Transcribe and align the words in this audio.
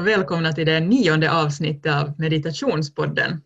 Och 0.00 0.06
välkomna 0.06 0.52
till 0.52 0.66
det 0.66 0.80
nionde 0.80 1.32
avsnittet 1.32 1.94
av 1.94 2.20
Meditationspodden. 2.20 3.42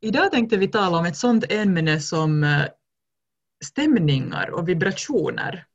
Idag 0.00 0.30
tänkte 0.30 0.56
vi 0.56 0.68
tala 0.68 0.98
om 0.98 1.04
ett 1.04 1.16
sådant 1.16 1.52
ämne 1.52 2.00
som 2.00 2.44
eh, 2.44 2.64
stämningar 3.64 4.50
och 4.50 4.68
vibrationer. 4.68 5.66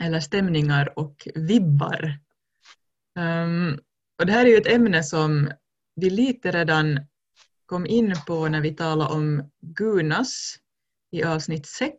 Eller 0.00 0.20
stämningar 0.20 0.98
och 0.98 1.28
vibbar. 1.34 2.18
Um, 3.18 3.80
och 4.18 4.26
det 4.26 4.32
här 4.32 4.46
är 4.46 4.50
ju 4.50 4.56
ett 4.56 4.72
ämne 4.72 5.02
som 5.02 5.50
vi 5.96 6.10
lite 6.10 6.50
redan 6.50 7.00
kom 7.66 7.86
in 7.86 8.14
på 8.26 8.48
när 8.48 8.60
vi 8.60 8.74
talade 8.74 9.14
om 9.14 9.50
Gunas 9.60 10.56
i 11.10 11.24
avsnitt 11.24 11.66
6. 11.66 11.92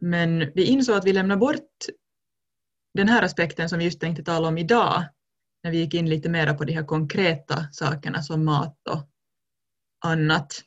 Men 0.00 0.38
vi 0.54 0.64
insåg 0.64 0.96
att 0.96 1.06
vi 1.06 1.12
lämnar 1.12 1.36
bort 1.36 1.86
den 2.94 3.08
här 3.08 3.22
aspekten 3.22 3.68
som 3.68 3.78
vi 3.78 3.84
just 3.84 4.00
tänkte 4.00 4.22
tala 4.22 4.48
om 4.48 4.58
idag, 4.58 5.04
när 5.62 5.70
vi 5.70 5.78
gick 5.78 5.94
in 5.94 6.08
lite 6.08 6.28
mer 6.28 6.54
på 6.54 6.64
de 6.64 6.72
här 6.72 6.84
konkreta 6.84 7.66
sakerna 7.72 8.22
som 8.22 8.44
mat 8.44 8.88
och 8.88 9.08
annat. 10.04 10.62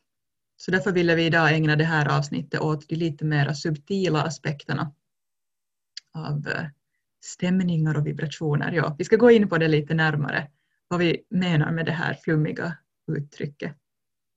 Så 0.55 0.71
därför 0.71 0.91
ville 0.91 1.15
vi 1.15 1.25
idag 1.25 1.53
ägna 1.53 1.75
det 1.75 1.83
här 1.83 2.17
avsnittet 2.17 2.59
åt 2.59 2.89
de 2.89 2.95
lite 2.95 3.25
mer 3.25 3.53
subtila 3.53 4.23
aspekterna 4.23 4.93
av 6.13 6.47
eh, 6.47 6.65
stämningar 7.25 7.97
och 7.97 8.07
vibrationer. 8.07 8.71
Ja, 8.71 8.95
vi 8.97 9.03
ska 9.03 9.15
gå 9.15 9.31
in 9.31 9.49
på 9.49 9.57
det 9.57 9.67
lite 9.67 9.93
närmare, 9.93 10.47
vad 10.87 10.99
vi 10.99 11.23
menar 11.29 11.71
med 11.71 11.85
det 11.85 11.91
här 11.91 12.13
flummiga 12.13 12.77
uttrycket. 13.11 13.75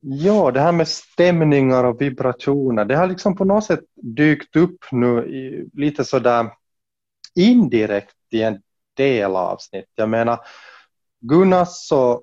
Ja, 0.01 0.51
det 0.51 0.61
här 0.61 0.73
med 0.73 0.89
stämningar 0.89 1.85
och 1.85 2.01
vibrationer, 2.01 2.85
det 2.85 2.97
har 2.97 3.07
liksom 3.07 3.37
på 3.37 3.45
något 3.45 3.65
sätt 3.65 3.81
dykt 3.95 4.57
upp 4.57 4.79
nu 4.93 5.27
i, 5.27 5.69
lite 5.73 6.05
sådär 6.05 6.51
indirekt 7.35 8.17
i 8.31 8.43
en 8.43 8.63
del 8.97 9.37
avsnitt. 9.37 9.91
Jag 9.95 10.09
menar, 10.09 10.41
Gunnar, 11.21 11.65
så 11.65 12.23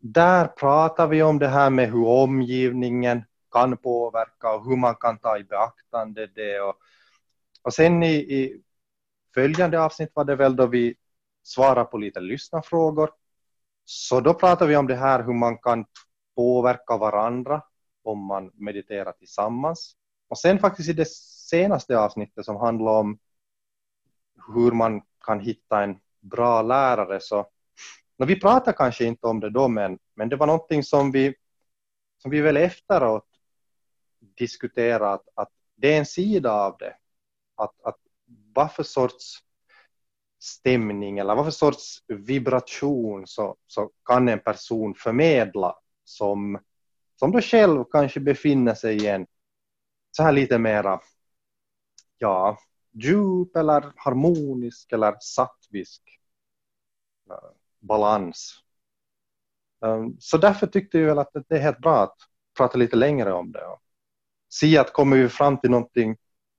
där 0.00 0.46
pratar 0.46 1.06
vi 1.06 1.22
om 1.22 1.38
det 1.38 1.48
här 1.48 1.70
med 1.70 1.92
hur 1.92 2.06
omgivningen 2.06 3.24
kan 3.50 3.76
påverka 3.76 4.52
och 4.52 4.64
hur 4.64 4.76
man 4.76 4.94
kan 4.94 5.18
ta 5.18 5.38
i 5.38 5.44
beaktande 5.44 6.26
det. 6.26 6.60
Och, 6.60 6.74
och 7.62 7.74
sen 7.74 8.02
i, 8.02 8.14
i 8.14 8.62
följande 9.34 9.80
avsnitt 9.80 10.10
var 10.14 10.24
det 10.24 10.36
väl 10.36 10.56
då 10.56 10.66
vi 10.66 10.94
svarar 11.42 11.84
på 11.84 11.98
lite 11.98 12.20
lyssnarfrågor. 12.20 13.10
Så 13.84 14.20
då 14.20 14.34
pratar 14.34 14.66
vi 14.66 14.76
om 14.76 14.86
det 14.86 14.96
här 14.96 15.22
hur 15.22 15.34
man 15.34 15.58
kan 15.58 15.84
påverka 16.36 16.96
varandra 16.96 17.62
om 18.02 18.26
man 18.26 18.50
mediterar 18.54 19.12
tillsammans. 19.12 19.96
Och 20.28 20.38
sen 20.38 20.58
faktiskt 20.58 20.88
i 20.88 20.92
det 20.92 21.08
senaste 21.50 21.98
avsnittet 21.98 22.44
som 22.44 22.56
handlar 22.56 22.92
om 22.92 23.18
hur 24.54 24.72
man 24.72 25.02
kan 25.24 25.40
hitta 25.40 25.82
en 25.82 26.00
bra 26.20 26.62
lärare 26.62 27.20
så 27.20 27.46
no, 28.18 28.24
vi 28.26 28.40
pratade 28.40 28.76
kanske 28.76 29.04
inte 29.04 29.26
om 29.26 29.40
det 29.40 29.50
då 29.50 29.68
men, 29.68 29.98
men 30.14 30.28
det 30.28 30.36
var 30.36 30.46
någonting 30.46 30.82
som 30.82 31.10
vi, 31.12 31.34
som 32.22 32.30
vi 32.30 32.40
väl 32.40 32.56
efteråt 32.56 33.26
diskuterade 34.20 35.10
att, 35.10 35.28
att 35.34 35.50
det 35.76 35.94
är 35.94 35.98
en 35.98 36.06
sida 36.06 36.52
av 36.52 36.76
det. 36.78 36.96
Att, 37.56 37.82
att 37.82 37.96
vad 38.54 38.72
för 38.72 38.82
sorts 38.82 39.38
stämning 40.38 41.18
eller 41.18 41.34
vad 41.34 41.44
för 41.44 41.50
sorts 41.50 41.98
vibration 42.08 43.26
så, 43.26 43.56
så 43.66 43.90
kan 44.04 44.28
en 44.28 44.38
person 44.38 44.94
förmedla 44.94 45.76
som, 46.04 46.58
som 47.16 47.32
då 47.32 47.40
själv 47.40 47.84
kanske 47.90 48.20
befinner 48.20 48.74
sig 48.74 48.96
i 48.96 49.06
en 49.06 49.26
så 50.10 50.22
här 50.22 50.32
lite 50.32 50.58
mera 50.58 51.00
ja, 52.18 52.58
djup 52.92 53.56
eller 53.56 53.92
harmonisk 53.96 54.92
eller 54.92 55.16
sattvisk 55.20 56.02
eh, 57.30 57.50
balans. 57.80 58.54
Ehm, 59.84 60.16
så 60.18 60.38
därför 60.38 60.66
tyckte 60.66 60.98
jag 60.98 61.06
väl 61.06 61.18
att 61.18 61.32
det 61.32 61.54
är 61.54 61.60
helt 61.60 61.78
bra 61.78 62.02
att 62.02 62.16
prata 62.56 62.78
lite 62.78 62.96
längre 62.96 63.32
om 63.32 63.52
det 63.52 63.66
och 63.66 63.80
se 64.52 64.78
att 64.78 64.92
kommer 64.92 65.16
vi 65.16 65.28
fram 65.28 65.60
till 65.60 65.70
någonting 65.70 66.16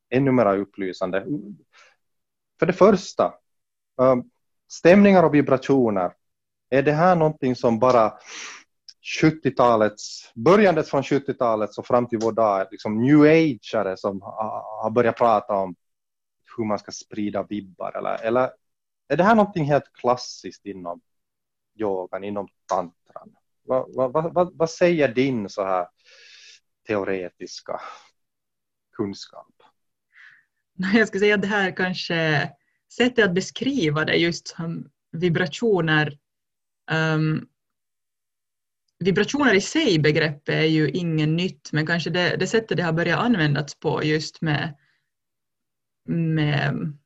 ännu 0.09 0.31
mer 0.31 0.58
upplysande. 0.58 1.25
För 2.59 2.66
det 2.66 2.74
första, 2.74 3.34
ehm, 4.02 4.24
stämningar 4.68 5.24
och 5.24 5.34
vibrationer, 5.34 6.13
är 6.69 6.84
det 6.84 6.92
här 6.92 7.16
någonting 7.16 7.56
som 7.56 7.80
bara 7.80 8.13
70-talets, 9.22 10.31
börjandet 10.36 10.90
från 10.90 11.02
70-talet 11.02 11.78
och 11.78 11.88
fram 11.88 12.08
till 12.08 12.19
vår 12.22 12.31
dag, 12.31 12.68
liksom 12.72 13.02
new 13.02 13.22
ageare 13.22 13.98
som 13.98 14.22
har 14.22 14.90
börjat 14.90 15.18
prata 15.18 15.53
om 15.53 15.75
hur 16.57 16.66
man 16.66 16.79
ska 16.79 16.91
sprida 16.91 17.44
vibbar 17.44 17.97
eller, 17.97 18.23
eller 18.23 18.51
är 19.07 19.17
det 19.17 19.23
här 19.23 19.35
någonting 19.35 19.66
helt 19.66 19.94
klassiskt 19.94 20.66
inom 20.66 21.01
yogan, 21.75 22.23
inom 22.23 22.47
tantran? 22.66 23.35
Vad, 23.63 23.95
vad, 24.13 24.34
vad, 24.34 24.57
vad 24.57 24.69
säger 24.69 25.13
din 25.13 25.50
så 25.50 25.66
här 25.66 25.88
teoretiska 26.88 27.81
kunskap? 28.95 29.53
Jag 30.94 31.07
skulle 31.07 31.22
säga 31.22 31.35
att 31.35 31.41
det 31.41 31.47
här 31.47 31.75
kanske 31.75 32.51
sättet 32.97 33.25
att 33.25 33.33
beskriva 33.33 34.06
det 34.06 34.16
just 34.16 34.47
som 34.47 34.89
vibrationer 35.12 36.19
um, 36.91 37.47
vibrationer 39.00 39.53
i 39.53 39.62
sig 39.62 40.00
begreppet 40.00 40.56
är 40.56 40.66
ju 40.66 40.89
inget 40.89 41.29
nytt 41.29 41.72
men 41.72 41.88
kanske 41.88 42.09
det, 42.09 42.35
det 42.35 42.47
sättet 42.47 42.78
det 42.78 42.83
har 42.83 42.94
börjat 42.94 43.19
användas 43.19 43.75
på 43.75 44.03
just 44.03 44.41
med 44.41 44.75
med 46.06 46.97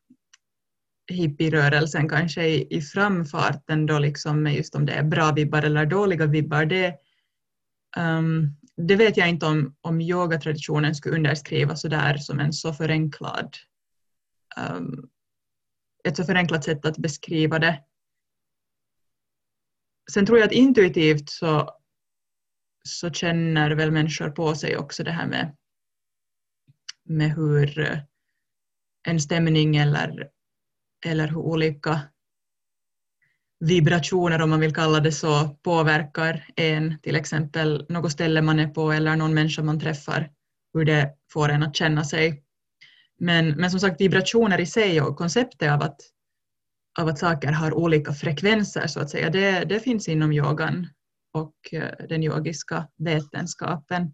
hippierörelsen 1.07 2.09
kanske 2.09 2.47
i, 2.47 2.77
i 2.77 2.81
framfarten 2.81 3.85
då 3.85 3.99
liksom 3.99 4.43
med 4.43 4.55
just 4.55 4.75
om 4.75 4.85
det 4.85 4.93
är 4.93 5.03
bra 5.03 5.31
vibbar 5.31 5.63
eller 5.63 5.85
dåliga 5.85 6.25
vibbar, 6.25 6.65
det, 6.65 6.95
um, 7.97 8.55
det 8.77 8.95
vet 8.95 9.17
jag 9.17 9.29
inte 9.29 9.45
om, 9.45 9.75
om 9.81 10.01
yogatraditionen 10.01 10.95
skulle 10.95 11.15
underskriva 11.15 11.75
sådär 11.75 12.17
som 12.17 12.39
en 12.39 12.53
så 12.53 12.73
förenklad 12.73 13.55
um, 14.57 15.09
ett 16.03 16.17
så 16.17 16.23
förenklat 16.23 16.63
sätt 16.63 16.85
att 16.85 16.97
beskriva 16.97 17.59
det. 17.59 17.83
Sen 20.11 20.25
tror 20.25 20.37
jag 20.37 20.45
att 20.45 20.51
intuitivt 20.51 21.29
så, 21.29 21.69
så 22.83 23.09
känner 23.09 23.71
väl 23.71 23.91
människor 23.91 24.29
på 24.29 24.55
sig 24.55 24.77
också 24.77 25.03
det 25.03 25.11
här 25.11 25.27
med, 25.27 25.55
med 27.03 27.31
hur 27.35 28.05
en 29.05 29.19
stämning 29.19 29.75
eller, 29.75 30.29
eller 31.05 31.27
hur 31.27 31.37
olika 31.37 32.01
vibrationer, 33.59 34.41
om 34.41 34.49
man 34.49 34.59
vill 34.59 34.75
kalla 34.75 34.99
det 34.99 35.11
så, 35.11 35.47
påverkar 35.63 36.45
en, 36.55 36.99
till 37.01 37.15
exempel 37.15 37.85
något 37.89 38.11
ställe 38.11 38.41
man 38.41 38.59
är 38.59 38.67
på 38.67 38.91
eller 38.91 39.15
någon 39.15 39.33
människa 39.33 39.63
man 39.63 39.79
träffar, 39.79 40.31
hur 40.73 40.85
det 40.85 41.15
får 41.33 41.49
en 41.49 41.63
att 41.63 41.75
känna 41.75 42.03
sig. 42.03 42.43
Men, 43.19 43.49
men 43.49 43.71
som 43.71 43.79
sagt, 43.79 44.01
vibrationer 44.01 44.59
i 44.59 44.65
sig 44.65 45.01
och 45.01 45.17
konceptet 45.17 45.71
av 45.71 45.81
att, 45.81 46.01
av 46.99 47.07
att 47.07 47.19
saker 47.19 47.51
har 47.51 47.73
olika 47.73 48.13
frekvenser, 48.13 48.87
så 48.87 48.99
att 48.99 49.09
säga, 49.09 49.29
det, 49.29 49.65
det 49.65 49.79
finns 49.79 50.07
inom 50.07 50.31
yogan 50.31 50.87
och 51.33 51.55
eh, 51.73 52.07
den 52.09 52.23
yogiska 52.23 52.87
vetenskapen. 52.97 54.13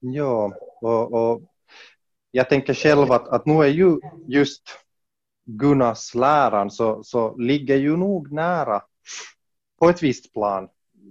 Ja, 0.00 0.52
och, 0.80 1.12
och 1.12 1.42
jag 2.30 2.48
tänker 2.48 2.74
själv 2.74 3.12
att, 3.12 3.28
att 3.28 3.46
nu 3.46 3.62
är 3.62 3.68
ju 3.68 4.00
just 4.26 4.62
Gunnars 5.44 6.14
läran 6.14 6.70
så, 6.70 7.04
så 7.04 7.36
ligger 7.36 7.76
ju 7.76 7.96
nog 7.96 8.32
nära 8.32 8.82
på 9.78 9.88
ett 9.88 10.02
visst 10.02 10.32
plan. 10.32 10.68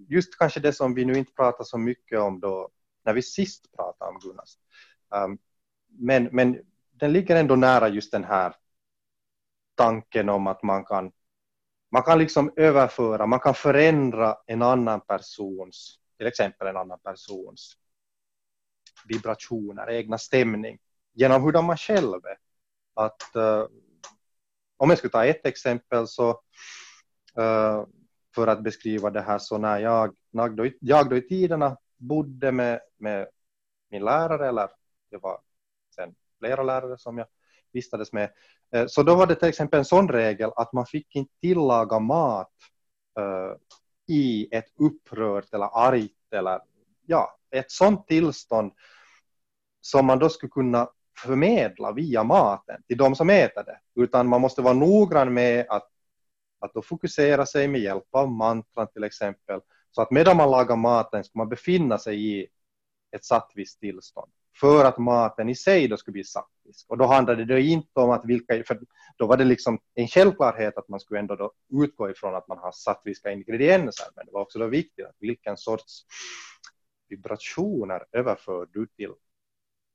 Just 0.08 0.38
kanske 0.38 0.60
det 0.60 0.74
som 0.74 0.94
vi 0.94 1.06
nu 1.06 1.14
inte 1.18 1.34
pratar 1.34 1.64
så 1.64 1.78
mycket 1.78 2.20
om 2.20 2.40
då 2.40 2.70
när 3.06 3.14
vi 3.14 3.22
sist 3.22 3.76
pratade 3.76 4.12
om 4.12 4.20
Gunnars. 4.20 4.58
Um, 5.10 5.38
men, 5.88 6.30
men 6.32 6.60
den 6.92 7.14
ligger 7.14 7.36
ändå 7.36 7.56
nära 7.56 7.88
just 7.88 8.12
den 8.12 8.24
här 8.24 8.56
tanken 9.76 10.30
om 10.30 10.48
att 10.48 10.64
man 10.64 10.86
kan, 10.86 11.12
man 11.92 12.04
kan 12.04 12.20
liksom 12.20 12.54
överföra, 12.56 13.26
man 13.26 13.40
kan 13.40 13.54
förändra 13.54 14.38
en 14.46 14.62
annan 14.62 15.02
persons, 15.02 16.00
till 16.18 16.28
exempel 16.28 16.68
en 16.68 16.78
annan 16.78 17.00
persons 17.00 17.78
vibrationer, 19.06 19.92
egna 19.92 20.18
stämning 20.18 20.80
genom 21.14 21.44
hur 21.44 21.62
man 21.62 21.78
själv 21.78 22.26
är. 22.26 22.38
Att, 22.94 23.36
uh, 23.36 23.68
om 24.78 24.90
jag 24.90 24.98
skulle 24.98 25.12
ta 25.12 25.26
ett 25.26 25.46
exempel 25.46 26.08
så 26.08 26.30
uh, 27.40 27.86
för 28.36 28.48
att 28.48 28.64
beskriva 28.64 29.10
det 29.10 29.22
här 29.22 29.40
så 29.40 29.58
när 29.58 29.80
jag, 29.80 30.16
när 30.32 30.50
då, 30.50 30.70
jag 30.80 31.10
då 31.10 31.18
i 31.18 31.22
tiderna 31.22 31.78
bodde 31.98 32.52
med, 32.52 32.82
med 32.98 33.28
min 33.90 34.06
lärare 34.06 34.48
eller 34.48 34.70
det 35.12 35.18
var 35.18 35.42
sen 35.96 36.16
flera 36.40 36.64
lärare 36.64 36.98
som 36.98 37.18
jag 37.18 37.28
vistades 37.72 38.14
med. 38.14 38.32
Eh, 38.72 38.86
så 38.88 39.04
då 39.04 39.16
var 39.16 39.28
det 39.28 39.36
till 39.36 39.48
exempel 39.48 39.78
en 39.78 39.86
sån 39.86 40.10
regel 40.10 40.52
att 40.56 40.74
man 40.74 40.86
fick 40.86 41.16
inte 41.16 41.34
tillaga 41.42 42.00
mat 42.00 42.54
i 44.08 44.56
ett 44.56 44.66
upprört 44.80 45.54
eller 45.54 45.66
argt 45.66 46.34
eller 46.34 46.62
ja, 47.08 47.38
ett 47.52 47.72
sånt 47.72 48.08
tillstånd 48.08 48.72
som 49.82 50.06
man 50.06 50.20
då 50.20 50.30
skulle 50.30 50.50
kunna 50.50 50.90
förmedla 51.24 51.92
via 51.92 52.24
maten 52.24 52.84
till 52.88 52.98
de 52.98 53.16
som 53.16 53.30
äter 53.30 53.64
det, 53.64 53.80
utan 54.02 54.28
man 54.28 54.42
måste 54.42 54.62
vara 54.62 54.74
noggrann 54.74 55.34
med 55.34 55.66
att, 55.70 55.90
att 56.60 56.74
då 56.74 56.82
fokusera 56.82 57.46
sig 57.46 57.68
med 57.68 57.82
hjälp 57.82 58.04
av 58.12 58.32
mantran 58.32 58.88
till 58.94 59.04
exempel, 59.04 59.60
så 59.92 60.02
att 60.02 60.12
medan 60.12 60.38
man 60.38 60.52
lagar 60.52 60.76
maten 60.76 61.24
ska 61.24 61.38
man 61.40 61.50
befinna 61.50 61.98
sig 61.98 62.40
i 62.40 62.48
ett 63.16 63.26
sattviskt 63.26 63.80
tillstånd. 63.80 64.32
För 64.60 64.86
att 64.86 64.98
maten 64.98 65.50
i 65.50 65.56
sig 65.56 65.88
då 65.88 65.98
skulle 65.98 66.14
bli 66.14 66.24
sattvisk. 66.24 66.86
Och 66.90 66.98
då 66.98 67.06
handlade 67.06 67.46
det 67.46 67.62
inte 67.62 68.00
om 68.00 68.10
att 68.10 68.26
vilka, 68.26 68.64
för 68.64 68.80
då 69.18 69.28
var 69.28 69.38
det 69.38 69.44
liksom 69.44 69.80
en 69.94 70.08
självklarhet 70.08 70.78
att 70.78 70.90
man 70.90 71.00
skulle 71.00 71.20
ändå 71.20 71.36
då 71.36 71.52
utgå 71.84 72.10
ifrån 72.10 72.36
att 72.36 72.48
man 72.48 72.58
har 72.58 72.72
sattviska 72.72 73.32
ingredienser, 73.32 74.08
men 74.16 74.26
det 74.26 74.32
var 74.32 74.42
också 74.42 74.60
då 74.60 74.68
viktigt 74.68 75.06
att 75.06 75.16
vilken 75.20 75.58
sorts 75.58 76.06
vibrationer 77.10 78.06
överför 78.12 78.68
du 78.74 78.88
till 78.88 79.14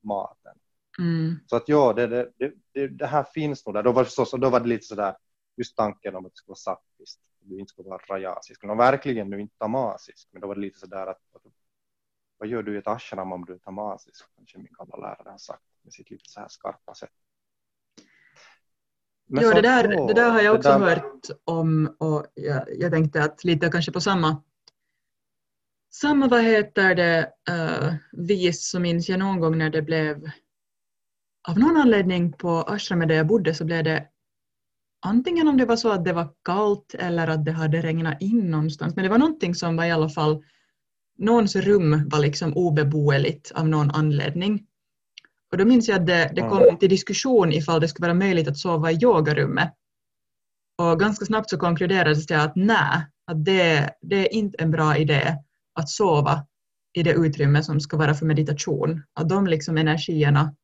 maten. 0.02 0.58
Mm. 0.98 1.34
Så 1.46 1.56
att 1.56 1.68
ja, 1.68 1.92
det, 1.92 2.06
det, 2.06 2.52
det, 2.72 2.88
det, 2.88 3.06
här 3.06 3.24
finns 3.24 3.66
nog 3.66 3.74
där. 3.74 3.82
Då 3.82 3.92
var, 3.92 4.04
förstås, 4.04 4.30
då 4.30 4.50
var 4.50 4.60
det 4.60 4.68
lite 4.68 4.86
sådär, 4.86 5.16
just 5.56 5.76
tanken 5.76 6.16
om 6.16 6.26
att 6.26 6.32
det 6.32 6.36
skulle 6.36 6.52
vara 6.52 6.76
sattviskt, 6.76 7.20
att 7.40 7.48
du 7.48 7.58
inte 7.58 7.70
skulle 7.70 7.88
vara 7.88 8.02
rajasisk, 8.08 8.62
men 8.64 8.76
verkligen 8.76 9.30
nu 9.30 9.40
inte 9.40 9.58
tamasisk, 9.58 10.28
men 10.32 10.40
då 10.40 10.48
var 10.48 10.54
det 10.54 10.60
lite 10.60 10.78
sådär 10.78 11.06
att, 11.06 11.20
att 11.34 11.42
vad 12.38 12.48
gör 12.48 12.62
du 12.62 12.74
i 12.74 12.78
ett 12.78 12.86
ashram 12.86 13.32
om 13.32 13.44
du 13.44 13.54
är 13.54 13.58
tamasisk? 13.58 14.24
Kanske 14.36 14.58
min 14.58 14.72
gamla 14.78 14.96
lärare 14.96 15.30
har 15.30 15.38
sagt 15.38 15.62
med 15.82 15.92
sitt 15.92 16.10
lite 16.10 16.30
så 16.30 16.40
här 16.40 16.48
skarpa 16.48 16.94
sätt. 16.94 17.10
Men 19.26 19.44
jo, 19.44 19.50
det 19.50 19.60
där, 19.60 20.06
det 20.06 20.14
där 20.14 20.30
har 20.30 20.40
jag 20.40 20.54
också 20.54 20.68
där... 20.68 20.78
hört 20.78 21.26
om 21.44 21.96
och 21.98 22.26
jag, 22.34 22.64
jag 22.78 22.92
tänkte 22.92 23.24
att 23.24 23.44
lite 23.44 23.70
kanske 23.70 23.92
på 23.92 24.00
samma 24.00 24.42
samma, 25.94 26.28
vad 26.28 26.44
heter 26.44 26.94
det, 26.94 27.28
uh, 27.50 27.94
vis 28.12 28.70
så 28.70 28.80
minns 28.80 29.08
jag 29.08 29.18
någon 29.18 29.40
gång 29.40 29.58
när 29.58 29.70
det 29.70 29.82
blev 29.82 30.30
av 31.48 31.58
någon 31.58 31.76
anledning 31.76 32.32
på 32.32 32.62
ashramet 32.62 33.08
där 33.08 33.14
jag 33.14 33.26
bodde 33.26 33.54
så 33.54 33.64
blev 33.64 33.84
det 33.84 34.06
antingen 35.06 35.48
om 35.48 35.56
det 35.56 35.66
var 35.66 35.76
så 35.76 35.90
att 35.90 36.04
det 36.04 36.12
var 36.12 36.28
kallt 36.44 36.94
eller 36.94 37.28
att 37.28 37.44
det 37.44 37.52
hade 37.52 37.82
regnat 37.82 38.22
in 38.22 38.50
någonstans, 38.50 38.96
men 38.96 39.02
det 39.02 39.08
var 39.08 39.18
någonting 39.18 39.54
som 39.54 39.76
var 39.76 39.84
i 39.84 39.90
alla 39.90 40.08
fall, 40.08 40.44
någons 41.18 41.56
rum 41.56 42.08
var 42.08 42.18
liksom 42.18 42.56
obeboeligt 42.56 43.52
av 43.54 43.68
någon 43.68 43.90
anledning. 43.90 44.66
Och 45.50 45.58
då 45.58 45.64
minns 45.64 45.88
jag 45.88 46.00
att 46.00 46.06
det, 46.06 46.32
det 46.34 46.40
kom 46.40 46.78
till 46.78 46.88
diskussion 46.88 47.52
ifall 47.52 47.80
det 47.80 47.88
skulle 47.88 48.06
vara 48.06 48.18
möjligt 48.18 48.48
att 48.48 48.58
sova 48.58 48.90
i 48.90 48.98
yogarummet. 49.02 49.74
Och 50.78 51.00
ganska 51.00 51.24
snabbt 51.24 51.50
så 51.50 51.58
konkluderades 51.58 52.26
det 52.26 52.42
att 52.42 52.56
nej, 52.56 53.06
att 53.26 53.44
det, 53.44 53.90
det 54.00 54.16
är 54.16 54.34
inte 54.34 54.62
en 54.62 54.70
bra 54.70 54.96
idé 54.96 55.38
att 55.74 55.88
sova 55.88 56.46
i 56.92 57.02
det 57.02 57.12
utrymme 57.12 57.62
som 57.62 57.80
ska 57.80 57.96
vara 57.96 58.14
för 58.14 58.26
meditation. 58.26 59.02
Att 59.14 59.28
de 59.28 59.46
liksom 59.46 59.76
energierna 59.76 60.54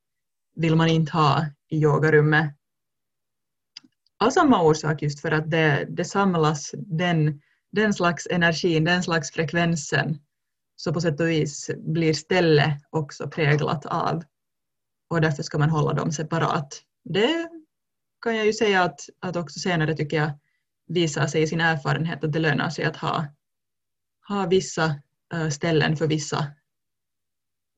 vill 0.55 0.75
man 0.75 0.87
inte 0.87 1.11
ha 1.11 1.45
i 1.69 1.77
yogarummet. 1.77 2.55
Av 4.23 4.29
samma 4.29 4.61
orsak 4.61 5.01
just 5.01 5.21
för 5.21 5.31
att 5.31 5.51
det, 5.51 5.87
det 5.89 6.05
samlas 6.05 6.71
den, 6.77 7.41
den 7.71 7.93
slags 7.93 8.27
energin, 8.31 8.83
den 8.83 9.03
slags 9.03 9.31
frekvensen 9.31 10.19
så 10.75 10.93
på 10.93 11.01
sätt 11.01 11.19
och 11.19 11.29
vis 11.29 11.69
blir 11.77 12.13
stället 12.13 12.81
också 12.89 13.29
präglat 13.29 13.85
av 13.85 14.23
och 15.09 15.21
därför 15.21 15.43
ska 15.43 15.57
man 15.57 15.69
hålla 15.69 15.93
dem 15.93 16.11
separat. 16.11 16.81
Det 17.03 17.49
kan 18.21 18.35
jag 18.35 18.45
ju 18.45 18.53
säga 18.53 18.83
att, 18.83 18.99
att 19.19 19.35
också 19.35 19.59
senare 19.59 19.95
tycker 19.95 20.17
jag 20.17 20.31
visar 20.87 21.27
sig 21.27 21.41
i 21.41 21.47
sin 21.47 21.61
erfarenhet 21.61 22.23
att 22.23 22.33
det 22.33 22.39
lönar 22.39 22.69
sig 22.69 22.85
att 22.85 22.97
ha, 22.97 23.25
ha 24.29 24.47
vissa 24.47 24.95
eh, 25.33 25.49
ställen 25.49 25.97
för 25.97 26.07
vissa 26.07 26.45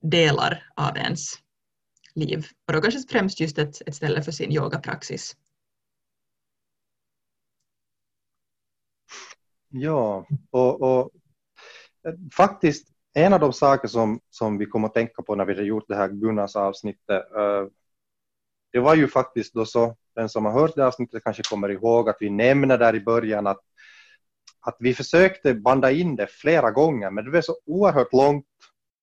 delar 0.02 0.72
av 0.76 0.96
ens 0.96 1.34
liv. 2.14 2.46
Och 2.66 2.72
då 2.72 2.80
kanske 2.80 3.00
främst 3.08 3.40
just 3.40 3.58
ett, 3.58 3.88
ett 3.88 3.94
ställe 3.94 4.22
för 4.22 4.32
sin 4.32 4.52
yogapraxis. 4.52 5.36
Ja, 9.68 10.26
och, 10.50 10.82
och, 10.82 11.10
eh, 12.08 12.14
faktiskt 12.36 12.88
en 13.14 13.32
av 13.32 13.40
de 13.40 13.52
saker 13.52 13.88
som, 13.88 14.20
som 14.30 14.58
vi 14.58 14.66
kom 14.66 14.84
att 14.84 14.94
tänka 14.94 15.22
på 15.22 15.34
när 15.34 15.44
vi 15.44 15.52
hade 15.52 15.66
gjort 15.66 15.88
det 15.88 15.96
här 15.96 16.08
Gunnars 16.08 16.56
avsnittet, 16.56 17.36
eh, 17.36 17.66
det 18.72 18.80
var 18.80 18.94
ju 18.94 19.08
faktiskt 19.08 19.54
då 19.54 19.66
så, 19.66 19.96
den 20.14 20.28
som 20.28 20.44
har 20.44 20.52
hört 20.52 20.74
det 20.76 20.86
avsnittet 20.86 21.24
kanske 21.24 21.42
kommer 21.42 21.68
ihåg 21.68 22.08
att 22.08 22.16
vi 22.20 22.30
nämner 22.30 22.78
där 22.78 22.94
i 22.94 23.00
början 23.00 23.46
att, 23.46 23.60
att 24.62 24.76
vi 24.78 24.94
försökte 24.94 25.54
banda 25.54 25.90
in 25.90 26.16
det 26.16 26.26
flera 26.26 26.70
gånger, 26.70 27.10
men 27.10 27.24
det 27.24 27.30
blev 27.30 27.42
så 27.42 27.56
oerhört 27.66 28.12
långt 28.12 28.46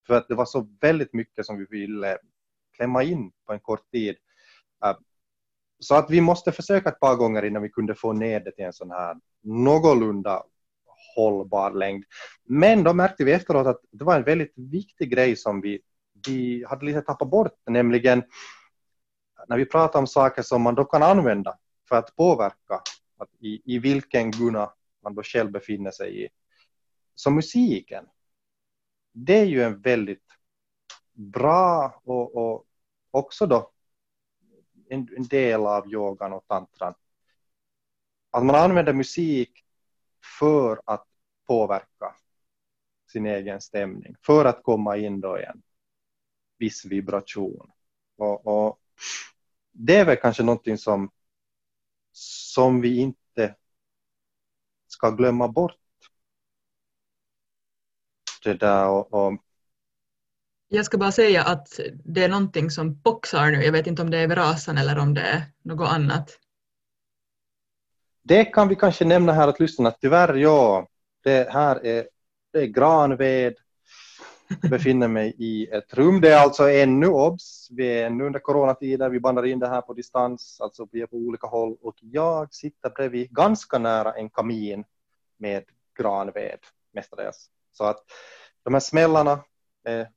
för 0.07 0.13
att 0.13 0.27
det 0.27 0.35
var 0.35 0.45
så 0.45 0.67
väldigt 0.81 1.13
mycket 1.13 1.45
som 1.45 1.57
vi 1.57 1.65
ville 1.69 2.17
klämma 2.75 3.03
in 3.03 3.31
på 3.45 3.53
en 3.53 3.59
kort 3.59 3.91
tid. 3.91 4.15
Äh, 4.85 4.95
så 5.79 5.95
att 5.95 6.09
vi 6.09 6.21
måste 6.21 6.51
försöka 6.51 6.89
ett 6.89 6.99
par 6.99 7.15
gånger 7.15 7.45
innan 7.45 7.61
vi 7.61 7.69
kunde 7.69 7.95
få 7.95 8.13
ner 8.13 8.39
det 8.39 8.51
till 8.51 8.65
en 8.65 8.73
sån 8.73 8.91
här 8.91 9.15
någorlunda 9.43 10.43
hållbar 11.15 11.71
längd. 11.71 12.03
Men 12.45 12.83
då 12.83 12.93
märkte 12.93 13.23
vi 13.23 13.31
efteråt 13.31 13.67
att 13.67 13.81
det 13.91 14.03
var 14.03 14.15
en 14.15 14.23
väldigt 14.23 14.53
viktig 14.55 15.11
grej 15.11 15.35
som 15.35 15.61
vi, 15.61 15.81
vi 16.27 16.65
hade 16.69 16.85
lite 16.85 17.01
tappat 17.01 17.29
bort, 17.29 17.53
nämligen 17.69 18.23
när 19.47 19.57
vi 19.57 19.65
pratar 19.65 19.99
om 19.99 20.07
saker 20.07 20.41
som 20.41 20.61
man 20.61 20.75
då 20.75 20.85
kan 20.85 21.03
använda 21.03 21.57
för 21.89 21.95
att 21.95 22.15
påverka 22.15 22.81
att 23.17 23.29
i, 23.39 23.75
i 23.75 23.79
vilken 23.79 24.31
Gunnar 24.31 24.69
man 25.03 25.15
då 25.15 25.23
själv 25.23 25.51
befinner 25.51 25.91
sig 25.91 26.25
i. 26.25 26.29
Så 27.15 27.31
musiken, 27.31 28.05
det 29.11 29.37
är 29.37 29.45
ju 29.45 29.63
en 29.63 29.81
väldigt 29.81 30.25
bra 31.13 32.01
och, 32.03 32.35
och 32.35 32.65
också 33.11 33.45
då 33.45 33.71
en, 34.89 35.09
en 35.17 35.23
del 35.23 35.65
av 35.65 35.93
yogan 35.93 36.33
och 36.33 36.47
tantran. 36.47 36.93
Att 38.31 38.45
man 38.45 38.55
använder 38.55 38.93
musik 38.93 39.65
för 40.39 40.81
att 40.85 41.07
påverka 41.47 42.15
sin 43.11 43.25
egen 43.25 43.61
stämning, 43.61 44.15
för 44.21 44.45
att 44.45 44.63
komma 44.63 44.97
in 44.97 45.21
då 45.21 45.39
i 45.39 45.43
en 45.43 45.61
viss 46.57 46.85
vibration. 46.85 47.71
Och, 48.17 48.47
och 48.47 48.79
det 49.71 49.95
är 49.95 50.05
väl 50.05 50.17
kanske 50.17 50.43
någonting 50.43 50.77
som, 50.77 51.11
som 52.11 52.81
vi 52.81 52.99
inte 52.99 53.55
ska 54.91 55.09
glömma 55.09 55.47
bort. 55.47 55.75
Det 58.43 58.53
där 58.53 58.87
och, 58.87 59.13
och 59.13 59.33
jag 60.67 60.85
ska 60.85 60.97
bara 60.97 61.11
säga 61.11 61.43
att 61.43 61.79
det 62.05 62.23
är 62.23 62.29
någonting 62.29 62.71
som 62.71 62.95
boxar 62.99 63.51
nu. 63.51 63.63
Jag 63.63 63.71
vet 63.71 63.87
inte 63.87 64.01
om 64.01 64.09
det 64.09 64.17
är 64.17 64.27
verasan 64.27 64.77
eller 64.77 64.97
om 64.97 65.13
det 65.13 65.21
är 65.21 65.43
något 65.63 65.89
annat. 65.89 66.39
Det 68.21 68.45
kan 68.45 68.67
vi 68.67 68.75
kanske 68.75 69.05
nämna 69.05 69.33
här 69.33 69.47
att 69.47 69.59
lyssna. 69.59 69.91
Tyvärr, 69.91 70.33
ja. 70.33 70.87
Det 71.23 71.49
här 71.49 71.85
är, 71.85 72.07
det 72.51 72.59
är 72.59 72.65
granved. 72.65 73.53
Befinner 74.69 75.07
mig 75.07 75.35
i 75.37 75.67
ett 75.67 75.93
rum. 75.93 76.21
Det 76.21 76.33
är 76.33 76.39
alltså 76.39 76.69
ännu 76.69 77.07
obs. 77.07 77.67
Vi 77.71 77.87
är 77.87 78.05
ännu 78.05 78.23
under 78.23 78.39
coronatider. 78.39 79.09
Vi 79.09 79.19
bandar 79.19 79.45
in 79.45 79.59
det 79.59 79.67
här 79.67 79.81
på 79.81 79.93
distans. 79.93 80.61
Alltså 80.61 80.87
vi 80.91 81.01
är 81.01 81.05
på 81.05 81.15
olika 81.15 81.47
håll. 81.47 81.77
Och 81.81 81.95
jag 81.99 82.53
sitter 82.53 82.89
bredvid 82.89 83.29
ganska 83.29 83.77
nära 83.77 84.13
en 84.13 84.29
kamin 84.29 84.83
med 85.37 85.63
granved 85.99 86.59
mestadels. 86.91 87.49
Så 87.71 87.83
att 87.83 88.03
de 88.63 88.73
här 88.73 88.81
smällarna 88.81 89.43
är 89.83 90.09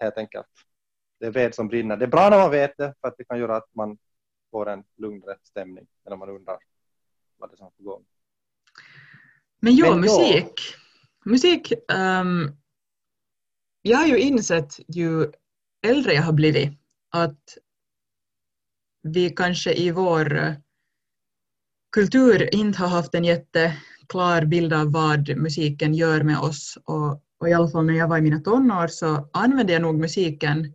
helt 0.00 0.18
enkelt. 0.18 0.46
Det 1.20 1.26
är 1.26 1.30
ved 1.30 1.54
som 1.54 1.68
brinner. 1.68 1.96
Det 1.96 2.04
är 2.04 2.08
bra 2.08 2.30
när 2.30 2.38
man 2.38 2.50
vet 2.50 2.76
det 2.76 2.94
för 3.00 3.08
att 3.08 3.16
det 3.18 3.24
kan 3.24 3.38
göra 3.38 3.56
att 3.56 3.74
man 3.74 3.98
får 4.50 4.68
en 4.68 4.84
lugnare 4.96 5.36
stämning 5.42 5.86
än 6.06 6.12
om 6.12 6.18
man 6.18 6.30
undrar 6.30 6.58
vad 7.36 7.50
det 7.50 7.54
är 7.54 7.56
som 7.56 7.66
är 7.66 7.70
på 7.70 7.82
gång. 7.82 8.04
Men 9.60 9.76
ja, 9.76 9.90
Men 9.90 10.00
musik. 10.00 10.60
Ja. 11.24 11.30
Musik. 11.30 11.72
Um, 11.92 12.56
jag 13.86 13.98
har 13.98 14.06
ju 14.06 14.18
insett 14.18 14.80
ju 14.88 15.32
äldre 15.86 16.12
jag 16.12 16.22
har 16.22 16.32
blivit 16.32 16.78
att 17.10 17.58
vi 19.02 19.30
kanske 19.30 19.74
i 19.74 19.90
vår 19.90 20.36
eh, 20.36 20.54
kultur 21.92 22.54
inte 22.54 22.78
har 22.78 22.88
haft 22.88 23.14
en 23.14 23.24
jätteklar 23.24 24.44
bild 24.44 24.72
av 24.72 24.92
vad 24.92 25.36
musiken 25.36 25.94
gör 25.94 26.22
med 26.22 26.38
oss 26.38 26.78
och, 26.84 27.22
och 27.40 27.48
i 27.48 27.52
alla 27.52 27.68
fall 27.68 27.86
när 27.86 27.94
jag 27.94 28.08
var 28.08 28.18
i 28.18 28.22
mina 28.22 28.40
tonår 28.40 28.86
så 28.86 29.30
använde 29.32 29.72
jag 29.72 29.82
nog 29.82 29.98
musiken 29.98 30.74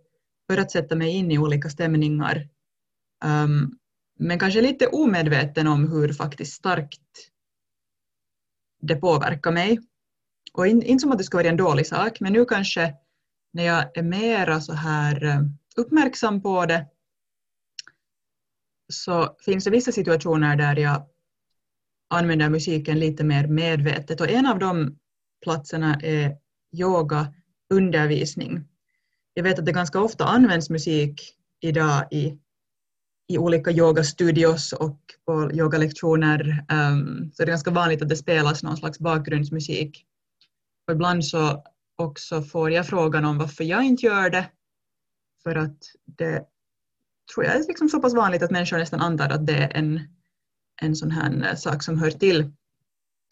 för 0.50 0.58
att 0.58 0.72
sätta 0.72 0.96
mig 0.96 1.10
in 1.10 1.32
i 1.32 1.38
olika 1.38 1.70
stämningar. 1.70 2.50
Um, 3.26 3.78
men 4.20 4.40
kanske 4.40 4.62
lite 4.62 4.88
omedveten 4.88 5.68
om 5.68 5.92
hur 5.92 6.14
faktiskt 6.14 6.54
starkt 6.54 7.02
det 8.82 8.96
påverkar 8.96 9.52
mig. 9.52 9.80
Och 10.54 10.68
in, 10.68 10.84
inte 10.84 11.02
som 11.02 11.12
att 11.12 11.18
det 11.18 11.24
ska 11.24 11.38
vara 11.38 11.48
en 11.48 11.58
dålig 11.58 11.88
sak, 11.88 12.20
men 12.20 12.34
nu 12.34 12.46
kanske 12.46 12.94
när 13.54 13.64
jag 13.64 13.98
är 13.98 14.04
mera 14.04 14.62
så 14.62 14.74
här 14.74 15.24
eh, 15.24 15.42
uppmärksam 15.76 16.42
på 16.42 16.66
det 16.66 16.86
så 18.94 19.36
finns 19.46 19.64
det 19.64 19.70
vissa 19.70 19.92
situationer 19.92 20.56
där 20.56 20.76
jag 20.76 21.06
använder 22.10 22.50
musiken 22.50 23.00
lite 23.00 23.24
mer 23.24 23.48
medvetet 23.48 24.22
och 24.22 24.30
en 24.30 24.46
av 24.46 24.60
de 24.60 24.98
platserna 25.44 26.00
är 26.04 26.38
yogaundervisning. 26.78 28.64
Jag 29.34 29.44
vet 29.44 29.60
att 29.60 29.66
det 29.66 29.72
ganska 29.72 30.02
ofta 30.02 30.26
används 30.26 30.70
musik 30.70 31.36
idag 31.62 32.08
i, 32.12 32.38
i 33.28 33.38
olika 33.38 33.72
yogastudios 33.72 34.74
och 34.74 35.00
på 35.26 35.52
yogalektioner. 35.54 36.66
Um, 36.72 37.32
så 37.34 37.44
det 37.44 37.50
är 37.50 37.54
ganska 37.54 37.72
vanligt 37.72 38.02
att 38.02 38.10
det 38.10 38.16
spelas 38.16 38.64
någon 38.64 38.78
slags 38.78 39.00
bakgrundsmusik. 39.00 40.06
Och 40.90 40.94
ibland 40.94 41.26
så 41.26 41.64
också 41.96 42.42
får 42.42 42.72
jag 42.72 42.88
frågan 42.88 43.26
om 43.26 43.38
varför 43.38 43.64
jag 43.64 43.84
inte 43.84 44.06
gör 44.06 44.30
det. 44.30 44.50
För 45.44 45.56
att 45.56 45.78
det 46.06 46.46
tror 47.34 47.46
jag 47.46 47.56
är 47.56 47.68
liksom 47.68 47.90
så 47.90 48.02
pass 48.02 48.14
vanligt 48.14 48.44
att 48.44 48.52
människor 48.52 48.78
nästan 48.78 49.02
antar 49.02 49.30
att 49.30 49.48
det 49.48 49.54
är 49.54 49.78
en, 49.78 50.00
en 50.82 50.96
sån 50.96 51.12
här 51.12 51.48
eh, 51.48 51.56
sak 51.56 51.84
som 51.84 51.98
hör 51.98 52.12
till. 52.12 52.52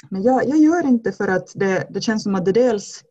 Men 0.10 0.24
jag, 0.24 0.48
jag 0.48 0.58
gör 0.58 0.88
inte 0.88 1.12
för 1.12 1.28
att 1.28 1.52
det, 1.56 1.88
det 1.90 2.02
känns 2.02 2.24
som 2.24 2.36
att 2.36 2.46
det 2.46 2.52
dels 2.52 3.04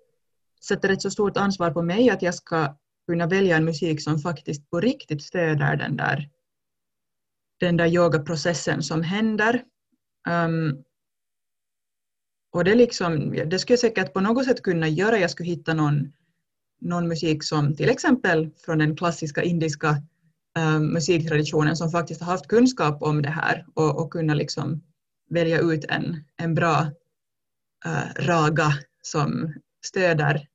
sätter 0.65 0.89
ett 0.89 1.03
så 1.03 1.11
stort 1.11 1.37
ansvar 1.37 1.71
på 1.71 1.83
mig 1.83 2.11
att 2.11 2.23
jag 2.23 2.35
ska 2.35 2.77
kunna 3.07 3.27
välja 3.27 3.57
en 3.57 3.65
musik 3.65 4.03
som 4.03 4.19
faktiskt 4.19 4.71
på 4.71 4.81
riktigt 4.81 5.23
stöder 5.23 5.77
den 5.77 5.97
där, 5.97 6.31
den 7.61 7.77
där 7.77 7.87
yogaprocessen 7.87 8.83
som 8.83 9.03
händer. 9.03 9.65
Um, 10.29 10.85
och 12.57 12.65
det, 12.65 12.75
liksom, 12.75 13.33
det 13.47 13.59
skulle 13.59 13.73
jag 13.73 13.81
säkert 13.81 14.13
på 14.13 14.21
något 14.21 14.45
sätt 14.45 14.63
kunna 14.63 14.89
göra. 14.89 15.19
Jag 15.19 15.31
skulle 15.31 15.49
hitta 15.49 15.75
någon, 15.75 16.13
någon 16.81 17.09
musik 17.09 17.45
som 17.45 17.77
till 17.77 17.89
exempel 17.89 18.51
från 18.65 18.79
den 18.79 18.97
klassiska 18.97 19.43
indiska 19.43 20.03
um, 20.59 20.93
musiktraditionen 20.93 21.77
som 21.77 21.91
faktiskt 21.91 22.21
har 22.21 22.33
haft 22.33 22.49
kunskap 22.49 23.03
om 23.03 23.23
det 23.23 23.29
här 23.29 23.67
och, 23.75 24.01
och 24.01 24.11
kunna 24.11 24.35
liksom 24.35 24.83
välja 25.31 25.61
ut 25.61 25.85
en, 25.85 26.25
en 26.37 26.55
bra 26.55 26.87
uh, 27.87 28.25
raga 28.27 28.73
som 29.03 29.55
stöder 29.85 30.49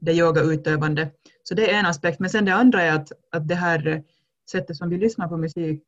det 0.00 0.12
yogautövande. 0.12 1.10
Så 1.42 1.54
det 1.54 1.70
är 1.72 1.78
en 1.78 1.86
aspekt. 1.86 2.20
Men 2.20 2.30
sen 2.30 2.44
det 2.44 2.54
andra 2.54 2.82
är 2.82 2.92
att, 2.92 3.12
att 3.30 3.48
det 3.48 3.54
här 3.54 4.04
sättet 4.50 4.76
som 4.76 4.90
vi 4.90 4.98
lyssnar 4.98 5.28
på 5.28 5.36
musik 5.36 5.82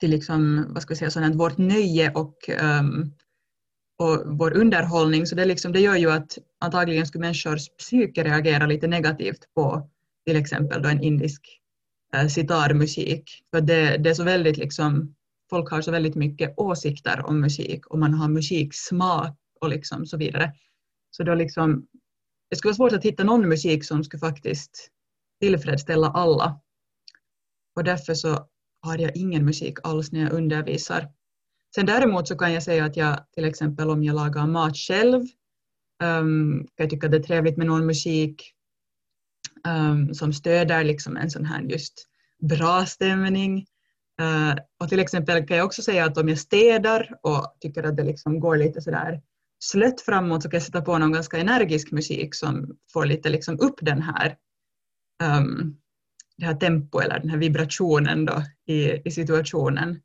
till 0.00 0.10
liksom, 0.10 0.66
vad 0.68 0.82
ska 0.82 0.92
jag 0.92 0.98
säga, 0.98 1.10
sådant, 1.10 1.36
vårt 1.36 1.58
nöje 1.58 2.12
och, 2.12 2.36
um, 2.62 3.12
och 3.98 4.38
vår 4.38 4.56
underhållning, 4.56 5.26
så 5.26 5.34
det, 5.34 5.44
liksom, 5.44 5.72
det 5.72 5.80
gör 5.80 5.96
ju 5.96 6.10
att 6.10 6.38
antagligen 6.58 7.06
skulle 7.06 7.20
människors 7.20 7.68
psyke 7.68 8.24
reagera 8.24 8.66
lite 8.66 8.86
negativt 8.86 9.54
på 9.54 9.88
till 10.26 10.36
exempel 10.36 10.82
då 10.82 10.88
en 10.88 11.02
indisk 11.02 11.60
eh, 12.14 12.26
sitarmusik. 12.26 13.44
För 13.50 13.60
det, 13.60 13.96
det 13.96 14.10
är 14.10 14.14
så 14.14 14.24
väldigt 14.24 14.56
liksom, 14.56 15.14
folk 15.50 15.70
har 15.70 15.82
så 15.82 15.90
väldigt 15.90 16.14
mycket 16.14 16.54
åsikter 16.56 17.26
om 17.26 17.40
musik 17.40 17.86
och 17.86 17.98
man 17.98 18.14
har 18.14 18.28
musiksmak 18.28 19.36
och 19.60 19.68
liksom 19.68 20.06
så 20.06 20.16
vidare. 20.16 20.52
Så 21.10 21.22
då 21.22 21.34
liksom, 21.34 21.86
det 22.50 22.56
skulle 22.56 22.70
vara 22.70 22.76
svårt 22.76 22.98
att 22.98 23.04
hitta 23.04 23.24
någon 23.24 23.48
musik 23.48 23.84
som 23.84 24.04
skulle 24.04 24.20
faktiskt 24.20 24.88
tillfredsställa 25.40 26.06
alla. 26.06 26.60
Och 27.76 27.84
därför 27.84 28.14
så 28.14 28.48
har 28.80 28.98
jag 28.98 29.16
ingen 29.16 29.44
musik 29.44 29.78
alls 29.82 30.12
när 30.12 30.20
jag 30.20 30.32
undervisar. 30.32 31.08
Sen 31.74 31.86
däremot 31.86 32.28
så 32.28 32.38
kan 32.38 32.52
jag 32.52 32.62
säga 32.62 32.84
att 32.84 32.96
jag 32.96 33.24
till 33.34 33.44
exempel 33.44 33.90
om 33.90 34.04
jag 34.04 34.16
lagar 34.16 34.46
mat 34.46 34.76
själv 34.76 35.22
um, 36.02 36.58
kan 36.58 36.84
jag 36.84 36.90
tycka 36.90 37.06
att 37.06 37.10
det 37.10 37.18
är 37.18 37.22
trevligt 37.22 37.56
med 37.56 37.66
någon 37.66 37.86
musik 37.86 38.52
um, 39.68 40.14
som 40.14 40.32
stöder 40.32 40.84
liksom 40.84 41.16
en 41.16 41.30
sån 41.30 41.44
här 41.44 41.62
just 41.62 42.06
bra 42.42 42.86
stämning. 42.86 43.66
Uh, 44.20 44.54
och 44.80 44.88
till 44.88 45.00
exempel 45.00 45.46
kan 45.46 45.56
jag 45.56 45.66
också 45.66 45.82
säga 45.82 46.04
att 46.04 46.18
om 46.18 46.28
jag 46.28 46.38
städar 46.38 47.18
och 47.22 47.56
tycker 47.60 47.82
att 47.82 47.96
det 47.96 48.04
liksom 48.04 48.40
går 48.40 48.56
lite 48.56 48.80
sådär 48.80 49.20
slött 49.64 50.00
framåt 50.00 50.42
så 50.42 50.50
kan 50.50 50.56
jag 50.56 50.66
sätta 50.66 50.82
på 50.82 50.98
någon 50.98 51.12
ganska 51.12 51.38
energisk 51.38 51.90
musik 51.90 52.34
som 52.34 52.76
får 52.92 53.06
lite 53.06 53.28
liksom 53.28 53.60
upp 53.60 53.78
den 53.80 54.02
här, 54.02 54.36
um, 55.38 55.76
det 56.36 56.46
här 56.46 56.54
tempo 56.54 57.00
eller 57.00 57.18
den 57.18 57.30
här 57.30 57.38
vibrationen 57.38 58.24
då 58.24 58.42
i, 58.66 59.08
i 59.08 59.10
situationen. 59.10 60.00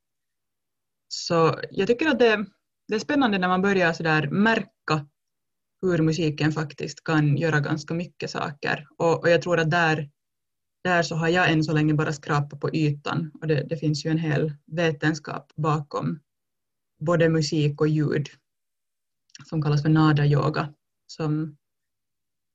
Så 1.08 1.60
jag 1.72 1.88
tycker 1.88 2.08
att 2.08 2.20
det, 2.20 2.46
det 2.88 2.96
är 2.96 3.00
spännande 3.00 3.38
när 3.38 3.48
man 3.48 3.62
börjar 3.62 3.94
så 3.94 4.04
där 4.04 4.30
märka 4.30 5.08
hur 5.82 6.02
musiken 6.02 6.52
faktiskt 6.52 7.04
kan 7.04 7.38
göra 7.38 7.60
ganska 7.60 7.94
mycket 7.94 8.30
saker. 8.30 8.88
Och, 8.98 9.20
och 9.20 9.30
jag 9.30 9.42
tror 9.42 9.60
att 9.60 9.72
där, 9.72 10.10
där 10.84 11.04
så 11.04 11.16
har 11.16 11.28
jag 11.28 11.52
än 11.52 11.64
så 11.64 11.74
länge 11.74 11.94
bara 11.94 12.14
skrapat 12.14 12.60
på 12.60 12.76
ytan 12.76 13.32
och 13.42 13.48
det, 13.48 13.64
det 13.64 13.78
finns 13.78 14.06
ju 14.06 14.12
en 14.12 14.18
hel 14.18 14.54
vetenskap 14.66 15.52
bakom 15.56 16.20
både 17.00 17.30
musik 17.30 17.82
och 17.82 17.88
ljud 17.88 18.28
som 19.46 19.62
kallas 19.62 19.82
för 19.82 19.90
nada 19.90 20.26
yoga 20.26 20.74
som, 21.08 21.58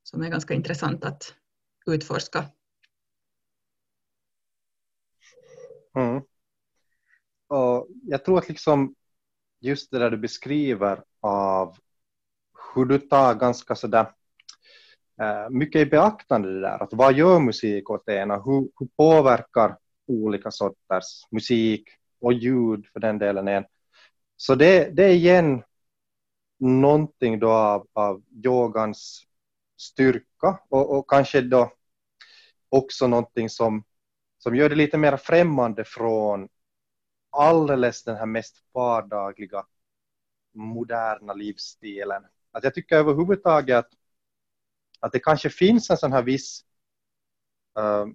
som 0.03 0.23
är 0.23 0.29
ganska 0.29 0.55
intressant 0.55 1.05
att 1.05 1.35
utforska. 1.87 2.45
Mm. 5.97 6.23
Och 7.53 7.89
jag 8.03 8.25
tror 8.25 8.39
att 8.39 8.49
liksom 8.49 8.95
just 9.61 9.91
det 9.91 9.99
där 9.99 10.11
du 10.11 10.17
beskriver 10.17 11.03
av 11.21 11.77
hur 12.75 12.85
du 12.85 12.99
tar 12.99 13.35
ganska 13.35 13.75
sådär 13.75 14.13
eh, 15.21 15.51
mycket 15.51 15.81
i 15.81 15.87
beaktande 15.87 16.55
det 16.55 16.61
där, 16.61 16.83
att 16.83 16.93
vad 16.93 17.15
gör 17.15 17.41
musik 17.41 17.91
åt 17.91 18.09
en 18.09 18.31
och 18.31 18.45
hur, 18.45 18.69
hur 18.79 18.89
påverkar 18.97 19.77
olika 20.07 20.51
sorters 20.51 21.27
musik 21.31 21.89
och 22.21 22.33
ljud 22.33 22.87
för 22.93 23.01
den 23.01 23.19
delen 23.19 23.49
en. 23.49 23.65
Så 24.37 24.55
det, 24.55 24.97
det 24.97 25.05
är 25.05 25.13
igen 25.13 25.63
någonting 26.59 27.39
då 27.39 27.51
av, 27.51 27.87
av 27.93 28.23
yogans 28.45 29.23
styrka 29.81 30.59
och, 30.69 30.99
och, 30.99 31.11
kanske 31.11 31.41
då 31.41 31.73
också 32.69 33.07
någonting 33.07 33.49
som, 33.49 33.85
som 34.39 34.57
gör 34.57 34.69
det 34.69 34.75
lite 34.75 34.99
mer 34.99 35.17
främmande 35.17 35.85
från 35.85 36.49
alldeles 37.33 38.05
den 38.05 38.17
här 38.17 38.27
mest 38.27 38.57
vardagliga 38.73 39.65
moderna 40.55 41.33
livsstilen. 41.33 42.23
Att 42.53 42.65
jag 42.65 42.75
tycker 42.75 42.97
överhuvudtaget 42.97 43.79
att, 43.79 43.91
att 45.01 45.13
det 45.13 45.19
kanske 45.19 45.51
finns 45.51 45.91
en 45.91 45.97
sån 45.97 46.13
här 46.13 46.23
viss 46.23 46.65
uh, 47.79 48.07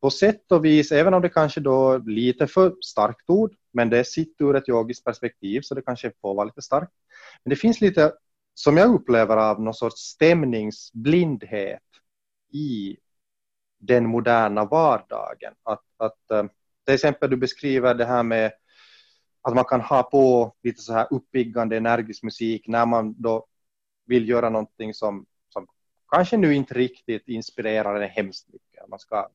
på 0.00 0.10
sätt 0.10 0.52
och 0.52 0.64
vis, 0.64 0.92
även 0.92 1.14
om 1.14 1.22
det 1.22 1.28
kanske 1.28 1.60
då 1.60 1.98
lite 1.98 2.46
för 2.46 2.76
starkt 2.84 3.30
ord, 3.30 3.54
men 3.72 3.90
det 3.90 4.04
sitter 4.04 4.44
ur 4.44 4.56
ett 4.56 4.68
yogiskt 4.68 5.04
perspektiv 5.04 5.60
så 5.60 5.74
det 5.74 5.82
kanske 5.82 6.12
får 6.20 6.34
vara 6.34 6.44
lite 6.44 6.62
starkt. 6.62 6.92
Men 7.44 7.50
det 7.50 7.56
finns 7.56 7.80
lite, 7.80 8.12
som 8.54 8.76
jag 8.76 8.94
upplever 8.94 9.36
av 9.36 9.60
någon 9.60 9.74
sorts 9.74 10.00
stämningsblindhet 10.00 11.82
i 12.52 12.96
den 13.78 14.06
moderna 14.06 14.64
vardagen. 14.64 15.54
Att, 15.62 15.84
att, 15.96 16.30
eh, 16.30 16.44
till 16.84 16.94
exempel 16.94 17.30
du 17.30 17.36
beskriver 17.36 17.94
det 17.94 18.04
här 18.04 18.22
med 18.22 18.52
att 19.42 19.54
man 19.54 19.64
kan 19.64 19.80
ha 19.80 20.02
på 20.02 20.54
lite 20.62 20.82
så 20.82 20.92
här 20.92 21.06
uppiggande 21.10 21.76
energisk 21.76 22.22
musik 22.22 22.68
när 22.68 22.86
man 22.86 23.14
då 23.22 23.46
vill 24.06 24.28
göra 24.28 24.50
någonting 24.50 24.94
som, 24.94 25.26
som 25.48 25.66
kanske 26.10 26.36
nu 26.36 26.54
inte 26.54 26.74
riktigt 26.74 27.28
inspirerar 27.28 28.00
en 28.00 28.10
hemskt 28.10 28.48
mycket. 28.52 28.88
Man 28.88 28.98
ska, 28.98 29.28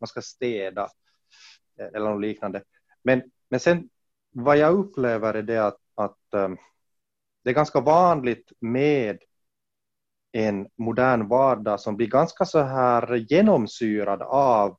man 0.00 0.08
ska 0.08 0.22
städa 0.22 0.88
eh, 1.78 1.86
eller 1.86 2.10
något 2.10 2.20
liknande. 2.20 2.62
Men, 3.02 3.22
men 3.48 3.60
sen 3.60 3.88
vad 4.30 4.56
jag 4.56 4.74
upplever 4.74 5.34
är 5.34 5.42
det 5.42 5.66
att, 5.66 5.78
att 5.94 6.34
ehm, 6.34 6.56
det 7.44 7.50
är 7.50 7.54
ganska 7.54 7.80
vanligt 7.80 8.52
med 8.60 9.18
en 10.32 10.68
modern 10.76 11.28
vardag 11.28 11.80
som 11.80 11.96
blir 11.96 12.06
ganska 12.06 12.44
så 12.44 12.60
här 12.60 13.14
genomsyrad 13.14 14.22
av 14.22 14.76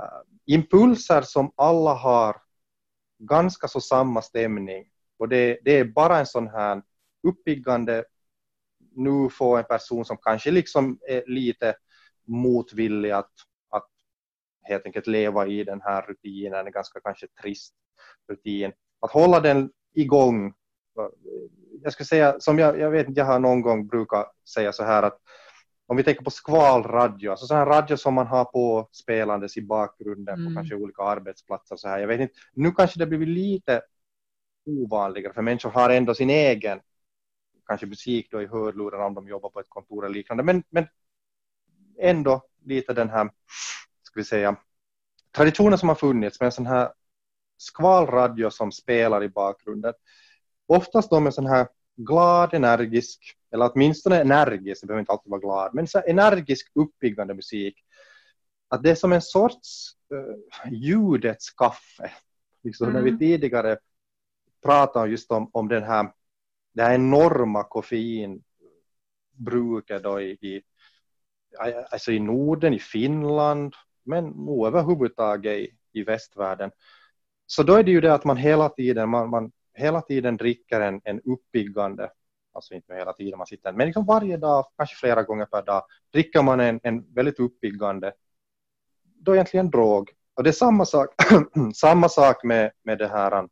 Äh, 0.00 0.54
impulser 0.54 1.22
som 1.22 1.52
alla 1.56 1.94
har 1.94 2.36
ganska 3.18 3.68
så 3.68 3.80
samma 3.80 4.22
stämning. 4.22 4.90
Och 5.18 5.28
det, 5.28 5.58
det 5.64 5.78
är 5.78 5.84
bara 5.84 6.18
en 6.18 6.26
sån 6.26 6.48
här 6.48 6.82
uppiggande, 7.22 8.04
nu 8.94 9.30
får 9.30 9.58
en 9.58 9.64
person 9.64 10.04
som 10.04 10.16
kanske 10.16 10.50
liksom 10.50 10.98
är 11.08 11.24
lite 11.26 11.76
motvillig 12.24 13.10
att, 13.10 13.32
att 13.70 13.86
helt 14.62 14.86
enkelt 14.86 15.06
leva 15.06 15.46
i 15.46 15.64
den 15.64 15.80
här 15.80 16.02
rutinen, 16.02 16.66
en 16.66 16.72
ganska 16.72 17.00
kanske 17.00 17.26
trist 17.42 17.74
rutin. 18.28 18.72
Att 19.00 19.10
hålla 19.10 19.40
den 19.40 19.70
igång. 19.94 20.54
Jag 21.82 21.92
ska 21.92 22.04
säga, 22.04 22.40
som 22.40 22.58
jag, 22.58 22.80
jag 22.80 22.90
vet 22.90 23.16
jag 23.16 23.24
har 23.24 23.38
någon 23.38 23.60
gång 23.60 23.86
brukat 23.86 24.32
säga 24.54 24.72
så 24.72 24.84
här 24.84 25.02
att 25.02 25.20
om 25.86 25.96
vi 25.96 26.02
tänker 26.02 26.24
på 26.24 26.30
skvalradio, 26.30 27.30
alltså 27.30 27.46
sån 27.46 27.56
här 27.56 27.66
radio 27.66 27.96
som 27.96 28.14
man 28.14 28.26
har 28.26 28.44
på 28.44 28.88
spelandes 28.92 29.56
i 29.56 29.62
bakgrunden 29.62 30.34
mm. 30.40 30.54
på 30.54 30.58
kanske 30.58 30.74
olika 30.74 31.02
arbetsplatser 31.02 31.76
så 31.76 31.88
här. 31.88 31.98
Jag 31.98 32.08
vet 32.08 32.20
inte, 32.20 32.34
nu 32.52 32.72
kanske 32.72 32.98
det 32.98 33.06
blivit 33.06 33.28
lite 33.28 33.82
ovanligare 34.66 35.32
för 35.32 35.42
människor 35.42 35.70
har 35.70 35.90
ändå 35.90 36.14
sin 36.14 36.30
egen 36.30 36.80
kanske 37.66 37.86
musik 37.86 38.28
då 38.30 38.42
i 38.42 38.46
hörlurar 38.46 39.06
om 39.06 39.14
de 39.14 39.28
jobbar 39.28 39.50
på 39.50 39.60
ett 39.60 39.68
kontor 39.68 40.04
eller 40.04 40.14
liknande 40.14 40.42
men, 40.42 40.62
men 40.70 40.86
ändå 42.00 42.42
lite 42.64 42.92
den 42.92 43.10
här 43.10 43.30
ska 44.02 44.20
vi 44.20 44.24
säga 44.24 44.56
traditionen 45.32 45.78
som 45.78 45.88
har 45.88 45.96
funnits 45.96 46.40
med 46.40 46.46
en 46.46 46.52
sån 46.52 46.66
här 46.66 46.92
skvalradio 47.56 48.50
som 48.50 48.72
spelar 48.72 49.24
i 49.24 49.28
bakgrunden 49.28 49.94
oftast 50.66 51.10
då 51.10 51.20
med 51.20 51.34
sån 51.34 51.46
här 51.46 51.68
glad, 51.96 52.54
energisk 52.54 53.36
eller 53.50 53.70
åtminstone 53.74 54.20
energisk, 54.20 54.80
det 54.80 54.86
behöver 54.86 55.00
inte 55.00 55.12
alltid 55.12 55.30
vara 55.30 55.40
glad, 55.40 55.74
men 55.74 55.86
så 55.86 56.02
energisk 56.06 56.70
uppiggande 56.74 57.34
musik. 57.34 57.74
Att 58.68 58.82
det 58.82 58.90
är 58.90 58.94
som 58.94 59.12
en 59.12 59.22
sorts 59.22 59.92
uh, 60.14 60.34
ljudets 60.72 61.50
kaffe. 61.50 62.10
Liksom 62.62 62.88
mm. 62.88 62.94
När 62.94 63.02
vi 63.02 63.08
mm. 63.08 63.18
tidigare 63.18 63.78
pratade 64.62 65.10
just 65.10 65.30
om, 65.30 65.50
om 65.52 65.68
den 65.68 65.82
här, 65.82 66.12
det 66.74 66.82
här 66.82 66.94
enorma 66.94 67.64
koffeinbruket 67.64 68.42
då 70.02 70.20
i, 70.20 70.30
i, 70.30 70.62
alltså 71.90 72.12
i 72.12 72.18
Norden, 72.18 72.74
i 72.74 72.78
Finland, 72.78 73.74
men 74.04 74.24
nog 74.24 74.66
överhuvudtaget 74.66 75.52
i, 75.52 75.76
i 75.92 76.02
västvärlden. 76.02 76.70
Så 77.46 77.62
då 77.62 77.74
är 77.74 77.82
det 77.82 77.90
ju 77.90 78.00
det 78.00 78.14
att 78.14 78.24
man 78.24 78.36
hela 78.36 78.68
tiden, 78.68 79.08
man, 79.08 79.30
man 79.30 79.52
hela 79.76 80.00
tiden 80.00 80.36
dricker 80.36 80.80
en, 80.80 81.00
en 81.04 81.20
uppiggande 81.20 82.10
alltså 82.56 82.74
inte 82.74 82.94
hela 82.94 83.12
tiden 83.12 83.38
man 83.38 83.46
sitter, 83.46 83.72
men 83.72 83.86
liksom 83.86 84.06
varje 84.06 84.36
dag, 84.36 84.66
kanske 84.76 84.96
flera 84.96 85.22
gånger 85.22 85.46
per 85.46 85.62
dag, 85.62 85.82
dricker 86.12 86.42
man 86.42 86.60
en, 86.60 86.80
en 86.82 87.14
väldigt 87.14 87.40
uppiggande, 87.40 88.12
då 89.02 89.34
egentligen 89.34 89.70
drog. 89.70 90.10
Och 90.34 90.42
det 90.42 90.50
är 90.50 90.52
samma 90.52 90.84
sak, 90.84 91.08
samma 91.74 92.08
sak 92.08 92.44
med, 92.44 92.72
med 92.82 92.98
det 92.98 93.08
här 93.08 93.38
um, 93.38 93.48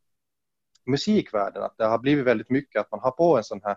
musikvärlden, 0.86 1.62
att 1.62 1.78
det 1.78 1.84
har 1.84 1.98
blivit 1.98 2.24
väldigt 2.24 2.50
mycket 2.50 2.80
att 2.80 2.90
man 2.90 3.00
har 3.00 3.10
på 3.10 3.36
en 3.36 3.44
sån 3.44 3.60
här 3.64 3.76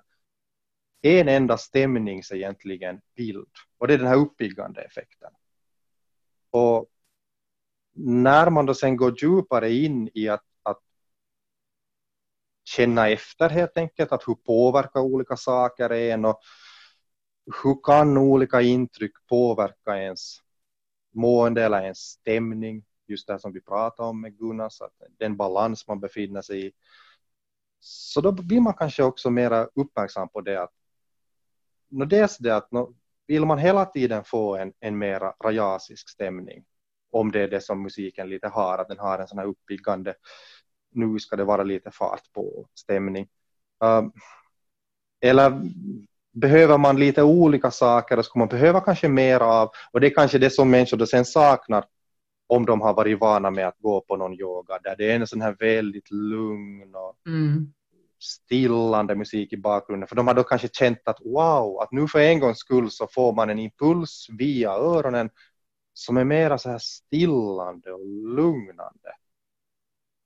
en 1.01 1.27
enda 1.27 1.57
stämnings 1.57 2.31
egentligen 2.31 3.01
bild 3.15 3.47
och 3.77 3.87
det 3.87 3.93
är 3.93 3.97
den 3.97 4.07
här 4.07 4.17
uppiggande 4.17 4.81
effekten. 4.81 5.31
Och 6.51 6.87
när 7.93 8.49
man 8.49 8.65
då 8.65 8.73
sen 8.73 8.97
går 8.97 9.23
djupare 9.23 9.71
in 9.71 10.09
i 10.13 10.29
att 10.29 10.43
känna 12.67 13.09
efter 13.09 13.49
helt 13.49 13.77
enkelt, 13.77 14.11
att 14.11 14.27
hur 14.27 14.35
påverkar 14.35 14.99
olika 14.99 15.37
saker 15.37 15.89
en 15.89 16.25
och 16.25 16.39
hur 17.63 17.83
kan 17.83 18.17
olika 18.17 18.61
intryck 18.61 19.11
påverka 19.29 19.97
ens 19.97 20.37
mående 21.15 21.63
eller 21.63 21.81
ens 21.81 21.97
stämning, 21.97 22.85
just 23.07 23.27
det 23.27 23.39
som 23.39 23.53
vi 23.53 23.61
pratade 23.61 24.09
om 24.09 24.21
med 24.21 24.37
Gunnar, 24.37 24.69
så 24.69 24.85
att 24.85 24.91
den 25.19 25.37
balans 25.37 25.87
man 25.87 25.99
befinner 25.99 26.41
sig 26.41 26.67
i. 26.67 26.71
Så 27.79 28.21
då 28.21 28.31
blir 28.31 28.59
man 28.59 28.73
kanske 28.73 29.03
också 29.03 29.29
mer 29.29 29.69
uppmärksam 29.75 30.29
på 30.29 30.41
det 30.41 30.63
att 30.63 30.73
dels 31.89 32.37
det 32.37 32.55
att 32.55 32.69
vill 33.27 33.45
man 33.45 33.57
hela 33.57 33.85
tiden 33.85 34.23
få 34.23 34.55
en, 34.55 34.73
en 34.79 34.97
mer 34.97 35.43
rajasisk 35.43 36.09
stämning, 36.09 36.65
om 37.11 37.31
det 37.31 37.41
är 37.41 37.47
det 37.47 37.61
som 37.61 37.83
musiken 37.83 38.29
lite 38.29 38.47
har, 38.47 38.77
att 38.77 38.87
den 38.87 38.99
har 38.99 39.19
en 39.19 39.27
sån 39.27 39.37
här 39.37 39.45
uppiggande 39.45 40.15
nu 40.91 41.19
ska 41.19 41.35
det 41.35 41.43
vara 41.43 41.63
lite 41.63 41.91
fart 41.91 42.33
på 42.33 42.65
stämning. 42.73 43.27
Uh, 43.83 44.09
eller 45.21 45.61
behöver 46.33 46.77
man 46.77 46.99
lite 46.99 47.23
olika 47.23 47.71
saker 47.71 48.19
och 48.19 48.25
ska 48.25 48.39
man 48.39 48.47
behöva 48.47 48.79
kanske 48.81 49.09
mer 49.09 49.39
av, 49.39 49.69
och 49.91 50.01
det 50.01 50.07
är 50.07 50.13
kanske 50.13 50.37
det 50.37 50.49
som 50.49 50.69
människor 50.69 50.97
då 50.97 51.05
sen 51.05 51.25
saknar 51.25 51.85
om 52.47 52.65
de 52.65 52.81
har 52.81 52.93
varit 52.93 53.19
vana 53.19 53.51
med 53.51 53.67
att 53.67 53.77
gå 53.79 54.01
på 54.01 54.15
någon 54.15 54.39
yoga 54.39 54.79
där 54.83 54.95
det 54.97 55.11
är 55.11 55.15
en 55.15 55.27
sån 55.27 55.41
här 55.41 55.55
väldigt 55.59 56.11
lugn 56.11 56.95
och 56.95 57.27
mm. 57.27 57.73
stillande 58.19 59.15
musik 59.15 59.53
i 59.53 59.57
bakgrunden 59.57 60.07
för 60.07 60.15
de 60.15 60.27
har 60.27 60.33
då 60.33 60.43
kanske 60.43 60.67
känt 60.67 60.99
att 61.05 61.19
wow, 61.25 61.79
att 61.81 61.91
nu 61.91 62.07
för 62.07 62.19
en 62.19 62.39
gångs 62.39 62.57
skull 62.57 62.91
så 62.91 63.07
får 63.07 63.33
man 63.33 63.49
en 63.49 63.59
impuls 63.59 64.27
via 64.37 64.71
öronen 64.71 65.29
som 65.93 66.17
är 66.17 66.23
mera 66.23 66.57
så 66.57 66.69
här 66.69 66.79
stillande 66.79 67.93
och 67.93 68.05
lugnande. 68.35 69.09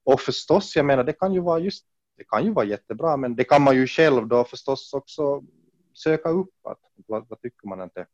Och 0.04 0.20
förstås, 0.20 0.76
jag 0.76 0.86
menar, 0.86 1.04
det 1.04 1.12
kan 1.12 1.34
ju 1.34 1.40
vara 1.40 1.58
just, 1.58 1.84
det 2.16 2.24
kan 2.24 2.44
ju 2.44 2.52
vara 2.52 2.66
jättebra, 2.66 3.16
men 3.16 3.36
det 3.36 3.44
kan 3.44 3.62
man 3.62 3.76
ju 3.76 3.86
själv 3.86 4.28
då 4.28 4.44
förstås 4.44 4.92
också 4.92 5.42
söka 5.94 6.28
upp. 6.28 6.54
Att, 6.64 6.78
vad, 7.06 7.28
vad 7.28 7.40
tycker 7.40 7.68
man 7.68 7.82
inte? 7.82 8.06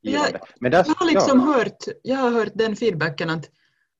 Jag, 0.00 0.26
men 0.60 0.70
där, 0.70 0.84
jag, 0.86 0.94
har 0.94 1.06
liksom 1.06 1.40
ja. 1.40 1.44
hört, 1.44 1.84
jag 2.02 2.16
har 2.16 2.30
hört 2.30 2.52
den 2.54 2.76
feedbacken 2.76 3.30
att, 3.30 3.50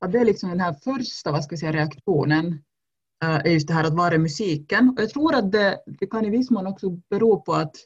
att 0.01 0.13
det 0.13 0.19
är 0.19 0.25
liksom 0.25 0.51
den 0.51 0.61
här 0.61 0.75
första 0.85 1.33
vad 1.33 1.45
ska 1.45 1.53
jag 1.53 1.61
säga, 1.61 1.73
reaktionen 1.73 2.47
uh, 3.25 3.35
är 3.35 3.51
just 3.51 3.69
det 3.69 3.75
här 3.75 3.85
att 3.85 3.95
vara 3.95 4.19
musiken. 4.19 4.89
Och 4.89 5.03
jag 5.03 5.11
tror 5.11 5.35
att 5.35 5.53
det, 5.53 5.83
det 5.87 6.07
kan 6.07 6.25
i 6.25 6.31
viss 6.31 6.51
mån 6.51 6.67
också 6.67 6.91
bero 6.91 7.43
på 7.43 7.55
att 7.55 7.77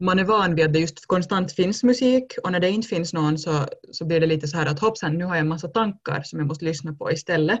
man 0.00 0.18
är 0.18 0.24
van 0.24 0.54
vid 0.54 0.66
att 0.66 0.72
det 0.72 0.78
just 0.78 1.06
konstant 1.06 1.52
finns 1.52 1.82
musik 1.82 2.34
och 2.44 2.52
när 2.52 2.60
det 2.60 2.70
inte 2.70 2.88
finns 2.88 3.12
någon 3.12 3.38
så, 3.38 3.66
så 3.92 4.06
blir 4.06 4.20
det 4.20 4.26
lite 4.26 4.48
så 4.48 4.56
här 4.56 4.66
att 4.66 4.80
hoppsan, 4.80 5.18
nu 5.18 5.24
har 5.24 5.34
jag 5.34 5.40
en 5.40 5.48
massa 5.48 5.68
tankar 5.68 6.22
som 6.22 6.38
jag 6.38 6.48
måste 6.48 6.64
lyssna 6.64 6.94
på 6.94 7.12
istället. 7.12 7.60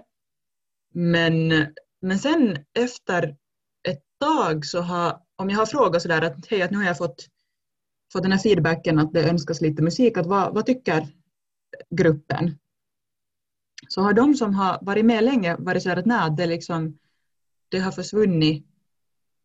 Men, 0.94 1.48
men 2.00 2.18
sen 2.18 2.58
efter 2.78 3.36
ett 3.88 4.02
tag 4.20 4.66
så 4.66 4.80
har, 4.80 5.20
om 5.36 5.50
jag 5.50 5.58
har 5.58 5.66
frågat 5.66 6.02
sådär 6.02 6.22
att 6.22 6.46
hej, 6.46 6.62
att 6.62 6.70
nu 6.70 6.76
har 6.76 6.84
jag 6.84 6.98
fått, 6.98 7.26
fått 8.12 8.22
den 8.22 8.32
här 8.32 8.38
feedbacken 8.38 8.98
att 8.98 9.12
det 9.12 9.28
önskas 9.30 9.60
lite 9.60 9.82
musik, 9.82 10.16
att 10.16 10.26
vad, 10.26 10.54
vad 10.54 10.66
tycker 10.66 11.08
gruppen? 11.90 12.58
Så 13.88 14.00
har 14.00 14.12
de 14.12 14.34
som 14.34 14.54
har 14.54 14.78
varit 14.82 15.04
med 15.04 15.24
länge 15.24 15.56
varit 15.58 15.82
så 15.82 15.90
att 15.90 16.06
nej, 16.06 16.30
det, 16.36 16.46
liksom, 16.46 16.98
det 17.68 17.78
har 17.78 17.92
försvunnit 17.92 18.66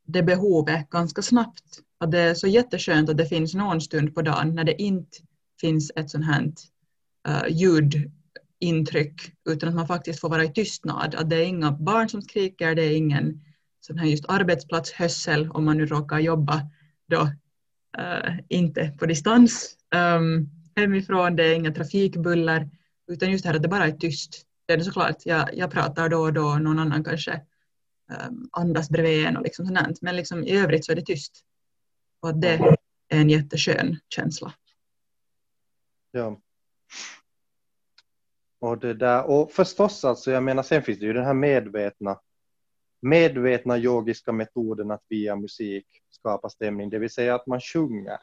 det 0.05 0.23
behovet 0.23 0.89
ganska 0.89 1.21
snabbt. 1.21 1.79
Att 1.97 2.11
det 2.11 2.19
är 2.19 2.33
så 2.33 2.47
jätteskönt 2.47 3.09
att 3.09 3.17
det 3.17 3.25
finns 3.25 3.53
någon 3.53 3.81
stund 3.81 4.15
på 4.15 4.21
dagen 4.21 4.55
när 4.55 4.63
det 4.63 4.81
inte 4.81 5.17
finns 5.61 5.91
ett 5.95 6.09
sånt 6.09 6.25
här 6.25 6.53
uh, 7.27 7.49
ljud 7.49 8.11
intryck 8.63 9.21
utan 9.49 9.69
att 9.69 9.75
man 9.75 9.87
faktiskt 9.87 10.19
får 10.19 10.29
vara 10.29 10.43
i 10.43 10.53
tystnad. 10.53 11.15
Att 11.15 11.29
det 11.29 11.35
är 11.35 11.45
inga 11.45 11.71
barn 11.71 12.09
som 12.09 12.21
skriker, 12.21 12.75
det 12.75 12.81
är 12.81 12.97
ingen 12.97 13.41
sån 13.79 13.97
här 13.97 14.07
just 14.07 14.25
arbetsplatshössel 14.27 15.49
om 15.49 15.65
man 15.65 15.77
nu 15.77 15.85
råkar 15.85 16.19
jobba 16.19 16.61
då 17.07 17.21
uh, 17.99 18.39
inte 18.49 18.95
på 18.99 19.05
distans 19.05 19.77
um, 19.95 20.49
hemifrån, 20.75 21.35
det 21.35 21.43
är 21.43 21.55
inga 21.55 21.71
trafikbuller 21.71 22.69
utan 23.07 23.31
just 23.31 23.43
det 23.43 23.49
här 23.49 23.55
att 23.55 23.61
det 23.61 23.67
bara 23.67 23.87
är 23.87 23.91
tyst. 23.91 24.45
Det 24.65 24.73
är 24.73 24.77
det 24.77 24.83
såklart, 24.83 25.25
jag, 25.25 25.49
jag 25.53 25.71
pratar 25.71 26.09
då 26.09 26.19
och 26.19 26.33
då, 26.33 26.55
någon 26.55 26.79
annan 26.79 27.03
kanske 27.03 27.41
um, 28.27 28.49
andas 28.51 28.89
bredvid 28.89 29.25
en 29.25 29.37
och 29.37 29.43
liksom 29.43 29.65
sånt 29.65 30.01
men 30.01 30.15
liksom 30.15 30.43
i 30.43 30.57
övrigt 30.57 30.85
så 30.85 30.91
är 30.91 30.95
det 30.95 31.05
tyst. 31.05 31.41
Och 32.19 32.37
det 32.37 32.53
är 33.09 33.19
en 33.19 33.29
jätteskön 33.29 33.99
känsla. 34.09 34.53
Ja, 36.11 36.39
och, 38.63 38.77
det 38.77 38.93
där, 38.93 39.29
och 39.29 39.51
förstås, 39.51 40.05
alltså, 40.05 40.31
jag 40.31 40.43
menar, 40.43 40.63
sen 40.63 40.83
finns 40.83 40.99
det 40.99 41.05
ju 41.05 41.13
den 41.13 41.25
här 41.25 41.33
medvetna, 41.33 42.19
medvetna 43.01 43.77
yogiska 43.77 44.31
metoden 44.31 44.91
att 44.91 45.03
via 45.09 45.35
musik 45.35 45.85
skapa 46.09 46.49
stämning, 46.49 46.89
det 46.89 46.99
vill 46.99 47.09
säga 47.09 47.35
att 47.35 47.47
man 47.47 47.61
sjunger. 47.61 48.19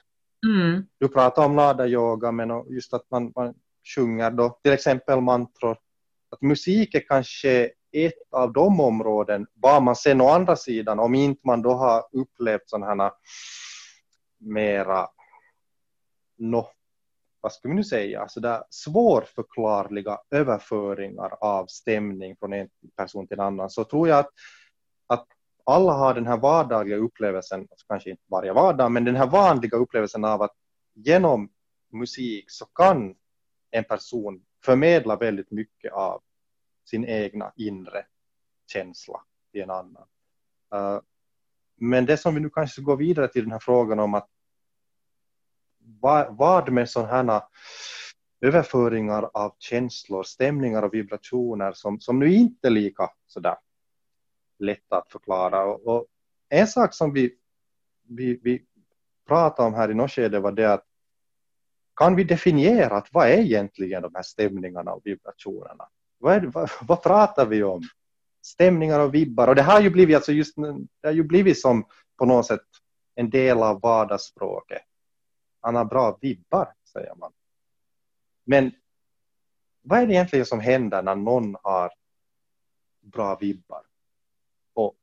Mm. 0.46 0.86
Du 0.98 1.08
pratar 1.08 1.44
om 1.44 1.56
nada 1.56 1.86
yoga, 1.86 2.32
men 2.32 2.64
just 2.68 2.94
att 2.94 3.10
man, 3.10 3.32
man 3.36 3.54
sjunger 3.94 4.30
då, 4.30 4.58
till 4.62 4.72
exempel 4.72 5.20
mantror. 5.20 5.76
Att 6.30 6.42
musik 6.42 6.94
är 6.94 7.06
kanske 7.08 7.70
ett 7.92 8.32
av 8.32 8.52
de 8.52 8.80
områden, 8.80 9.46
bara 9.54 9.80
man 9.80 9.96
sen 9.96 10.20
å 10.20 10.28
andra 10.28 10.56
sidan, 10.56 10.98
om 10.98 11.14
inte 11.14 11.40
man 11.44 11.62
då 11.62 11.72
har 11.72 12.04
upplevt 12.12 12.68
sådana 12.68 13.04
här 13.04 13.12
mera 14.38 15.08
no, 16.38 16.66
vad 17.40 17.52
ska 17.52 17.68
vi 17.68 17.74
nu 17.74 17.84
säga, 17.84 18.28
så 18.28 18.40
där 18.40 18.64
svårförklarliga 18.70 20.18
överföringar 20.30 21.30
av 21.40 21.66
stämning 21.66 22.36
från 22.36 22.52
en 22.52 22.68
person 22.96 23.26
till 23.26 23.38
en 23.38 23.46
annan 23.46 23.70
så 23.70 23.84
tror 23.84 24.08
jag 24.08 24.18
att, 24.18 24.30
att 25.06 25.26
alla 25.64 25.92
har 25.92 26.14
den 26.14 26.26
här 26.26 26.36
vardagliga 26.36 26.96
upplevelsen, 26.96 27.60
alltså 27.60 27.86
kanske 27.88 28.10
inte 28.10 28.22
varje 28.26 28.52
vardag, 28.52 28.92
men 28.92 29.04
den 29.04 29.16
här 29.16 29.26
vanliga 29.26 29.76
upplevelsen 29.76 30.24
av 30.24 30.42
att 30.42 30.54
genom 30.94 31.50
musik 31.92 32.44
så 32.50 32.66
kan 32.66 33.14
en 33.70 33.84
person 33.84 34.44
förmedla 34.64 35.16
väldigt 35.16 35.50
mycket 35.50 35.92
av 35.92 36.22
sin 36.84 37.04
egna 37.04 37.52
inre 37.56 38.06
känsla 38.72 39.20
till 39.52 39.62
en 39.62 39.70
annan. 39.70 40.06
Eh, 40.74 41.00
men 41.76 42.06
det 42.06 42.16
som 42.16 42.34
vi 42.34 42.40
nu 42.40 42.50
kanske 42.50 42.72
ska 42.72 42.82
gå 42.82 42.96
vidare 42.96 43.28
till 43.28 43.42
den 43.42 43.52
här 43.52 43.58
frågan 43.58 44.00
om 44.00 44.14
att 44.14 44.28
vad, 46.00 46.72
med 46.72 46.90
sådana 46.90 47.32
här 47.32 47.42
överföringar 48.40 49.30
av 49.34 49.54
känslor, 49.58 50.22
stämningar 50.22 50.82
och 50.82 50.94
vibrationer 50.94 51.72
som, 51.72 52.00
som 52.00 52.18
nu 52.18 52.32
inte 52.32 52.68
är 52.68 52.70
lika 52.70 53.10
sådär 53.26 53.56
lätta 54.58 54.96
att 54.96 55.08
förklara. 55.08 55.64
Och, 55.64 55.86
och 55.86 56.06
en 56.48 56.66
sak 56.66 56.94
som 56.94 57.12
vi, 57.12 57.34
vi, 58.08 58.40
vi 58.42 58.62
pratade 59.28 59.68
om 59.68 59.74
här 59.74 59.90
i 59.90 59.94
något 59.94 60.10
skede 60.10 60.40
var 60.40 60.52
det 60.52 60.72
att 60.72 60.84
kan 61.96 62.16
vi 62.16 62.24
definiera 62.24 62.96
att 62.96 63.08
vad 63.12 63.28
är 63.28 63.38
egentligen 63.38 64.02
de 64.02 64.14
här 64.14 64.22
stämningarna 64.22 64.92
och 64.92 65.02
vibrationerna? 65.04 65.88
Vad, 66.18 66.34
är, 66.34 66.40
vad, 66.40 66.70
vad 66.82 67.02
pratar 67.02 67.46
vi 67.46 67.62
om? 67.62 67.82
Stämningar 68.42 69.00
och 69.00 69.14
vibbar. 69.14 69.48
Och 69.48 69.54
det 69.54 69.62
har 69.62 69.80
ju 69.80 69.90
blivit, 69.90 70.16
alltså 70.16 70.32
just, 70.32 70.56
det 71.00 71.08
har 71.08 71.12
ju 71.14 71.22
blivit 71.22 71.60
som 71.60 71.84
på 72.18 72.24
något 72.24 72.46
sätt 72.46 72.60
en 73.14 73.30
del 73.30 73.62
av 73.62 73.80
vardagsspråket. 73.80 74.82
Han 75.60 75.74
har 75.74 75.84
bra 75.84 76.18
vibbar, 76.20 76.74
säger 76.84 77.14
man. 77.14 77.32
Men 78.44 78.72
vad 79.82 79.98
är 79.98 80.06
det 80.06 80.12
egentligen 80.12 80.46
som 80.46 80.60
händer 80.60 81.02
när 81.02 81.14
någon 81.14 81.56
har 81.62 81.92
bra 83.00 83.36
vibbar? 83.36 83.86
Och, 84.72 84.96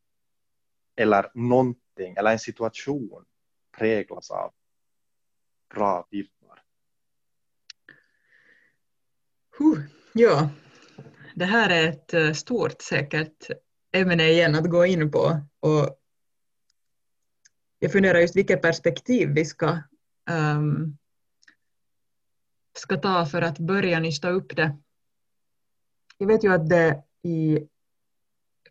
eller 0.96 1.32
någonting, 1.34 2.16
eller 2.18 2.32
en 2.32 2.40
situation 2.40 3.26
präglas 3.78 4.32
av 4.32 4.54
bra 5.76 6.08
vibbar? 6.10 6.64
Huh, 9.58 9.80
ja, 10.14 10.50
det 11.36 11.46
här 11.46 11.70
är 11.70 11.90
ett 11.90 12.14
eh, 12.14 12.34
stort 12.34 12.82
säkert 12.82 13.50
ämne 13.92 14.28
igen 14.28 14.56
att 14.56 14.70
gå 14.70 14.86
in 14.86 15.12
på. 15.12 15.42
Och 15.60 16.00
jag 17.80 17.92
funderar 17.92 18.20
just 18.20 18.36
vilket 18.36 18.62
perspektiv 18.62 19.30
vi 19.30 19.46
ska, 19.46 19.78
um, 20.30 20.98
ska 22.78 22.98
ta 22.98 23.26
för 23.26 23.42
att 23.42 23.60
börja 23.60 24.00
nysta 24.00 24.30
upp 24.30 24.56
det. 24.56 24.78
Jag 26.18 26.28
vet 26.28 26.44
ju 26.44 26.54
att 26.54 26.70
det 26.70 27.04
i 27.24 27.60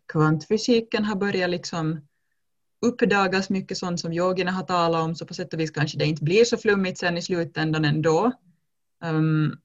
kvantfysiken 0.07 1.05
har 1.05 1.15
börjat 1.15 1.49
liksom 1.49 2.07
uppdagas 2.81 3.49
mycket 3.49 3.77
sånt 3.77 3.99
som 3.99 4.13
yogerna 4.13 4.51
har 4.51 4.63
talat 4.63 5.03
om, 5.03 5.15
så 5.15 5.25
på 5.25 5.33
sätt 5.33 5.53
och 5.53 5.59
vis 5.59 5.71
kanske 5.71 5.97
det 5.97 6.05
inte 6.05 6.23
blir 6.23 6.45
så 6.45 6.57
flummigt 6.57 6.97
sen 6.97 7.17
i 7.17 7.21
slutändan 7.21 7.85
ändå. 7.85 8.31
Um, 9.03 9.57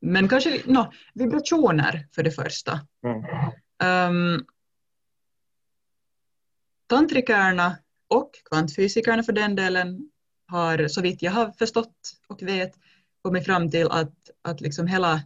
men 0.00 0.28
kanske 0.28 0.62
no, 0.66 0.92
vibrationer 1.14 2.08
för 2.14 2.22
det 2.22 2.30
första. 2.30 2.80
Mm. 3.04 4.34
Um, 4.34 4.46
tantrikerna 6.86 7.78
och 8.08 8.30
kvantfysikerna 8.50 9.22
för 9.22 9.32
den 9.32 9.56
delen 9.56 10.11
har 10.52 10.88
så 10.88 11.00
vitt 11.00 11.22
jag 11.22 11.32
har 11.32 11.50
förstått 11.50 12.16
och 12.26 12.42
vet 12.42 12.72
kommit 13.22 13.44
fram 13.44 13.70
till 13.70 13.88
att, 13.90 14.30
att 14.42 14.60
liksom 14.60 14.86
hela, 14.86 15.22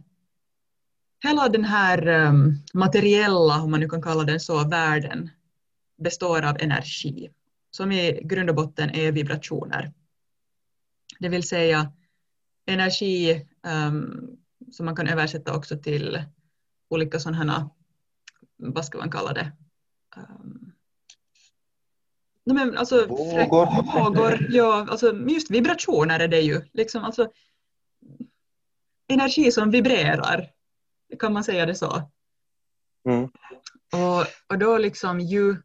hela 1.23 1.49
den 1.49 1.65
här 1.65 2.07
um, 2.07 2.63
materiella, 2.73 3.61
om 3.61 3.71
man 3.71 3.79
nu 3.79 3.89
kan 3.89 4.01
kalla 4.01 4.23
den 4.23 4.39
så, 4.39 4.67
världen 4.67 5.29
består 5.97 6.45
av 6.45 6.57
energi 6.59 7.29
som 7.71 7.91
i 7.91 8.21
grund 8.23 8.49
och 8.49 8.55
botten 8.55 8.89
är 8.89 9.11
vibrationer. 9.11 9.93
Det 11.19 11.29
vill 11.29 11.47
säga 11.47 11.91
energi 12.65 13.45
um, 13.67 14.37
som 14.71 14.85
man 14.85 14.95
kan 14.95 15.07
översätta 15.07 15.55
också 15.55 15.77
till 15.77 16.23
olika 16.89 17.19
sådana, 17.19 17.53
här, 17.53 17.69
vad 18.57 18.85
ska 18.85 18.97
man 18.97 19.11
kalla 19.11 19.33
det? 19.33 19.51
Um, 20.17 20.66
men 22.53 22.77
alltså, 22.77 23.05
vågor. 23.07 23.65
vågor. 23.93 24.47
Ja, 24.49 24.87
alltså 24.89 25.15
just 25.27 25.51
vibrationer 25.51 26.19
är 26.19 26.27
det 26.27 26.41
ju. 26.41 26.61
Liksom, 26.73 27.03
alltså, 27.03 27.31
energi 29.07 29.51
som 29.51 29.71
vibrerar, 29.71 30.49
kan 31.19 31.33
man 31.33 31.43
säga 31.43 31.65
det 31.65 31.75
så? 31.75 32.11
Mm. 33.09 33.23
Och, 33.93 34.25
och 34.47 34.59
då 34.59 34.77
liksom 34.77 35.19
ju, 35.19 35.55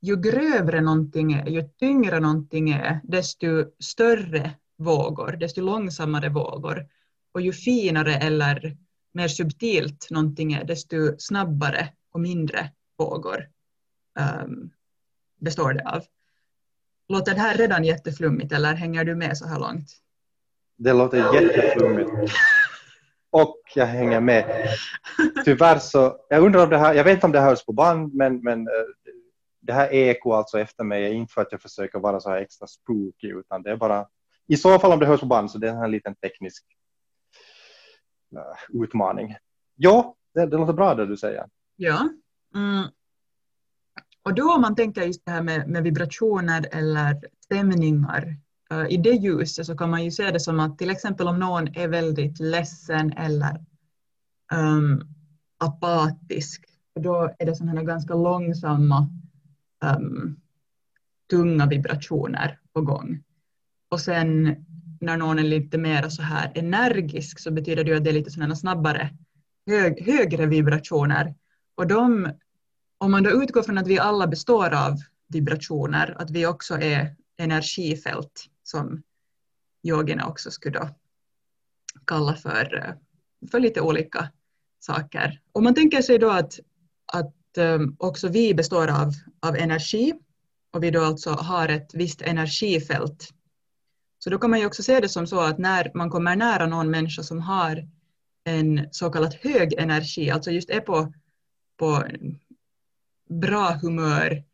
ju 0.00 0.16
grövre 0.16 0.80
någonting 0.80 1.32
är, 1.32 1.46
ju 1.46 1.62
tyngre 1.62 2.20
någonting 2.20 2.70
är, 2.70 3.00
desto 3.04 3.46
större 3.78 4.54
vågor, 4.76 5.32
desto 5.32 5.60
långsammare 5.60 6.28
vågor. 6.28 6.88
Och 7.32 7.40
ju 7.40 7.52
finare 7.52 8.14
eller 8.14 8.76
mer 9.12 9.28
subtilt 9.28 10.08
någonting 10.10 10.52
är, 10.52 10.64
desto 10.64 10.96
snabbare 11.18 11.88
och 12.12 12.20
mindre 12.20 12.70
vågor 12.98 13.48
um, 14.44 14.70
består 15.38 15.72
det 15.72 15.88
av. 15.88 16.02
Låter 17.08 17.34
det 17.34 17.40
här 17.40 17.56
redan 17.56 17.84
jätteflummigt 17.84 18.52
eller 18.52 18.74
hänger 18.74 19.04
du 19.04 19.14
med 19.14 19.38
så 19.38 19.46
här 19.46 19.58
långt? 19.58 19.88
Det 20.76 20.92
låter 20.92 21.34
jätteflummigt. 21.34 22.10
Och 23.30 23.62
jag 23.74 23.86
hänger 23.86 24.20
med. 24.20 24.68
Tyvärr 25.44 25.78
så, 25.78 26.16
jag 26.28 26.44
undrar 26.44 26.64
om 26.64 26.70
det 26.70 26.78
här, 26.78 26.94
jag 26.94 27.04
vet 27.04 27.14
inte 27.14 27.26
om 27.26 27.32
det 27.32 27.40
hörs 27.40 27.64
på 27.64 27.72
band, 27.72 28.14
men, 28.14 28.40
men 28.40 28.60
eh, 28.60 28.84
det 29.60 29.72
här 29.72 29.92
eko 29.92 30.32
alltså 30.32 30.58
efter 30.58 30.84
mig 30.84 31.04
är 31.04 31.12
inte 31.12 31.32
för 31.32 31.42
att 31.42 31.52
jag 31.52 31.62
försöker 31.62 31.98
vara 31.98 32.20
så 32.20 32.30
här 32.30 32.36
extra 32.36 32.66
spooky, 32.66 33.28
utan 33.28 33.62
det 33.62 33.70
är 33.70 33.76
bara, 33.76 34.06
i 34.46 34.56
så 34.56 34.78
fall 34.78 34.92
om 34.92 34.98
det 34.98 35.06
hörs 35.06 35.20
på 35.20 35.26
band 35.26 35.50
så 35.50 35.58
det 35.58 35.68
är 35.68 35.84
en 35.84 35.90
liten 35.90 36.14
teknisk 36.14 36.64
uh, 38.36 38.82
utmaning. 38.82 39.36
Ja, 39.76 40.14
det, 40.34 40.46
det 40.46 40.56
låter 40.56 40.72
bra 40.72 40.94
det 40.94 41.06
du 41.06 41.16
säger. 41.16 41.46
Ja. 41.76 42.08
Mm. 42.54 42.88
Och 44.28 44.34
då 44.34 44.54
om 44.54 44.60
man 44.60 44.74
tänker 44.74 45.02
just 45.02 45.24
det 45.24 45.30
här 45.30 45.42
med, 45.42 45.68
med 45.68 45.82
vibrationer 45.82 46.68
eller 46.72 47.20
stämningar, 47.44 48.36
uh, 48.72 48.92
i 48.92 48.96
det 48.96 49.10
ljuset 49.10 49.66
så 49.66 49.76
kan 49.76 49.90
man 49.90 50.04
ju 50.04 50.10
se 50.10 50.30
det 50.30 50.40
som 50.40 50.60
att 50.60 50.78
till 50.78 50.90
exempel 50.90 51.28
om 51.28 51.38
någon 51.38 51.68
är 51.76 51.88
väldigt 51.88 52.40
ledsen 52.40 53.12
eller 53.12 53.64
um, 54.54 55.02
apatisk, 55.58 56.64
då 57.00 57.34
är 57.38 57.46
det 57.46 57.54
sådana 57.54 57.82
ganska 57.82 58.14
långsamma 58.14 59.10
um, 59.96 60.40
tunga 61.30 61.66
vibrationer 61.66 62.58
på 62.72 62.80
gång. 62.80 63.22
Och 63.88 64.00
sen 64.00 64.56
när 65.00 65.16
någon 65.16 65.38
är 65.38 65.42
lite 65.42 65.78
mer 65.78 66.08
så 66.08 66.22
här 66.22 66.52
energisk 66.54 67.38
så 67.38 67.50
betyder 67.50 67.84
det 67.84 67.96
att 67.96 68.04
det 68.04 68.10
är 68.10 68.14
lite 68.14 68.30
sådana 68.30 68.56
snabbare, 68.56 69.10
hög, 69.66 70.02
högre 70.06 70.46
vibrationer. 70.46 71.34
Och 71.74 71.86
de, 71.86 72.32
om 72.98 73.10
man 73.10 73.22
då 73.22 73.42
utgår 73.42 73.62
från 73.62 73.78
att 73.78 73.86
vi 73.86 73.98
alla 73.98 74.26
består 74.26 74.74
av 74.74 74.96
vibrationer, 75.28 76.16
att 76.18 76.30
vi 76.30 76.46
också 76.46 76.74
är 76.74 77.16
energifält 77.36 78.44
som 78.62 79.02
yogierna 79.82 80.26
också 80.26 80.50
skulle 80.50 80.78
då 80.78 80.88
kalla 82.06 82.34
för, 82.34 82.76
eh, 82.76 82.94
för 83.50 83.60
lite 83.60 83.80
olika 83.80 84.28
saker. 84.80 85.40
Om 85.52 85.64
man 85.64 85.74
tänker 85.74 86.02
sig 86.02 86.18
då 86.18 86.30
att, 86.30 86.60
att 87.12 87.56
eh, 87.56 87.78
också 87.98 88.28
vi 88.28 88.54
består 88.54 88.88
av, 88.88 89.12
av 89.40 89.56
energi 89.56 90.12
och 90.72 90.82
vi 90.82 90.90
då 90.90 91.04
alltså 91.04 91.30
har 91.30 91.68
ett 91.68 91.94
visst 91.94 92.22
energifält 92.22 93.32
så 94.18 94.30
då 94.30 94.38
kan 94.38 94.50
man 94.50 94.60
ju 94.60 94.66
också 94.66 94.82
se 94.82 95.00
det 95.00 95.08
som 95.08 95.26
så 95.26 95.40
att 95.40 95.58
när 95.58 95.90
man 95.94 96.10
kommer 96.10 96.36
nära 96.36 96.66
någon 96.66 96.90
människa 96.90 97.22
som 97.22 97.40
har 97.40 97.88
en 98.44 98.88
så 98.90 99.10
kallad 99.10 99.34
hög 99.34 99.72
energi, 99.72 100.30
alltså 100.30 100.50
just 100.50 100.70
är 100.70 100.80
på, 100.80 101.12
på 101.76 102.04
bra 103.28 103.78
humör 103.82 104.44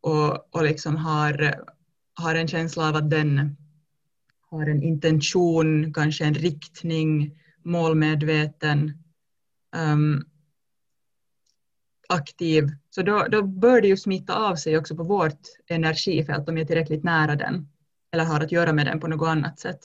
och, 0.00 0.54
och 0.54 0.64
liksom 0.64 0.96
har, 0.96 1.64
har 2.14 2.34
en 2.34 2.48
känsla 2.48 2.88
av 2.88 2.96
att 2.96 3.10
den 3.10 3.56
har 4.50 4.66
en 4.66 4.82
intention, 4.82 5.94
kanske 5.94 6.24
en 6.24 6.34
riktning, 6.34 7.38
målmedveten, 7.62 8.92
um, 9.76 10.24
aktiv, 12.08 12.70
så 12.90 13.02
då, 13.02 13.26
då 13.30 13.42
bör 13.42 13.80
det 13.80 13.88
ju 13.88 13.96
smitta 13.96 14.34
av 14.34 14.56
sig 14.56 14.78
också 14.78 14.96
på 14.96 15.02
vårt 15.02 15.40
energifält 15.66 16.48
om 16.48 16.56
jag 16.56 16.62
är 16.62 16.66
tillräckligt 16.66 17.04
nära 17.04 17.36
den 17.36 17.68
eller 18.12 18.24
har 18.24 18.40
att 18.40 18.52
göra 18.52 18.72
med 18.72 18.86
den 18.86 19.00
på 19.00 19.06
något 19.06 19.28
annat 19.28 19.58
sätt. 19.58 19.80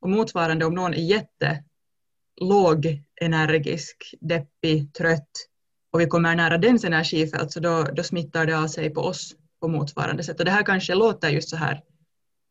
Och 0.00 0.10
motsvarande 0.10 0.64
om 0.64 0.74
någon 0.74 0.94
är 0.94 1.24
jättelåg, 2.40 3.04
energisk, 3.20 4.14
deppig, 4.20 4.94
trött 4.94 5.49
och 5.90 6.00
vi 6.00 6.06
kommer 6.06 6.36
nära 6.36 6.58
dens 6.58 6.84
energifält 6.84 7.52
så 7.52 7.60
då, 7.60 7.82
då 7.82 8.02
smittar 8.02 8.46
det 8.46 8.58
av 8.58 8.66
sig 8.66 8.90
på 8.90 9.00
oss 9.00 9.34
på 9.60 9.68
motsvarande 9.68 10.22
sätt. 10.22 10.38
Och 10.38 10.44
det 10.44 10.50
här 10.50 10.62
kanske 10.62 10.94
låter 10.94 11.28
just 11.28 11.48
så 11.48 11.56
här 11.56 11.82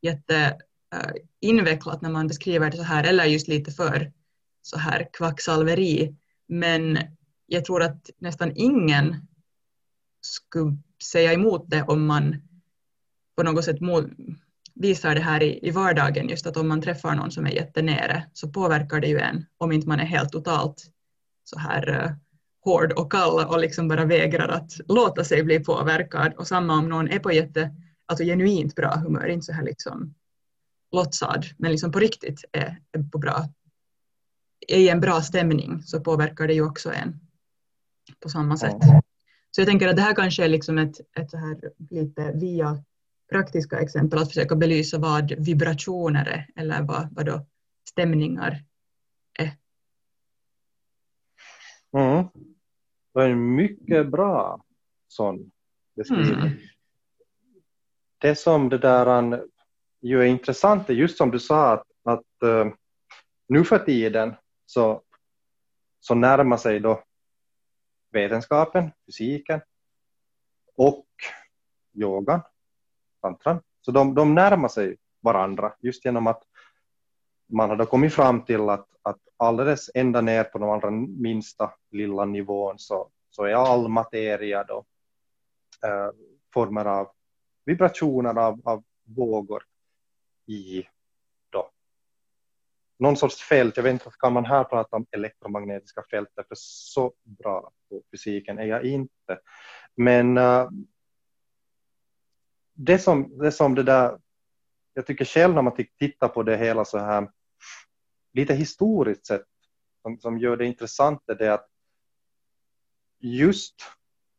jätteinvecklat 0.01 1.95
eh, 1.95 2.01
när 2.01 2.09
man 2.09 2.27
beskriver 2.27 2.71
det 2.71 2.77
så 2.77 2.83
här 2.83 3.03
eller 3.03 3.25
just 3.25 3.47
lite 3.47 3.71
för 3.71 4.11
så 4.61 4.77
här 4.77 5.09
kvacksalveri. 5.13 6.15
Men 6.47 6.99
jag 7.45 7.65
tror 7.65 7.83
att 7.83 8.09
nästan 8.17 8.51
ingen 8.55 9.27
skulle 10.21 10.77
säga 11.11 11.33
emot 11.33 11.69
det 11.69 11.83
om 11.83 12.05
man 12.05 12.35
på 13.35 13.43
något 13.43 13.65
sätt 13.65 13.77
visar 14.75 15.15
det 15.15 15.21
här 15.21 15.43
i, 15.43 15.67
i 15.67 15.71
vardagen, 15.71 16.29
just 16.29 16.47
att 16.47 16.57
om 16.57 16.67
man 16.67 16.81
träffar 16.81 17.15
någon 17.15 17.31
som 17.31 17.45
är 17.45 17.51
jättenere 17.51 18.25
så 18.33 18.49
påverkar 18.49 18.99
det 18.99 19.07
ju 19.07 19.19
en 19.19 19.45
om 19.57 19.71
inte 19.71 19.87
man 19.87 19.99
är 19.99 20.05
helt 20.05 20.31
totalt 20.31 20.91
så 21.43 21.59
här 21.59 21.89
uh, 21.89 22.11
hård 22.63 22.91
och 22.91 23.11
kall 23.11 23.45
och 23.45 23.59
liksom 23.59 23.87
bara 23.87 24.05
vägrar 24.05 24.47
att 24.47 24.71
låta 24.87 25.23
sig 25.23 25.43
bli 25.43 25.59
påverkad. 25.59 26.33
Och 26.33 26.47
samma 26.47 26.77
om 26.77 26.89
någon 26.89 27.07
är 27.07 27.19
på 27.19 27.31
jätte, 27.31 27.75
alltså 28.05 28.23
genuint 28.23 28.75
bra 28.75 28.95
humör, 28.95 29.27
inte 29.27 29.45
så 29.45 29.53
här 29.53 29.63
liksom 29.63 30.15
låtsad, 30.91 31.45
men 31.57 31.71
liksom 31.71 31.91
på 31.91 31.99
riktigt 31.99 32.43
är, 32.51 32.79
är 32.91 33.03
på 33.11 33.17
bra 33.17 33.45
i 34.67 34.89
en 34.89 34.99
bra 34.99 35.21
stämning 35.21 35.83
så 35.83 35.99
påverkar 35.99 36.47
det 36.47 36.53
ju 36.53 36.65
också 36.65 36.91
en 36.93 37.19
på 38.19 38.29
samma 38.29 38.57
sätt. 38.57 38.77
Så 39.51 39.61
jag 39.61 39.67
tänker 39.67 39.87
att 39.87 39.95
det 39.95 40.01
här 40.01 40.15
kanske 40.15 40.43
är 40.43 40.47
liksom 40.47 40.77
ett, 40.77 40.99
ett 41.19 41.31
så 41.31 41.37
här 41.37 41.57
lite 41.89 42.31
via 42.31 42.83
praktiska 43.31 43.79
exempel 43.79 44.19
att 44.19 44.27
försöka 44.27 44.55
belysa 44.55 44.97
vad 44.97 45.31
vibrationer 45.31 46.25
är 46.25 46.61
eller 46.61 46.81
vad, 46.81 47.15
vad 47.15 47.25
då 47.25 47.45
stämningar 47.89 48.65
är. 49.39 49.57
Mm. 51.97 52.25
Det 53.13 53.21
är 53.21 53.29
en 53.29 53.55
mycket 53.55 54.07
bra 54.07 54.63
sån 55.07 55.51
beskrivning. 55.95 56.39
Mm. 56.39 56.57
Det 58.17 58.35
som 58.35 58.69
det 58.69 58.77
där 58.77 59.41
ju 60.01 60.21
är 60.21 60.25
intressant 60.25 60.89
är 60.89 60.93
just 60.93 61.17
som 61.17 61.31
du 61.31 61.39
sa 61.39 61.73
att, 61.73 61.87
att 62.03 62.43
uh, 62.43 62.73
nu 63.47 63.63
för 63.63 63.79
tiden 63.79 64.35
så, 64.65 65.01
så 65.99 66.15
närmar 66.15 66.57
sig 66.57 66.79
då 66.79 67.03
vetenskapen, 68.11 68.91
fysiken 69.05 69.61
och 70.75 71.05
yogan, 71.93 72.41
tantran. 73.21 73.61
Så 73.81 73.91
de, 73.91 74.15
de 74.15 74.35
närmar 74.35 74.67
sig 74.67 74.97
varandra 75.21 75.73
just 75.79 76.05
genom 76.05 76.27
att 76.27 76.43
man 77.49 77.69
har 77.69 77.85
kommit 77.85 78.13
fram 78.13 78.45
till 78.45 78.69
att, 78.69 78.87
att 79.01 79.19
alldeles 79.37 79.89
ända 79.93 80.21
ner 80.21 80.43
på 80.43 80.57
de 80.57 80.69
allra 80.69 80.91
minsta 80.91 81.73
lilla 81.91 82.25
nivån 82.25 82.79
så, 82.79 83.09
så 83.29 83.43
är 83.43 83.53
all 83.53 83.87
materia 83.87 84.63
då 84.63 84.85
eh, 85.85 86.09
former 86.53 86.85
av 86.85 87.11
vibrationer 87.65 88.39
av, 88.39 88.61
av 88.63 88.83
vågor 89.03 89.63
i 90.45 90.87
då 91.49 91.69
någon 92.99 93.17
sorts 93.17 93.43
fält. 93.43 93.77
Jag 93.77 93.83
vet 93.83 93.93
inte, 93.93 94.11
kan 94.19 94.33
man 94.33 94.45
här 94.45 94.63
prata 94.63 94.95
om 94.95 95.05
elektromagnetiska 95.11 96.03
fält? 96.11 96.29
För 96.35 96.55
så 96.55 97.13
bra 97.23 97.71
på 97.89 98.01
fysiken 98.11 98.59
är 98.59 98.65
jag 98.65 98.85
inte. 98.85 99.39
Men 99.95 100.37
eh, 100.37 100.69
det, 102.73 102.99
som, 102.99 103.37
det 103.37 103.51
som 103.51 103.75
det 103.75 103.83
där, 103.83 104.19
jag 104.93 105.05
tycker 105.05 105.25
själv 105.25 105.55
när 105.55 105.61
man 105.61 105.75
tittar 105.99 106.27
på 106.27 106.43
det 106.43 106.57
hela 106.57 106.85
så 106.85 106.97
här 106.97 107.27
lite 108.33 108.53
historiskt 108.53 109.25
sett 109.25 109.45
som, 110.01 110.19
som 110.19 110.37
gör 110.37 110.57
det 110.57 110.65
intressant 110.65 111.29
är 111.29 111.35
det 111.35 111.53
att 111.53 111.67
just 113.19 113.75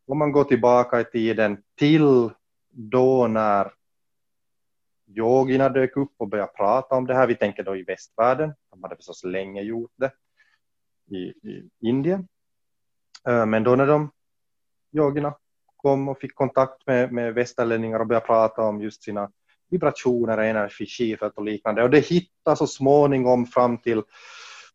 om 0.07 0.19
man 0.19 0.33
går 0.33 0.45
tillbaka 0.45 1.01
i 1.01 1.05
tiden 1.05 1.63
till 1.75 2.31
då 2.71 3.27
när 3.27 3.73
yogierna 5.07 5.69
dök 5.69 5.97
upp 5.97 6.13
och 6.17 6.29
började 6.29 6.53
prata 6.53 6.95
om 6.95 7.07
det 7.07 7.15
här. 7.15 7.27
Vi 7.27 7.35
tänker 7.35 7.63
då 7.63 7.77
i 7.77 7.83
västvärlden. 7.83 8.55
De 8.71 8.83
hade 8.83 8.97
förstås 8.97 9.25
länge 9.25 9.63
gjort 9.63 9.93
det 9.97 10.13
i, 11.11 11.19
i 11.19 11.71
Indien. 11.81 12.29
Eh, 13.29 13.47
men 13.47 13.65
då 13.65 13.77
när 13.77 13.87
de 13.87 14.11
yogierna 14.93 15.35
kom 15.77 16.09
och 16.09 16.19
fick 16.19 16.35
kontakt 16.35 16.87
med, 16.87 17.13
med 17.13 17.35
västerlänningar 17.35 18.01
och 18.01 18.07
började 18.07 18.27
prata 18.27 18.63
om 18.63 18.83
just 18.83 19.03
sina 19.03 19.31
vibrationer, 19.71 20.39
energiskiftet 20.39 21.33
och 21.37 21.45
liknande. 21.45 21.83
Och 21.83 21.91
det 21.91 22.07
hittade 22.07 22.57
så 22.57 22.67
småningom 22.67 23.47
fram 23.47 23.79
till 23.79 24.03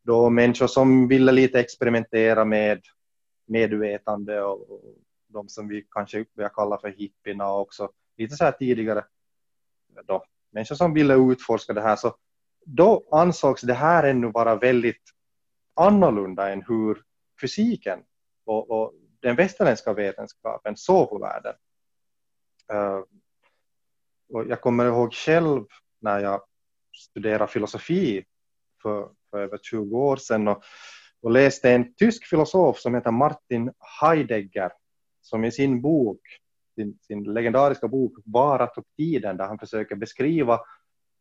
då 0.03 0.29
människor 0.29 0.67
som 0.67 1.07
ville 1.07 1.31
lite 1.31 1.59
experimentera 1.59 2.45
med 2.45 2.81
medvetande 3.47 4.41
och, 4.41 4.71
och 4.71 4.81
de 5.27 5.49
som 5.49 5.67
vi 5.67 5.87
kanske 5.91 6.25
börjar 6.35 6.49
kalla 6.49 6.77
för 6.77 6.89
hippierna 6.89 7.53
också 7.53 7.89
lite 8.17 8.35
så 8.35 8.43
här 8.43 8.51
tidigare 8.51 9.05
då, 10.07 10.25
människor 10.51 10.75
som 10.75 10.93
ville 10.93 11.13
utforska 11.13 11.73
det 11.73 11.81
här 11.81 11.95
så 11.95 12.15
då 12.65 13.07
ansågs 13.11 13.61
det 13.61 13.73
här 13.73 14.03
ännu 14.03 14.31
vara 14.31 14.55
väldigt 14.55 15.01
annorlunda 15.73 16.51
än 16.51 16.63
hur 16.67 17.01
fysiken 17.41 17.99
och, 18.45 18.71
och 18.71 18.93
den 19.19 19.35
västerländska 19.35 19.93
vetenskapen 19.93 20.77
såg 20.77 21.09
på 21.09 21.17
världen. 21.17 21.53
Uh, 22.73 23.03
och 24.33 24.47
jag 24.47 24.61
kommer 24.61 24.85
ihåg 24.85 25.13
själv 25.13 25.65
när 25.99 26.19
jag 26.19 26.41
studerade 26.95 27.51
filosofi 27.51 28.25
för, 28.81 29.09
för 29.29 29.39
över 29.39 29.59
20 29.61 29.97
år 29.97 30.17
sedan 30.17 30.47
och, 30.47 30.63
och 31.21 31.31
läste 31.31 31.71
en 31.71 31.93
tysk 31.93 32.25
filosof 32.25 32.79
som 32.79 32.95
heter 32.95 33.11
Martin 33.11 33.71
Heidegger 34.01 34.71
som 35.21 35.45
i 35.45 35.51
sin 35.51 35.81
bok, 35.81 36.19
sin, 36.75 36.99
sin 37.01 37.23
legendariska 37.23 37.87
bok 37.87 38.13
Varat 38.25 38.77
och 38.77 38.85
tiden, 38.97 39.37
där 39.37 39.47
han 39.47 39.59
försöker 39.59 39.95
beskriva 39.95 40.59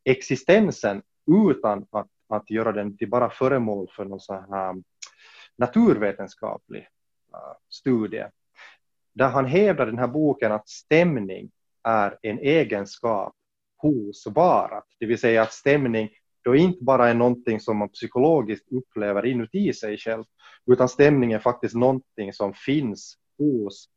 existensen 0.05 1.03
utan 1.51 1.87
att, 1.91 2.09
att 2.29 2.51
göra 2.51 2.73
den 2.73 2.97
till 2.97 3.11
bara 3.11 3.31
föremål 3.31 3.89
för 3.97 4.05
någon 4.05 4.21
sån 4.21 4.53
här 4.53 4.75
naturvetenskaplig 5.57 6.81
uh, 6.81 7.57
studie. 7.69 8.25
Där 9.15 9.29
han 9.29 9.45
hävdar 9.45 9.87
i 9.87 9.91
den 9.91 9.99
här 9.99 10.09
boken 10.09 10.53
att 10.53 10.69
stämning 10.69 11.51
är 11.85 12.19
en 12.23 12.39
egenskap 12.39 13.35
hos 13.77 14.27
varat, 14.27 14.85
det 14.99 15.07
vill 15.07 15.19
säga 15.19 15.43
att 15.43 15.53
stämning 15.53 16.11
då 16.45 16.57
inte 16.57 16.85
bara 16.85 17.09
är 17.09 17.15
någonting 17.15 17.61
som 17.61 17.77
man 17.77 17.89
psykologiskt 17.89 18.73
upplever 18.73 19.27
inuti 19.27 19.73
sig 19.73 19.99
själv, 19.99 20.25
utan 20.67 20.89
stämning 20.89 21.33
är 21.33 21.39
faktiskt 21.39 21.75
någonting 21.75 22.33
som 22.33 22.55
finns 22.55 23.19
hos 23.39 23.89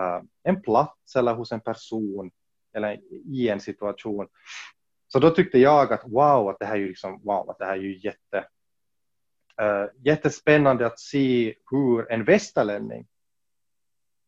eh, 0.00 0.22
en 0.42 0.62
plats 0.62 1.16
eller 1.16 1.34
hos 1.34 1.52
en 1.52 1.60
person 1.60 2.30
eller 2.72 3.00
i 3.26 3.48
en 3.48 3.60
situation. 3.60 4.28
Så 5.08 5.18
då 5.18 5.30
tyckte 5.30 5.58
jag 5.58 5.92
att 5.92 6.04
wow, 6.06 6.48
att 6.48 6.58
det 6.58 6.66
här 6.66 6.74
är 6.74 6.78
ju 6.78 6.88
liksom, 6.88 7.20
wow, 7.24 7.50
att 7.50 7.58
det 7.58 7.64
här 7.64 7.72
är 7.72 7.82
ju 7.82 7.98
jätte, 7.98 8.46
uh, 9.62 10.04
jättespännande 10.04 10.86
att 10.86 10.98
se 10.98 11.54
hur 11.70 12.12
en 12.12 12.24
västerlänning 12.24 13.06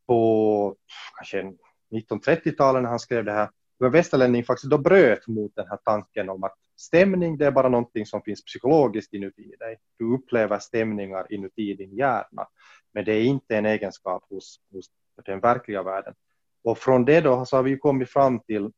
på 0.07 0.77
kanske 1.17 1.53
1930-talet 1.93 2.83
när 2.83 2.91
han 2.91 2.99
skrev 2.99 3.25
det 3.25 3.33
här, 3.33 3.51
hur 3.81 3.91
västerlänning 3.91 4.45
faktiskt 4.45 4.71
då 4.71 4.79
bröt 4.79 5.27
mot 5.27 5.53
den 5.57 5.67
här 5.69 5.79
tanken 5.85 6.29
om 6.29 6.45
att 6.45 6.55
stämning 6.77 7.39
det 7.39 7.47
är 7.47 7.51
bara 7.51 7.69
någonting 7.69 8.07
som 8.07 8.23
finns 8.23 8.45
psykologiskt 8.45 9.15
inuti 9.15 9.55
dig. 9.59 9.79
Du 9.99 10.15
upplever 10.15 10.59
stämningar 10.59 11.33
inuti 11.33 11.75
din 11.75 11.97
hjärna, 11.97 12.47
men 12.93 13.05
det 13.05 13.13
är 13.13 13.23
inte 13.23 13.57
en 13.57 13.67
egenskap 13.67 14.25
hos, 14.31 14.61
hos 14.73 14.87
den 15.27 15.41
verkliga 15.41 15.83
världen. 15.83 16.15
Och 16.65 16.79
från 16.79 17.05
det 17.05 17.21
då 17.21 17.45
så 17.45 17.57
har 17.57 17.63
vi 17.63 17.79
kommit 17.79 18.11
fram 18.11 18.41
till 18.41 18.73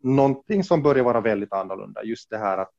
någonting 0.00 0.64
som 0.64 0.82
börjar 0.82 1.04
vara 1.04 1.20
väldigt 1.20 1.52
annorlunda. 1.52 2.04
Just 2.04 2.30
det 2.30 2.38
här 2.38 2.58
att, 2.58 2.70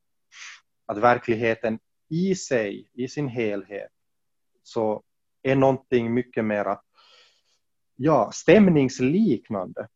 att 0.85 0.97
verkligheten 0.97 1.79
i 2.09 2.35
sig, 2.35 2.89
i 2.93 3.07
sin 3.07 3.27
helhet, 3.27 3.91
så 4.63 5.03
är 5.41 5.55
någonting 5.55 6.13
mycket 6.13 6.45
mera 6.45 6.79
ja, 8.01 8.31
stämningsliknande. 8.33 9.87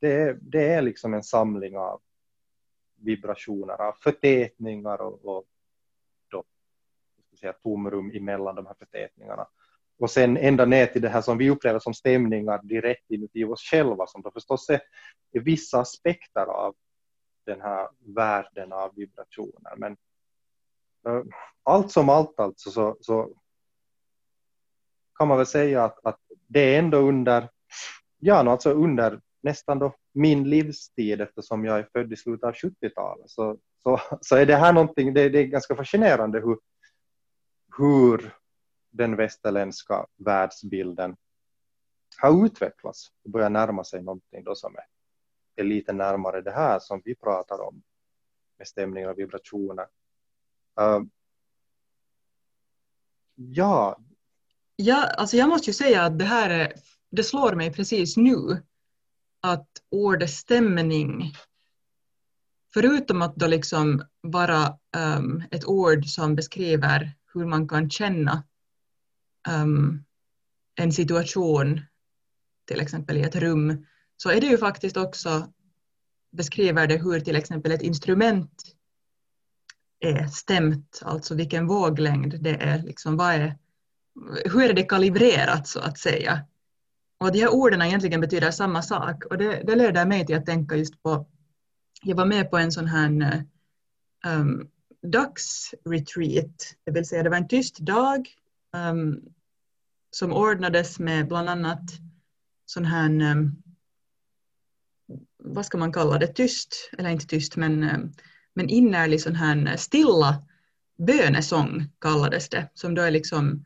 Det 0.00 0.12
är, 0.12 0.38
det 0.40 0.68
är 0.68 0.82
liksom 0.82 1.14
en 1.14 1.22
samling 1.22 1.76
av 1.76 2.00
vibrationer, 2.96 3.82
av 3.82 3.92
förtätningar 3.92 5.00
och, 5.00 5.24
och 5.24 5.44
då, 6.28 6.44
ska 7.26 7.36
säga, 7.36 7.52
tomrum 7.52 8.10
emellan 8.14 8.54
de 8.54 8.66
här 8.66 8.74
förtätningarna. 8.78 9.46
Och 9.98 10.10
sen 10.10 10.36
ända 10.36 10.64
ner 10.64 10.86
till 10.86 11.02
det 11.02 11.08
här 11.08 11.20
som 11.20 11.38
vi 11.38 11.50
upplever 11.50 11.78
som 11.78 11.94
stämningar 11.94 12.60
direkt 12.62 13.10
inuti 13.10 13.44
oss 13.44 13.62
själva 13.62 14.06
som 14.06 14.22
då 14.22 14.30
förstås 14.30 14.70
är, 14.70 14.80
är 15.32 15.40
vissa 15.40 15.80
aspekter 15.80 16.46
av 16.46 16.74
den 17.46 17.60
här 17.60 17.88
världen 17.98 18.72
av 18.72 18.94
vibrationer. 18.94 19.76
Men 19.76 19.96
eh, 21.06 21.22
allt 21.62 21.90
som 21.90 22.08
allt 22.08 22.40
alltså 22.40 22.70
så, 22.70 22.96
så 23.00 23.34
kan 25.22 25.28
man 25.28 25.36
väl 25.36 25.46
säga 25.46 25.84
att, 25.84 26.06
att 26.06 26.18
det 26.46 26.74
är 26.74 26.78
ändå 26.78 26.98
under, 26.98 27.48
ja, 28.18 28.50
alltså 28.50 28.70
under 28.70 29.20
nästan 29.40 29.78
då 29.78 29.94
min 30.12 30.50
livstid 30.50 31.20
eftersom 31.20 31.64
jag 31.64 31.78
är 31.78 31.88
född 31.92 32.12
i 32.12 32.16
slutet 32.16 32.44
av 32.44 32.54
70-talet 32.54 33.30
så, 33.30 33.58
så, 33.82 34.00
så 34.20 34.36
är 34.36 34.46
det 34.46 34.56
här 34.56 34.72
någonting, 34.72 35.14
det, 35.14 35.28
det 35.28 35.38
är 35.38 35.44
ganska 35.44 35.76
fascinerande 35.76 36.40
hur, 36.40 36.58
hur 37.78 38.34
den 38.90 39.16
västerländska 39.16 40.06
världsbilden 40.16 41.16
har 42.16 42.46
utvecklats 42.46 43.12
och 43.24 43.30
börjar 43.30 43.50
närma 43.50 43.84
sig 43.84 44.02
någonting 44.02 44.44
då 44.44 44.54
som 44.54 44.76
är, 44.76 44.86
är 45.62 45.64
lite 45.64 45.92
närmare 45.92 46.40
det 46.40 46.52
här 46.52 46.78
som 46.78 47.02
vi 47.04 47.14
pratar 47.14 47.60
om 47.60 47.82
med 48.58 48.68
stämningar 48.68 49.08
och 49.08 49.18
vibrationer. 49.18 49.86
Uh, 50.80 51.02
ja 53.34 53.98
jag, 54.82 55.14
alltså 55.16 55.36
jag 55.36 55.48
måste 55.48 55.70
ju 55.70 55.74
säga 55.74 56.02
att 56.02 56.18
det 56.18 56.24
här 56.24 56.50
är, 56.50 56.72
det 57.10 57.24
slår 57.24 57.54
mig 57.54 57.72
precis 57.72 58.16
nu 58.16 58.62
att 59.40 59.68
ordet 59.90 60.30
stämning 60.30 61.34
förutom 62.74 63.22
att 63.22 63.36
då 63.36 63.46
liksom 63.46 64.04
vara 64.20 64.78
um, 64.96 65.44
ett 65.50 65.64
ord 65.64 66.06
som 66.06 66.36
beskriver 66.36 67.12
hur 67.34 67.46
man 67.46 67.68
kan 67.68 67.90
känna 67.90 68.44
um, 69.48 70.04
en 70.74 70.92
situation, 70.92 71.80
till 72.64 72.80
exempel 72.80 73.16
i 73.16 73.22
ett 73.22 73.36
rum, 73.36 73.86
så 74.16 74.30
är 74.30 74.40
det 74.40 74.46
ju 74.46 74.58
faktiskt 74.58 74.96
också 74.96 75.52
beskriver 76.32 76.86
det 76.86 76.96
hur 76.96 77.20
till 77.20 77.36
exempel 77.36 77.72
ett 77.72 77.82
instrument 77.82 78.62
är 80.00 80.26
stämt, 80.26 81.00
alltså 81.04 81.34
vilken 81.34 81.66
våglängd 81.66 82.42
det 82.42 82.54
är, 82.54 82.82
liksom, 82.82 83.16
vad 83.16 83.34
är, 83.34 83.58
hur 84.44 84.62
är 84.62 84.72
det 84.72 84.82
kalibrerat 84.82 85.68
så 85.68 85.80
att 85.80 85.98
säga. 85.98 86.40
Och 87.18 87.32
de 87.32 87.40
här 87.40 87.48
orden 87.48 87.82
egentligen 87.82 88.20
betyder 88.20 88.50
samma 88.50 88.82
sak. 88.82 89.24
Och 89.24 89.38
det, 89.38 89.62
det 89.66 89.74
leder 89.74 90.06
mig 90.06 90.26
till 90.26 90.36
att 90.36 90.46
tänka 90.46 90.76
just 90.76 91.02
på, 91.02 91.26
jag 92.02 92.16
var 92.16 92.26
med 92.26 92.50
på 92.50 92.58
en 92.58 92.72
sån 92.72 92.86
här 92.86 93.44
eh, 94.24 94.40
um, 94.40 94.68
dagsretreat, 95.02 96.76
det 96.84 96.92
vill 96.92 97.06
säga 97.06 97.22
det 97.22 97.30
var 97.30 97.36
en 97.36 97.48
tyst 97.48 97.78
dag 97.78 98.28
um, 98.90 99.20
som 100.10 100.32
ordnades 100.32 100.98
med 100.98 101.28
bland 101.28 101.48
annat 101.48 101.82
sån 102.66 102.84
här, 102.84 103.32
um, 103.32 103.62
vad 105.38 105.66
ska 105.66 105.78
man 105.78 105.92
kalla 105.92 106.18
det, 106.18 106.26
tyst, 106.26 106.90
eller 106.98 107.10
inte 107.10 107.26
tyst, 107.26 107.56
men, 107.56 107.82
um, 107.82 108.12
men 108.54 108.68
innerlig 108.68 109.20
sån 109.20 109.36
här 109.36 109.76
stilla 109.76 110.44
bönesång 110.98 111.88
kallades 112.00 112.48
det, 112.48 112.68
som 112.74 112.94
då 112.94 113.02
är 113.02 113.10
liksom, 113.10 113.64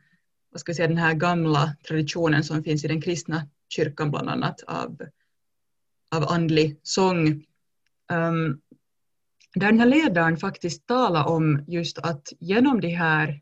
vad 0.57 0.61
ska 0.61 0.71
vi 0.71 0.75
säga, 0.75 0.87
den 0.87 0.97
här 0.97 1.13
gamla 1.13 1.75
traditionen 1.87 2.43
som 2.43 2.63
finns 2.63 2.85
i 2.85 2.87
den 2.87 3.01
kristna 3.01 3.47
kyrkan 3.69 4.11
bland 4.11 4.29
annat 4.29 4.63
av, 4.67 5.01
av 6.15 6.23
andlig 6.23 6.79
sång. 6.83 7.27
Um, 8.11 8.61
där 9.53 9.67
den 9.67 9.79
här 9.79 9.87
ledaren 9.87 10.37
faktiskt 10.37 10.87
talar 10.87 11.27
om 11.27 11.63
just 11.67 11.97
att 11.97 12.27
genom 12.39 12.81
de 12.81 12.87
här 12.87 13.41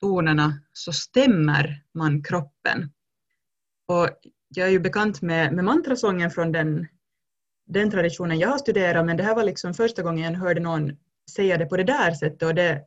tonerna 0.00 0.58
så 0.72 0.92
stämmer 0.92 1.84
man 1.94 2.22
kroppen. 2.22 2.92
Och 3.86 4.08
jag 4.48 4.68
är 4.68 4.72
ju 4.72 4.80
bekant 4.80 5.22
med, 5.22 5.52
med 5.52 5.64
mantrasången 5.64 6.30
från 6.30 6.52
den, 6.52 6.86
den 7.66 7.90
traditionen 7.90 8.38
jag 8.38 8.48
har 8.48 8.58
studerat 8.58 9.06
men 9.06 9.16
det 9.16 9.22
här 9.22 9.34
var 9.34 9.44
liksom 9.44 9.74
första 9.74 10.02
gången 10.02 10.32
jag 10.32 10.40
hörde 10.40 10.60
någon 10.60 10.96
säga 11.30 11.56
det 11.56 11.66
på 11.66 11.76
det 11.76 11.84
där 11.84 12.14
sättet 12.14 12.42
och 12.42 12.54
det 12.54 12.84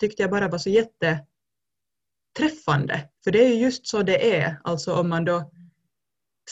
tyckte 0.00 0.22
jag 0.22 0.30
bara 0.30 0.48
var 0.48 0.58
så 0.58 0.70
jätte 0.70 1.26
träffande. 2.38 3.08
För 3.24 3.30
det 3.30 3.44
är 3.44 3.54
just 3.54 3.86
så 3.86 4.02
det 4.02 4.36
är, 4.36 4.60
alltså 4.64 4.94
om 4.94 5.08
man 5.08 5.24
då 5.24 5.50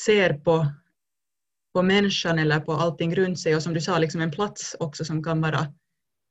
ser 0.04 0.34
på, 0.34 0.66
på 1.74 1.82
människan 1.82 2.38
eller 2.38 2.60
på 2.60 2.72
allting 2.72 3.16
runt 3.16 3.40
sig. 3.40 3.56
Och 3.56 3.62
som 3.62 3.74
du 3.74 3.80
sa, 3.80 3.98
liksom 3.98 4.20
en 4.20 4.30
plats 4.30 4.76
också 4.80 5.04
som 5.04 5.22
kan 5.24 5.40
vara 5.40 5.72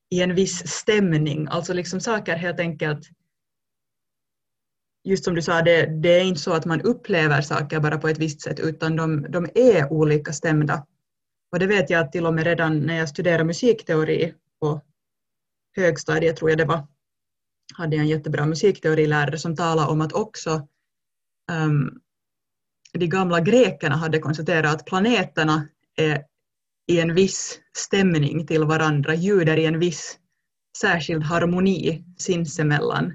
i 0.09 0.21
en 0.21 0.35
viss 0.35 0.67
stämning, 0.67 1.47
alltså 1.49 1.73
liksom 1.73 1.99
saker 1.99 2.35
helt 2.35 2.59
enkelt 2.59 3.09
just 5.07 5.23
som 5.25 5.35
du 5.35 5.41
sa, 5.41 5.61
det, 5.61 5.85
det, 5.85 6.09
är 6.09 6.23
inte 6.23 6.39
så 6.39 6.53
att 6.53 6.65
man 6.65 6.81
upplever 6.81 7.41
saker 7.41 7.79
bara 7.79 7.97
på 7.97 8.07
ett 8.07 8.17
visst 8.17 8.41
sätt 8.41 8.59
utan 8.59 8.95
de, 8.95 9.25
de 9.29 9.49
är 9.55 9.93
olika 9.93 10.33
stämda. 10.33 10.85
Och 11.51 11.59
det 11.59 11.67
vet 11.67 11.89
jag 11.89 12.01
att 12.01 12.11
till 12.11 12.25
och 12.25 12.33
med 12.33 12.43
redan 12.43 12.79
när 12.79 12.97
jag 12.97 13.09
studerade 13.09 13.43
musikteori 13.43 14.33
på 14.59 14.81
högstadiet 15.75 16.37
tror 16.37 16.49
jag 16.49 16.57
det 16.57 16.65
var, 16.65 16.87
hade 17.73 17.95
jag 17.95 18.03
en 18.03 18.09
jättebra 18.09 18.45
musikteorilärare 18.45 19.37
som 19.37 19.55
talade 19.55 19.91
om 19.91 20.01
att 20.01 20.13
också 20.13 20.67
um, 21.51 22.01
de 22.93 23.07
gamla 23.07 23.39
grekerna 23.39 23.95
hade 23.95 24.19
konstaterat 24.19 24.75
att 24.75 24.85
planeterna 24.85 25.67
är 25.95 26.23
i 26.87 26.99
en 26.99 27.15
viss 27.15 27.59
stämning 27.77 28.47
till 28.47 28.63
varandra, 28.63 29.15
ljuder 29.15 29.57
i 29.57 29.65
en 29.65 29.79
viss 29.79 30.19
särskild 30.81 31.23
harmoni 31.23 32.05
sinsemellan 32.17 33.13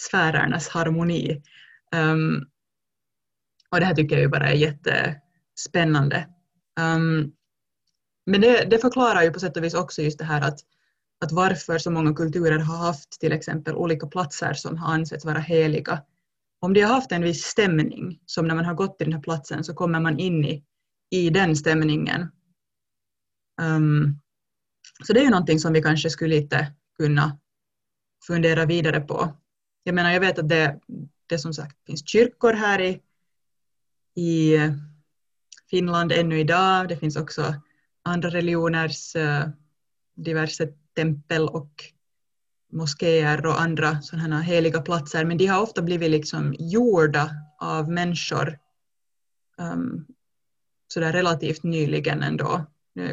sfärernas 0.00 0.68
harmoni. 0.68 1.42
Um, 1.94 2.46
och 3.70 3.80
det 3.80 3.86
här 3.86 3.94
tycker 3.94 4.16
jag 4.16 4.22
ju 4.22 4.28
bara 4.28 4.50
är 4.50 4.54
jättespännande. 4.54 6.28
Um, 6.80 7.32
men 8.26 8.40
det, 8.40 8.64
det, 8.64 8.78
förklarar 8.78 9.22
ju 9.22 9.30
på 9.30 9.40
sätt 9.40 9.56
och 9.56 9.64
vis 9.64 9.74
också 9.74 10.02
just 10.02 10.18
det 10.18 10.24
här 10.24 10.40
att, 10.40 10.58
att 11.20 11.32
varför 11.32 11.78
så 11.78 11.90
många 11.90 12.14
kulturer 12.14 12.58
har 12.58 12.76
haft 12.76 13.20
till 13.20 13.32
exempel 13.32 13.74
olika 13.74 14.06
platser 14.06 14.54
som 14.54 14.76
har 14.76 14.94
ansetts 14.94 15.24
vara 15.24 15.38
heliga. 15.38 16.02
Om 16.60 16.74
de 16.74 16.80
har 16.80 16.94
haft 16.94 17.12
en 17.12 17.22
viss 17.22 17.44
stämning, 17.44 18.20
som 18.26 18.48
när 18.48 18.54
man 18.54 18.64
har 18.64 18.74
gått 18.74 18.98
till 18.98 19.06
den 19.06 19.14
här 19.14 19.22
platsen 19.22 19.64
så 19.64 19.74
kommer 19.74 20.00
man 20.00 20.18
in 20.18 20.44
i, 20.44 20.64
i 21.10 21.30
den 21.30 21.56
stämningen. 21.56 22.28
Um, 23.62 24.20
så 25.04 25.12
det 25.12 25.20
är 25.20 25.24
ju 25.24 25.30
någonting 25.30 25.60
som 25.60 25.72
vi 25.72 25.82
kanske 25.82 26.10
skulle 26.10 26.34
lite 26.34 26.72
kunna 26.98 27.38
fundera 28.26 28.66
vidare 28.66 29.00
på 29.00 29.40
jag 29.84 29.94
menar, 29.94 30.12
jag 30.12 30.20
vet 30.20 30.38
att 30.38 30.48
det, 30.48 30.80
det 31.26 31.38
som 31.38 31.54
sagt 31.54 31.86
finns 31.86 32.08
kyrkor 32.08 32.52
här 32.52 32.80
i, 32.80 33.00
i 34.14 34.56
eh, 34.56 34.72
Finland 35.70 36.12
ännu 36.12 36.40
idag. 36.40 36.88
Det 36.88 36.96
finns 36.96 37.16
också 37.16 37.54
andra 38.02 38.30
religioners 38.30 39.16
uh, 39.16 39.48
diverse 40.24 40.66
tempel 40.96 41.48
och 41.48 41.84
moskéer 42.72 43.46
och 43.46 43.60
andra 43.60 44.02
sådana 44.02 44.40
heliga 44.40 44.80
platser, 44.80 45.24
men 45.24 45.38
de 45.38 45.46
har 45.46 45.62
ofta 45.62 45.82
blivit 45.82 46.10
liksom 46.10 46.54
gjorda 46.58 47.30
av 47.58 47.90
människor 47.90 48.58
um, 49.58 50.06
sådär 50.88 51.12
relativt 51.12 51.62
nyligen 51.62 52.22
ändå. 52.22 52.66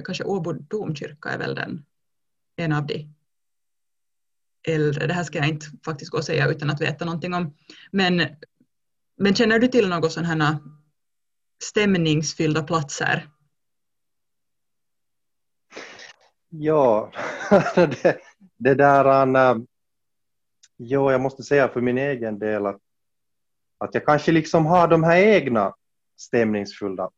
Kanske 0.05 0.23
Åbo 0.23 0.53
domkyrka 0.53 1.29
är 1.29 1.37
väl 1.37 1.55
den, 1.55 1.85
en 2.55 2.73
av 2.73 2.85
de 2.85 3.13
äldre. 4.67 5.07
Det 5.07 5.13
här 5.13 5.23
ska 5.23 5.37
jag 5.37 5.47
inte 5.47 5.65
faktiskt 5.85 6.11
gå 6.11 6.17
och 6.17 6.25
säga 6.25 6.47
utan 6.47 6.69
att 6.69 6.81
veta 6.81 7.05
någonting 7.05 7.33
om. 7.33 7.55
Men, 7.91 8.21
men 9.17 9.35
känner 9.35 9.59
du 9.59 9.67
till 9.67 9.89
några 9.89 10.09
sådana 10.09 10.59
stämningsfyllda 11.63 12.63
platser? 12.63 13.29
Ja, 16.49 17.11
det, 17.75 18.19
det 18.57 18.75
där... 18.75 19.27
Uh, 19.27 19.63
jo, 20.77 21.11
jag 21.11 21.21
måste 21.21 21.43
säga 21.43 21.67
för 21.67 21.81
min 21.81 21.97
egen 21.97 22.39
del 22.39 22.65
att, 22.65 22.81
att 23.77 23.93
jag 23.93 24.05
kanske 24.05 24.31
liksom 24.31 24.65
har 24.65 24.87
de 24.87 25.03
här 25.03 25.17
egna 25.17 25.75
stämningsfulla 26.15 27.11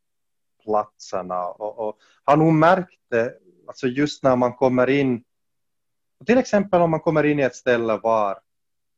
platserna 0.63 1.48
och, 1.48 1.88
och 1.88 1.98
har 2.24 2.38
nog 2.38 2.54
märkt 2.54 3.02
det, 3.10 3.34
alltså 3.68 3.88
just 3.88 4.24
när 4.24 4.36
man 4.36 4.54
kommer 4.54 4.89
in 4.89 5.24
till 6.26 6.38
exempel 6.38 6.82
om 6.82 6.92
man 6.92 7.00
kommer 7.00 7.24
in 7.24 7.39
i 7.39 7.44
ett 7.44 7.56
ställe 7.56 7.98
var 7.98 8.39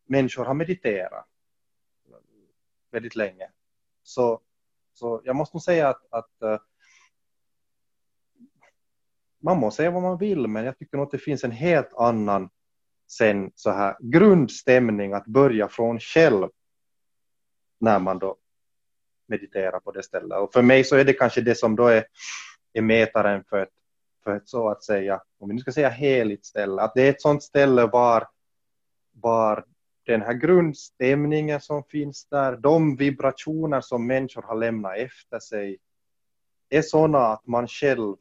människor 0.06 0.46
har 0.46 0.54
mediterat 0.54 1.26
väldigt 2.92 3.16
länge. 3.16 3.50
Så, 4.04 4.42
så 4.94 5.22
jag 5.24 5.36
måste 5.36 5.56
nog 5.56 5.64
säga 5.64 5.90
att, 5.90 6.06
att 6.10 6.32
uh, 6.44 6.58
man 9.42 9.58
må 9.58 9.72
säga 9.72 9.92
vad 9.92 10.02
man 10.02 10.18
vill, 10.18 10.48
men 10.48 10.66
jag 10.66 10.78
tycker 10.78 10.98
nog 10.98 11.06
att 11.06 11.12
det 11.12 11.18
finns 11.18 11.44
en 11.44 11.52
helt 11.52 11.94
annan 11.94 12.50
sen 13.08 13.52
så 13.56 13.72
här 13.72 13.96
grundstämning 14.00 15.14
att 15.14 15.26
börja 15.26 15.68
från 15.68 16.00
själv 16.00 16.50
när 17.80 18.00
man 18.00 18.20
då 18.20 18.36
mediterar 19.28 19.80
på 19.80 19.92
det 19.92 20.04
stället. 20.04 20.38
Och 20.38 20.54
för 20.54 20.62
mig 20.62 20.84
så 20.84 20.96
är 20.96 21.06
det 21.06 21.14
kanske 21.14 21.42
det 21.42 21.56
som 21.56 21.76
då 21.76 21.88
är, 21.88 22.06
är 22.74 22.82
mätaren 22.82 23.44
för 23.44 23.58
ett 23.62 23.70
för 24.24 24.36
ett 24.36 24.50
så 24.50 24.70
att 24.70 24.84
säga, 24.84 25.22
om 25.40 25.50
vi 25.50 25.56
nu 25.56 25.62
ska 25.62 25.72
säga 25.72 25.90
heligt 25.90 26.46
ställe, 26.46 26.82
att 26.82 26.94
det 26.96 27.02
är 27.02 27.10
ett 27.10 27.22
sånt 27.22 27.44
ställe 27.44 27.86
var, 27.86 28.28
var 29.12 29.66
den 30.06 30.22
här 30.22 30.34
grundstämningen 30.34 31.62
som 31.62 31.84
finns 31.84 32.26
där, 32.26 32.58
de 32.58 32.96
vibrationer 32.96 33.82
som 33.82 34.08
människor 34.08 34.42
har 34.42 34.56
lämnat 34.56 34.98
efter 34.98 35.40
sig, 35.40 35.78
är 36.70 36.82
sådana 36.82 37.20
att 37.20 37.48
man 37.48 37.68
själv 37.68 38.16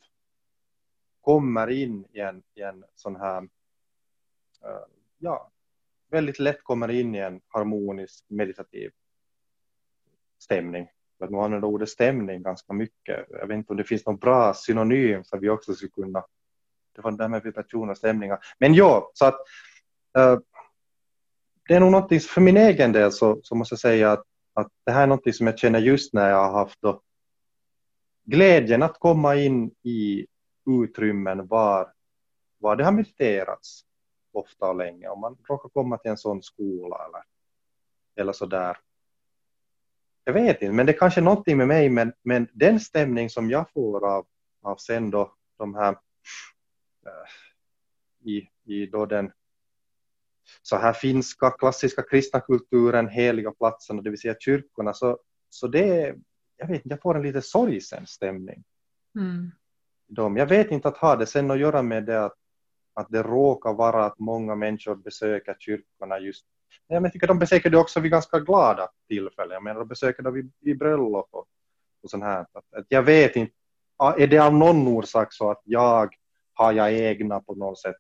kommer 1.21 1.71
in 1.71 2.05
i 2.13 2.21
en, 2.21 2.43
i 2.55 2.63
en 2.63 2.85
sån 2.95 3.17
här, 3.17 3.43
uh, 3.43 4.87
ja, 5.19 5.51
väldigt 6.11 6.39
lätt 6.39 6.65
kommer 6.65 6.91
in 6.91 7.15
i 7.15 7.19
en 7.19 7.41
harmonisk 7.49 8.25
meditativ 8.29 8.91
stämning 10.39 10.89
för 11.19 11.25
att 11.25 11.31
man 11.31 11.45
använder 11.45 11.69
ordet 11.69 11.89
stämning 11.89 12.43
ganska 12.43 12.73
mycket. 12.73 13.27
Jag 13.31 13.47
vet 13.47 13.55
inte 13.55 13.73
om 13.73 13.77
det 13.77 13.85
finns 13.85 14.07
någon 14.07 14.17
bra 14.17 14.55
synonym 14.55 15.25
som 15.25 15.41
vi 15.41 15.49
också 15.49 15.75
skulle 15.75 15.91
kunna. 15.91 16.25
Det 16.97 17.03
var 17.03 17.11
det 17.11 17.17
där 17.17 17.29
med 17.29 17.43
vibrationer 17.43 17.91
och 17.91 17.99
stämningar. 17.99 18.39
Men 18.59 18.75
ja, 18.75 19.11
så 19.15 19.27
att 19.27 19.41
uh, 20.19 20.39
det 21.69 21.75
är 21.75 21.81
nog 21.81 21.93
någonting, 21.93 22.21
för 22.21 22.41
min 22.41 22.57
egen 22.57 22.93
del 22.93 23.13
så, 23.13 23.41
så 23.43 23.55
måste 23.55 23.73
jag 23.73 23.81
säga 23.81 24.13
att, 24.13 24.25
att 24.55 24.69
det 24.85 24.93
här 24.93 25.03
är 25.03 25.07
någonting 25.07 25.33
som 25.33 25.47
jag 25.47 25.59
känner 25.59 25.79
just 25.79 26.15
när 26.15 26.31
jag 26.31 26.45
har 26.45 26.59
haft 26.59 26.83
då 26.83 27.03
glädjen 28.25 28.83
att 28.83 28.99
komma 28.99 29.37
in 29.37 29.71
i 29.83 30.27
utrymmen 30.67 31.47
var, 31.47 31.93
var 32.59 32.77
det 32.77 32.85
har 32.85 32.93
mediterats 32.93 33.85
ofta 34.33 34.69
och 34.69 34.77
länge. 34.77 35.09
Om 35.09 35.21
man 35.21 35.37
råkar 35.49 35.69
komma 35.69 35.99
till 35.99 36.11
en 36.11 36.17
sån 36.17 36.43
skola 36.43 37.07
eller, 37.07 37.23
eller 38.17 38.33
så 38.33 38.47
där 38.47 38.77
jag 40.25 40.33
vet 40.33 40.63
inte, 40.63 40.75
men 40.75 40.87
det 40.87 40.93
är 40.93 40.99
kanske 40.99 41.21
någonting 41.21 41.57
med 41.57 41.69
mig, 41.69 41.89
men, 41.89 42.13
men 42.23 42.49
den 42.53 42.81
stämning 42.81 43.31
som 43.31 43.51
jag 43.51 43.71
får 43.73 44.07
av, 44.07 44.27
av 44.63 44.77
sen 44.77 45.11
då 45.11 45.35
de 45.59 45.75
här 45.75 45.93
äh, 47.07 48.31
i, 48.31 48.49
i 48.65 48.87
då 48.87 49.07
den 49.07 49.33
så 50.63 50.77
här 50.77 50.93
finska 50.93 51.51
klassiska 51.51 52.03
kristna 52.03 52.41
kulturen, 52.41 53.09
heliga 53.09 53.51
platserna, 53.51 54.03
det 54.03 54.11
vill 54.11 54.21
säga 54.21 54.37
kyrkorna, 54.41 54.95
så, 54.95 55.19
så 55.49 55.67
det 55.67 56.17
jag 56.57 56.67
vet 56.67 56.85
inte, 56.85 56.89
jag 56.89 57.03
får 57.03 57.15
en 57.17 57.23
lite 57.23 57.43
sorgsen 57.43 58.07
stämning. 58.07 58.65
Mm 59.19 59.51
dem. 60.11 60.37
jag 60.37 60.47
vet 60.47 60.71
inte 60.71 60.89
att 60.89 60.97
ha 60.97 61.17
det 61.17 61.27
sen 61.27 61.51
att 61.51 61.59
göra 61.59 61.83
med 61.83 62.05
det 62.05 62.25
att, 62.25 62.35
att 62.95 63.07
det 63.11 63.23
råkar 63.23 63.73
vara 63.73 64.05
att 64.05 64.19
många 64.19 64.55
människor 64.55 64.95
besöker 64.95 65.57
kyrkorna 65.59 66.19
just 66.19 66.47
jag 66.89 67.13
tycker 67.13 67.27
de 67.27 67.39
besöker 67.39 67.71
det 67.71 67.79
också 67.79 68.01
vid 68.01 68.11
ganska 68.11 68.39
glada 68.39 68.89
tillfällen. 69.09 69.55
Jag 69.55 69.63
menar, 69.63 69.81
de 69.81 69.89
besöker 69.89 70.23
det 70.23 70.31
vid, 70.31 70.53
vid 70.61 70.79
bröllop 70.79 71.29
och, 71.31 71.47
och 72.03 72.11
sånt 72.11 72.25
här. 72.25 72.41
Att, 72.41 72.75
att 72.77 72.87
jag 72.89 73.03
vet 73.03 73.37
inte, 73.37 73.55
är 74.19 74.27
det 74.27 74.39
av 74.39 74.55
någon 74.55 74.89
orsak 74.89 75.33
så 75.33 75.51
att 75.51 75.63
jag 75.65 76.15
har 76.55 76.73
jag 76.73 76.93
egna 76.93 77.41
på 77.41 77.55
något 77.55 77.79
sätt 77.79 77.97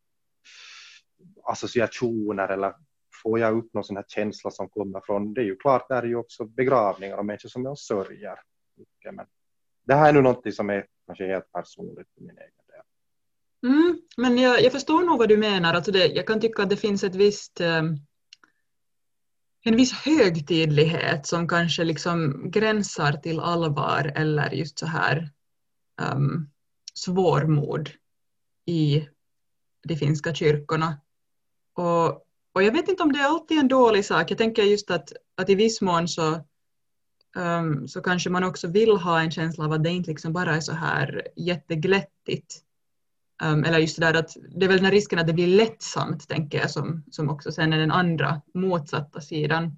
associationer 1.44 2.48
eller 2.48 2.74
får 3.22 3.38
jag 3.38 3.56
upp 3.56 3.74
någon 3.74 3.84
sån 3.84 3.96
här 3.96 4.04
känsla 4.08 4.50
som 4.50 4.68
kommer 4.68 5.00
från, 5.00 5.34
det 5.34 5.40
är 5.40 5.44
ju 5.44 5.56
klart, 5.56 5.88
det 5.88 5.94
är 5.94 6.02
ju 6.02 6.16
också 6.16 6.44
begravningar 6.44 7.16
och 7.16 7.26
människor 7.26 7.48
som 7.48 7.64
jag 7.64 7.78
sörjer. 7.78 8.38
Men 9.12 9.26
det 9.84 9.94
här 9.94 10.08
är 10.08 10.12
nu 10.12 10.22
någonting 10.22 10.52
som 10.52 10.70
är 10.70 10.86
kanske 11.10 11.26
helt 11.26 11.52
personligt 11.52 12.08
för 12.14 12.20
min 12.20 12.38
egen 12.38 12.66
del. 12.66 13.72
Mm, 13.72 14.00
men 14.16 14.38
jag, 14.38 14.62
jag, 14.62 14.72
förstår 14.72 15.02
nog 15.02 15.18
vad 15.18 15.28
du 15.28 15.36
menar. 15.36 15.74
Alltså 15.74 15.92
det, 15.92 16.06
jag 16.06 16.26
kan 16.26 16.40
tycka 16.40 16.62
att 16.62 16.70
det 16.70 16.76
finns 16.76 17.04
ett 17.04 17.14
visst, 17.14 17.60
eh, 17.60 17.82
en 19.64 19.76
viss 19.76 19.92
högtidlighet 19.92 21.26
som 21.26 21.48
kanske 21.48 21.84
liksom 21.84 22.50
gränsar 22.50 23.12
till 23.12 23.40
allvar 23.40 24.12
eller 24.16 24.50
just 24.50 24.78
så 24.78 24.86
här 24.86 25.30
um, 26.12 26.50
svårmod 26.94 27.90
i 28.66 29.08
de 29.88 29.96
finska 29.96 30.34
kyrkorna. 30.34 31.00
Och, 31.74 32.08
och 32.52 32.62
jag 32.62 32.72
vet 32.72 32.88
inte 32.88 33.02
om 33.02 33.12
det 33.12 33.18
är 33.18 33.28
alltid 33.28 33.58
en 33.58 33.68
dålig 33.68 34.04
sak. 34.04 34.30
Jag 34.30 34.38
tänker 34.38 34.62
just 34.62 34.90
att, 34.90 35.12
att 35.34 35.50
i 35.50 35.54
viss 35.54 35.80
mån 35.80 36.08
så, 36.08 36.44
um, 37.36 37.88
så 37.88 38.00
kanske 38.00 38.30
man 38.30 38.44
också 38.44 38.68
vill 38.68 38.96
ha 38.96 39.20
en 39.20 39.30
känsla 39.30 39.64
av 39.64 39.72
att 39.72 39.84
det 39.84 39.90
inte 39.90 40.10
liksom 40.10 40.32
bara 40.32 40.56
är 40.56 40.60
så 40.60 40.72
här 40.72 41.28
jätteglättigt. 41.36 42.62
Um, 43.42 43.64
eller 43.64 43.78
just 43.78 44.00
det 44.00 44.06
där 44.06 44.18
att 44.18 44.36
det 44.56 44.64
är 44.64 44.68
väl 44.68 44.76
den 44.76 44.84
här 44.84 44.92
risken 44.92 45.18
att 45.18 45.26
det 45.26 45.32
blir 45.32 45.46
lättsamt, 45.46 46.28
tänker 46.28 46.58
jag, 46.58 46.70
som, 46.70 47.04
som 47.10 47.30
också 47.30 47.52
sen 47.52 47.72
är 47.72 47.78
den 47.78 47.90
andra 47.90 48.40
motsatta 48.54 49.20
sidan. 49.20 49.76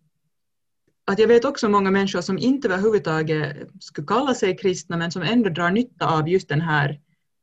Att 1.05 1.19
jag 1.19 1.29
vet 1.29 1.45
också 1.45 1.69
många 1.69 1.91
människor 1.91 2.21
som 2.21 2.39
inte 2.39 2.69
överhuvudtaget 2.69 3.57
skulle 3.81 4.07
kalla 4.07 4.35
sig 4.35 4.57
kristna 4.57 4.97
men 4.97 5.13
som 5.13 5.23
ändå 5.23 5.51
drar 5.51 5.71
nytta 5.71 6.07
av 6.07 6.29
just 6.29 6.49
den 6.49 6.61
här 6.61 7.01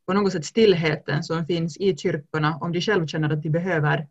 på 0.07 0.13
något 0.13 0.31
sätt 0.31 0.45
stillheten 0.45 1.23
som 1.23 1.45
finns 1.45 1.77
i 1.77 1.97
kyrkorna 1.97 2.57
om 2.61 2.71
de 2.71 2.81
själv 2.81 3.07
känner 3.07 3.29
att 3.29 3.43
de 3.43 3.49
behöver 3.49 4.07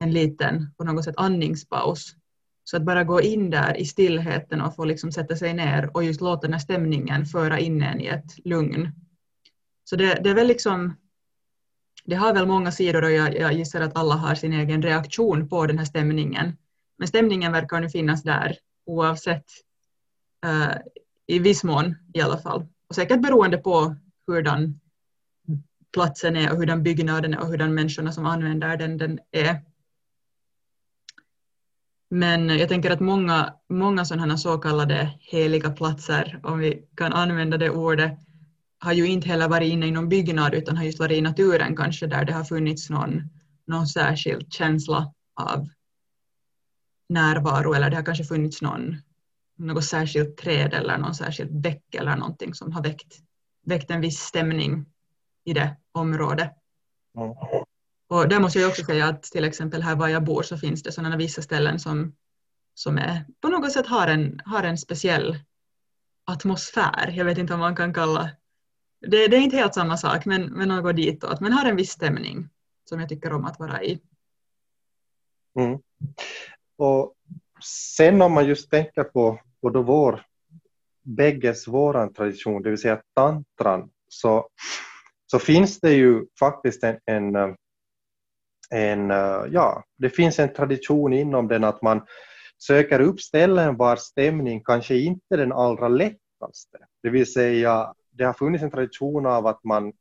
en 0.00 0.12
liten 0.12 0.70
på 0.76 0.84
något 0.84 1.04
sätt 1.04 1.14
andningspaus. 1.16 2.16
Så 2.64 2.76
att 2.76 2.82
bara 2.82 3.04
gå 3.04 3.20
in 3.20 3.50
där 3.50 3.76
i 3.76 3.84
stillheten 3.84 4.60
och 4.60 4.76
få 4.76 4.84
liksom 4.84 5.12
sätta 5.12 5.36
sig 5.36 5.54
ner 5.54 5.96
och 5.96 6.04
just 6.04 6.20
låta 6.20 6.40
den 6.40 6.52
här 6.52 6.60
stämningen 6.60 7.26
föra 7.26 7.58
in 7.58 7.82
en 7.82 8.00
i 8.00 8.06
ett 8.06 8.46
lugn. 8.46 8.90
Så 9.84 9.96
det, 9.96 10.20
det 10.24 10.30
är 10.30 10.34
väl 10.34 10.46
liksom 10.46 10.94
det 12.04 12.14
har 12.14 12.34
väl 12.34 12.46
många 12.46 12.72
sidor 12.72 13.04
och 13.04 13.10
jag, 13.10 13.36
jag 13.36 13.52
gissar 13.52 13.80
att 13.80 13.96
alla 13.96 14.14
har 14.14 14.34
sin 14.34 14.52
egen 14.52 14.82
reaktion 14.82 15.48
på 15.48 15.66
den 15.66 15.78
här 15.78 15.84
stämningen. 15.84 16.56
Men 16.98 17.08
stämningen 17.08 17.52
verkar 17.52 17.80
nu 17.80 17.88
finnas 17.88 18.22
där 18.22 18.56
oavsett, 18.86 19.44
uh, 20.46 20.74
i 21.26 21.38
viss 21.38 21.64
mån 21.64 21.94
i 22.14 22.20
alla 22.20 22.38
fall. 22.38 22.66
Och 22.88 22.94
säkert 22.94 23.22
beroende 23.22 23.58
på 23.58 23.96
hurdan 24.26 24.80
platsen 25.92 26.36
är 26.36 26.52
och 26.52 26.56
hurdan 26.56 26.82
byggnaden 26.82 27.34
är 27.34 27.40
och 27.40 27.46
hurdan 27.46 27.74
människorna 27.74 28.12
som 28.12 28.26
använder 28.26 28.76
den, 28.76 28.98
den 28.98 29.18
är. 29.30 29.60
Men 32.10 32.48
jag 32.48 32.68
tänker 32.68 32.90
att 32.90 33.00
många, 33.00 33.54
många 33.68 34.04
sådana 34.04 34.36
så 34.36 34.58
kallade 34.58 35.18
heliga 35.20 35.70
platser, 35.70 36.40
om 36.42 36.58
vi 36.58 36.88
kan 36.96 37.12
använda 37.12 37.56
det 37.56 37.70
ordet, 37.70 38.18
har 38.78 38.92
ju 38.92 39.06
inte 39.06 39.28
heller 39.28 39.48
varit 39.48 39.72
inne 39.72 39.86
i 39.86 39.90
någon 39.90 40.08
byggnad 40.08 40.54
utan 40.54 40.76
har 40.76 40.84
just 40.84 40.98
varit 40.98 41.18
i 41.18 41.20
naturen 41.20 41.76
kanske 41.76 42.06
där 42.06 42.24
det 42.24 42.32
har 42.32 42.44
funnits 42.44 42.90
någon, 42.90 43.22
någon 43.66 43.86
särskild 43.86 44.52
känsla 44.52 45.12
av 45.40 45.68
närvaro 47.08 47.74
eller 47.74 47.90
det 47.90 47.96
har 47.96 48.04
kanske 48.04 48.24
funnits 48.24 48.62
någon, 48.62 48.96
något 49.58 49.84
särskilt 49.84 50.36
träd 50.36 50.74
eller 50.74 50.98
någon 50.98 51.14
särskild 51.14 51.60
bäck 51.60 51.94
eller 51.94 52.16
någonting 52.16 52.54
som 52.54 52.72
har 52.72 52.82
väckt, 52.82 53.18
väckt 53.66 53.90
en 53.90 54.00
viss 54.00 54.18
stämning 54.18 54.86
i 55.44 55.52
det 55.52 55.76
området. 55.92 56.50
Mm. 57.18 57.63
Och 58.14 58.28
där 58.28 58.40
måste 58.40 58.58
jag 58.58 58.68
också 58.68 58.84
säga 58.84 59.06
att 59.06 59.22
till 59.22 59.44
exempel 59.44 59.82
här 59.82 59.96
var 59.96 60.08
jag 60.08 60.24
bor 60.24 60.42
så 60.42 60.58
finns 60.58 60.82
det 60.82 60.92
sådana 60.92 61.16
vissa 61.16 61.42
ställen 61.42 61.78
som, 61.78 62.14
som 62.74 62.98
är, 62.98 63.26
på 63.40 63.48
något 63.48 63.72
sätt 63.72 63.86
har 63.86 64.08
en, 64.08 64.40
har 64.44 64.62
en 64.62 64.78
speciell 64.78 65.38
atmosfär. 66.24 67.12
Jag 67.16 67.24
vet 67.24 67.38
inte 67.38 67.54
om 67.54 67.60
man 67.60 67.76
kan 67.76 67.94
kalla 67.94 68.30
det, 69.00 69.28
det 69.28 69.36
är 69.36 69.40
inte 69.40 69.56
helt 69.56 69.74
samma 69.74 69.96
sak 69.96 70.24
men, 70.24 70.42
men 70.42 70.68
något 70.68 70.96
ditåt. 70.96 71.40
Men 71.40 71.52
har 71.52 71.64
en 71.64 71.76
viss 71.76 71.90
stämning 71.90 72.48
som 72.84 73.00
jag 73.00 73.08
tycker 73.08 73.32
om 73.32 73.44
att 73.44 73.58
vara 73.58 73.82
i. 73.82 74.00
Mm. 75.58 75.78
Och 76.76 77.14
sen 77.96 78.22
om 78.22 78.32
man 78.32 78.46
just 78.46 78.70
tänker 78.70 79.04
på, 79.04 79.40
på 79.60 79.70
då 79.70 79.82
vår, 79.82 80.22
bägges 81.02 81.68
våran 81.68 82.12
tradition, 82.12 82.62
det 82.62 82.70
vill 82.70 82.78
säga 82.78 83.02
tantran, 83.14 83.90
så, 84.08 84.48
så 85.26 85.38
finns 85.38 85.80
det 85.80 85.92
ju 85.92 86.26
faktiskt 86.38 86.84
en, 86.84 86.98
en, 87.06 87.56
en, 88.74 89.10
ja, 89.52 89.84
det 89.98 90.10
finns 90.10 90.38
en 90.38 90.52
tradition 90.52 91.12
inom 91.12 91.48
den 91.48 91.64
att 91.64 91.82
man 91.82 92.06
söker 92.58 93.00
upp 93.00 93.20
ställen 93.20 93.76
var 93.76 93.96
stämning 93.96 94.64
kanske 94.64 94.96
inte 94.96 95.34
är 95.34 95.38
den 95.38 95.52
allra 95.52 95.88
lättaste. 95.88 96.78
Det 97.02 97.10
vill 97.10 97.32
säga, 97.32 97.94
det 98.10 98.24
har 98.24 98.32
funnits 98.32 98.64
en 98.64 98.70
tradition 98.70 99.26
av 99.26 99.46
att 99.46 99.64
man 99.64 99.92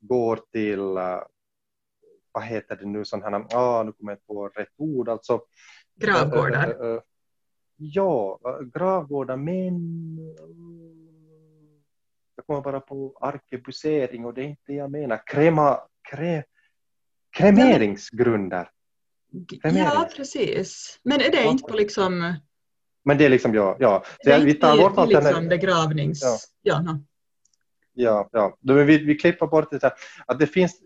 går 0.00 0.40
till, 0.52 0.80
vad 2.32 2.44
heter 2.44 2.76
det 2.76 2.86
nu, 2.86 3.04
sån 3.04 3.22
här, 3.22 3.46
ah, 3.54 3.82
nu 3.82 3.92
kommer 3.92 4.12
jag 4.12 4.16
inte 4.16 4.26
på 4.26 4.48
rätt 4.48 4.74
ord, 4.76 5.08
alltså 5.08 5.40
Gravgårdar? 5.94 6.84
Äh, 6.84 6.94
äh, 6.94 7.00
ja, 7.76 8.40
gravgårdar, 8.74 9.36
men 9.36 10.16
jag 12.36 12.46
kommer 12.46 12.60
bara 12.60 12.80
på 12.80 13.18
arkebusering 13.20 14.24
och 14.24 14.34
det 14.34 14.40
är 14.40 14.46
inte 14.46 14.62
det 14.66 14.74
jag 14.74 14.90
menar. 14.90 15.22
Krema, 15.26 15.80
kre, 16.10 16.44
kremeringsgrunder. 17.34 18.70
Kremering. 19.62 19.84
Ja, 19.84 20.08
precis. 20.16 21.00
Men 21.02 21.20
är 21.20 21.30
det 21.30 21.44
inte 21.44 21.64
på 21.64 21.76
liksom... 21.76 22.34
Men 23.04 23.18
det 23.18 23.24
är 23.24 23.28
liksom, 23.28 23.54
ja. 23.54 23.76
ja. 23.78 24.02
Så 24.04 24.28
det 24.28 24.34
är 24.34 24.44
vi 24.44 24.54
tar 24.54 24.76
bort 24.76 24.98
allt 24.98 25.10
liksom 25.10 25.48
begravnings... 25.48 26.22
Ja. 26.22 26.38
Ja, 26.62 26.92
no. 26.92 27.04
ja, 27.92 28.28
ja. 28.32 28.58
Vi, 28.60 28.98
vi 28.98 29.14
klipper 29.14 29.46
bort 29.46 29.70
det 29.70 29.82
här. 29.82 29.92
Att 30.26 30.38
det 30.38 30.46
finns, 30.46 30.80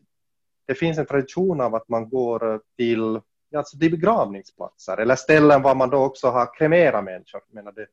det 0.67 0.75
finns 0.75 0.99
en 0.99 1.07
tradition 1.07 1.61
av 1.61 1.75
att 1.75 1.89
man 1.89 2.09
går 2.09 2.61
till 2.77 3.21
alltså 3.57 3.79
till 3.79 3.91
begravningsplatser 3.91 4.97
eller 4.97 5.17
ställen 5.17 5.63
var 5.63 5.75
man 5.75 5.91
då 5.91 5.99
också 5.99 6.29
har 6.29 6.55
kremerat 6.55 7.05
människor. 7.05 7.41
Jag 7.49 7.55
menar 7.55 7.73
det, 7.73 7.87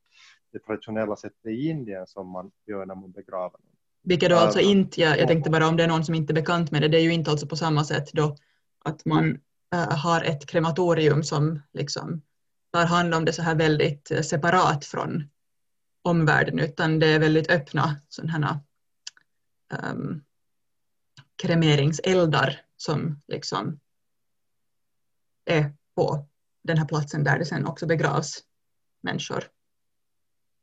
det 0.53 0.59
traditionella 0.59 1.15
sättet 1.15 1.45
i 1.45 1.69
Indien 1.69 2.07
som 2.07 2.29
man 2.29 2.51
gör 2.67 2.85
när 2.85 2.95
man 2.95 3.11
begraver 3.11 3.59
någon. 3.59 3.74
Vilket 4.05 4.29
då 4.29 4.35
alltså 4.35 4.59
inte, 4.59 5.01
jag, 5.01 5.19
jag 5.19 5.27
tänkte 5.27 5.49
bara 5.49 5.67
om 5.67 5.77
det 5.77 5.83
är 5.83 5.87
någon 5.87 6.05
som 6.05 6.15
inte 6.15 6.33
är 6.33 6.35
bekant 6.35 6.71
med 6.71 6.81
det, 6.81 6.87
det 6.87 6.97
är 6.97 7.01
ju 7.01 7.13
inte 7.13 7.31
alltså 7.31 7.47
på 7.47 7.55
samma 7.55 7.83
sätt 7.83 8.09
då 8.13 8.37
att 8.85 9.05
man 9.05 9.39
äh, 9.73 9.97
har 9.97 10.21
ett 10.23 10.45
krematorium 10.45 11.23
som 11.23 11.61
liksom 11.73 12.21
tar 12.71 12.85
hand 12.85 13.13
om 13.13 13.25
det 13.25 13.33
så 13.33 13.41
här 13.41 13.55
väldigt 13.55 14.11
äh, 14.11 14.21
separat 14.21 14.85
från 14.85 15.23
omvärlden 16.01 16.59
utan 16.59 16.99
det 16.99 17.07
är 17.07 17.19
väldigt 17.19 17.49
öppna 17.49 17.95
sådana 18.09 18.59
um, 19.89 20.23
kremeringseldar 21.35 22.61
som 22.77 23.21
liksom 23.27 23.79
är 25.45 25.73
på 25.95 26.27
den 26.63 26.77
här 26.77 26.85
platsen 26.85 27.23
där 27.23 27.39
det 27.39 27.45
sen 27.45 27.65
också 27.65 27.85
begravs 27.85 28.43
människor. 29.01 29.43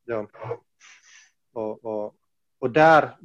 Ja, 0.05 0.29
och, 1.53 1.85
och, 1.85 2.17
och 2.63 2.71
där, 2.71 3.17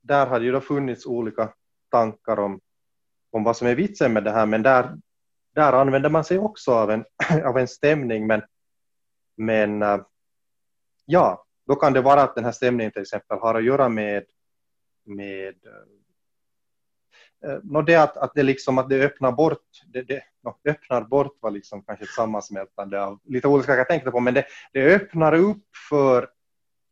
där 0.00 0.26
har 0.26 0.40
ju 0.40 0.52
då 0.52 0.60
funnits 0.60 1.06
olika 1.06 1.52
tankar 1.90 2.38
om, 2.38 2.60
om 3.30 3.44
vad 3.44 3.56
som 3.56 3.66
är 3.66 3.74
vitsen 3.74 4.12
med 4.12 4.24
det 4.24 4.30
här, 4.30 4.46
men 4.46 4.62
där, 4.62 4.98
där 5.54 5.72
använder 5.72 6.10
man 6.10 6.24
sig 6.24 6.38
också 6.38 6.72
av 6.72 6.90
en, 6.90 7.04
av 7.44 7.58
en 7.58 7.68
stämning, 7.68 8.26
men, 8.26 8.42
men 9.36 9.82
eh, 9.82 10.00
ja, 11.04 11.44
då 11.66 11.74
kan 11.74 11.92
det 11.92 12.00
vara 12.00 12.22
att 12.22 12.34
den 12.34 12.44
här 12.44 12.52
stämningen 12.52 12.92
till 12.92 13.02
exempel 13.02 13.38
har 13.38 13.54
att 13.54 13.64
göra 13.64 13.88
med, 13.88 14.24
med 15.04 15.54
eh, 15.66 17.50
eh, 17.50 17.58
no, 17.62 17.82
det 17.82 17.96
att, 17.96 18.16
att 18.16 18.34
det 18.34 18.42
liksom 18.42 18.78
att 18.78 18.88
det 18.88 19.04
öppnar 19.04 19.32
bort, 19.32 19.66
det, 19.86 20.02
det 20.02 20.22
no, 20.44 20.58
öppnar 20.64 21.02
bort 21.02 21.36
var 21.40 21.50
liksom 21.50 21.82
kanske 21.82 22.04
ett 22.04 22.10
sammansmältande 22.10 23.04
av 23.04 23.20
lite 23.24 23.48
olika 23.48 23.66
saker 23.66 23.78
jag 23.78 23.88
tänkte 23.88 24.10
på, 24.10 24.20
men 24.20 24.34
det, 24.34 24.44
det 24.72 24.94
öppnar 24.94 25.34
upp 25.34 25.64
för 25.88 26.22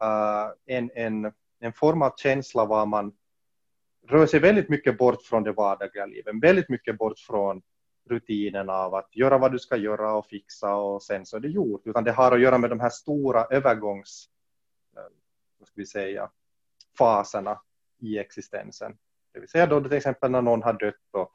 uh, 0.05 0.53
en, 0.66 0.91
en, 0.95 1.32
en 1.61 1.72
form 1.72 2.02
av 2.02 2.12
känsla 2.16 2.64
var 2.64 2.86
man 2.86 3.12
rör 4.08 4.26
sig 4.26 4.40
väldigt 4.40 4.68
mycket 4.68 4.98
bort 4.98 5.22
från 5.22 5.42
det 5.42 5.52
vardagliga 5.52 6.06
livet, 6.06 6.34
väldigt 6.42 6.68
mycket 6.68 6.98
bort 6.98 7.18
från 7.18 7.62
rutinen 8.08 8.70
av 8.70 8.94
att 8.94 9.16
göra 9.16 9.38
vad 9.38 9.52
du 9.52 9.58
ska 9.58 9.76
göra 9.76 10.14
och 10.14 10.26
fixa 10.26 10.74
och 10.74 11.02
sen 11.02 11.26
så 11.26 11.36
är 11.36 11.40
det 11.40 11.48
gjort, 11.48 11.82
utan 11.84 12.04
det 12.04 12.12
har 12.12 12.32
att 12.32 12.40
göra 12.40 12.58
med 12.58 12.70
de 12.70 12.80
här 12.80 12.90
stora 12.90 13.44
övergångs, 13.44 14.28
eh, 14.96 15.02
vad 15.58 15.68
ska 15.68 15.74
vi 15.76 15.86
säga, 15.86 16.30
faserna 16.98 17.61
i 17.98 18.18
existensen. 18.18 18.98
Det 19.32 19.40
vill 19.40 19.48
säga 19.48 19.66
då 19.66 19.80
till 19.80 19.92
exempel 19.92 20.30
när 20.30 20.42
någon 20.42 20.62
har 20.62 20.72
dött 20.72 20.94
och 21.11 21.32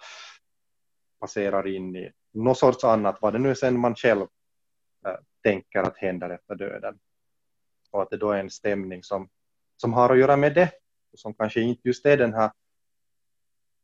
passerar 1.19 1.67
in 1.67 1.95
i 1.95 2.11
något 2.31 2.57
sorts 2.57 2.83
annat, 2.83 3.21
vad 3.21 3.33
det 3.33 3.39
nu 3.39 3.49
är 3.49 3.53
sen 3.53 3.79
man 3.79 3.95
själv 3.95 4.27
äh, 5.05 5.15
tänker 5.43 5.79
att 5.79 5.97
händer 5.97 6.29
efter 6.29 6.55
döden. 6.55 6.99
Och 7.91 8.01
att 8.01 8.09
det 8.09 8.17
då 8.17 8.31
är 8.31 8.39
en 8.39 8.49
stämning 8.49 9.03
som, 9.03 9.29
som 9.77 9.93
har 9.93 10.09
att 10.09 10.19
göra 10.19 10.37
med 10.37 10.55
det, 10.55 10.71
och 11.13 11.19
som 11.19 11.33
kanske 11.33 11.61
inte 11.61 11.87
just 11.87 12.05
är 12.05 12.17
den 12.17 12.33
här, 12.33 12.51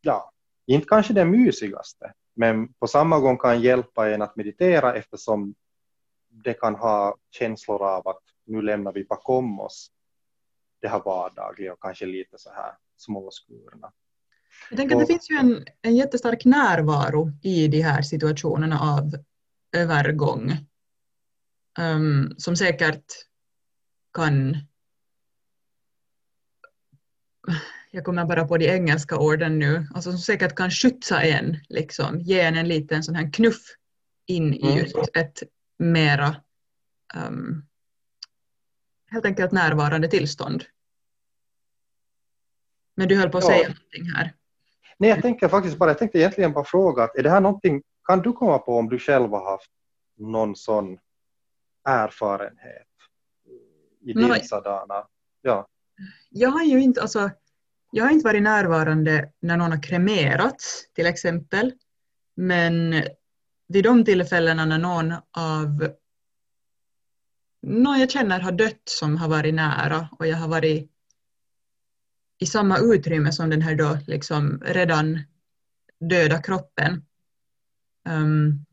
ja, 0.01 0.31
inte 0.65 0.87
kanske 0.87 1.13
det 1.13 1.25
mysigaste, 1.25 2.13
men 2.33 2.73
på 2.73 2.87
samma 2.87 3.19
gång 3.19 3.37
kan 3.37 3.61
hjälpa 3.61 4.09
en 4.09 4.21
att 4.21 4.35
meditera 4.35 4.95
eftersom 4.95 5.55
det 6.29 6.53
kan 6.53 6.75
ha 6.75 7.17
känslor 7.31 7.83
av 7.83 8.07
att 8.07 8.21
nu 8.45 8.61
lämnar 8.61 8.93
vi 8.93 9.03
bakom 9.03 9.59
oss 9.59 9.91
det 10.81 10.87
här 10.87 10.99
vardagliga 10.99 11.73
och 11.73 11.81
kanske 11.81 12.05
lite 12.05 12.37
så 12.37 12.49
här 12.49 12.73
småskurna. 12.97 13.91
Jag 14.69 14.77
tänker 14.77 14.95
att 14.95 15.01
det 15.01 15.07
finns 15.07 15.29
ju 15.29 15.35
en, 15.35 15.65
en 15.81 15.95
jättestark 15.95 16.45
närvaro 16.45 17.31
i 17.43 17.67
de 17.67 17.81
här 17.81 18.01
situationerna 18.01 18.79
av 18.79 19.11
övergång 19.71 20.51
um, 21.79 22.33
som 22.37 22.55
säkert 22.55 23.05
kan 24.13 24.57
jag 27.91 28.03
kommer 28.05 28.25
bara 28.25 28.47
på 28.47 28.57
de 28.57 28.67
engelska 28.69 29.17
orden 29.17 29.59
nu, 29.59 29.87
alltså 29.93 30.11
som 30.11 30.19
säkert 30.19 30.55
kan 30.55 30.71
skjutsa 30.71 31.21
en, 31.21 31.57
liksom, 31.69 32.19
ge 32.19 32.41
en 32.41 32.55
en 32.55 32.67
liten 32.67 33.03
sån 33.03 33.15
här 33.15 33.33
knuff 33.33 33.61
in 34.25 34.53
i 34.53 34.71
mm. 34.71 34.77
just 34.77 34.95
ett 35.13 35.43
mera 35.77 36.35
um, 37.27 37.65
helt 39.11 39.25
enkelt 39.25 39.51
närvarande 39.51 40.07
tillstånd. 40.07 40.63
Men 42.95 43.07
du 43.07 43.15
höll 43.15 43.29
på 43.29 43.37
att 43.37 43.43
ja. 43.43 43.49
säga 43.49 43.67
någonting 43.67 44.13
här. 44.15 44.33
Nej, 44.97 45.09
jag 45.09 45.21
tänker 45.21 45.47
faktiskt 45.47 45.77
bara, 45.77 45.89
jag 45.89 45.97
tänkte 45.97 46.19
egentligen 46.19 46.53
bara 46.53 46.63
fråga, 46.63 47.03
att 47.03 47.15
är 47.15 47.23
det 47.23 47.29
här 47.29 47.41
någonting, 47.41 47.83
kan 48.03 48.21
du 48.21 48.33
komma 48.33 48.57
på 48.57 48.77
om 48.77 48.89
du 48.89 48.99
själv 48.99 49.29
har 49.29 49.51
haft 49.51 49.71
någon 50.17 50.55
sån 50.55 50.97
erfarenhet 51.85 52.87
i 54.01 54.13
dina 54.13 54.35
sadana? 54.35 55.07
Ja. 55.41 55.67
Jag 56.29 56.49
har 56.49 56.63
ju 56.63 56.81
inte, 56.81 57.01
alltså, 57.01 57.31
jag 57.91 58.03
har 58.03 58.11
inte 58.11 58.23
varit 58.23 58.43
närvarande 58.43 59.31
när 59.39 59.57
någon 59.57 59.71
har 59.71 59.83
kremerats 59.83 60.85
till 60.93 61.05
exempel, 61.05 61.73
men 62.35 63.03
vid 63.67 63.83
de 63.83 64.05
tillfällena 64.05 64.65
när 64.65 64.77
någon 64.77 65.13
av 65.31 65.93
någon 67.61 67.99
jag 67.99 68.11
känner 68.11 68.39
har 68.39 68.51
dött 68.51 68.81
som 68.85 69.17
har 69.17 69.29
varit 69.29 69.53
nära 69.53 70.09
och 70.19 70.27
jag 70.27 70.37
har 70.37 70.47
varit 70.47 70.91
i 72.39 72.45
samma 72.45 72.77
utrymme 72.77 73.31
som 73.31 73.49
den 73.49 73.61
här 73.61 73.75
då 73.75 73.97
liksom 74.07 74.61
redan 74.65 75.19
döda 75.99 76.41
kroppen 76.41 77.05
um, 78.09 78.65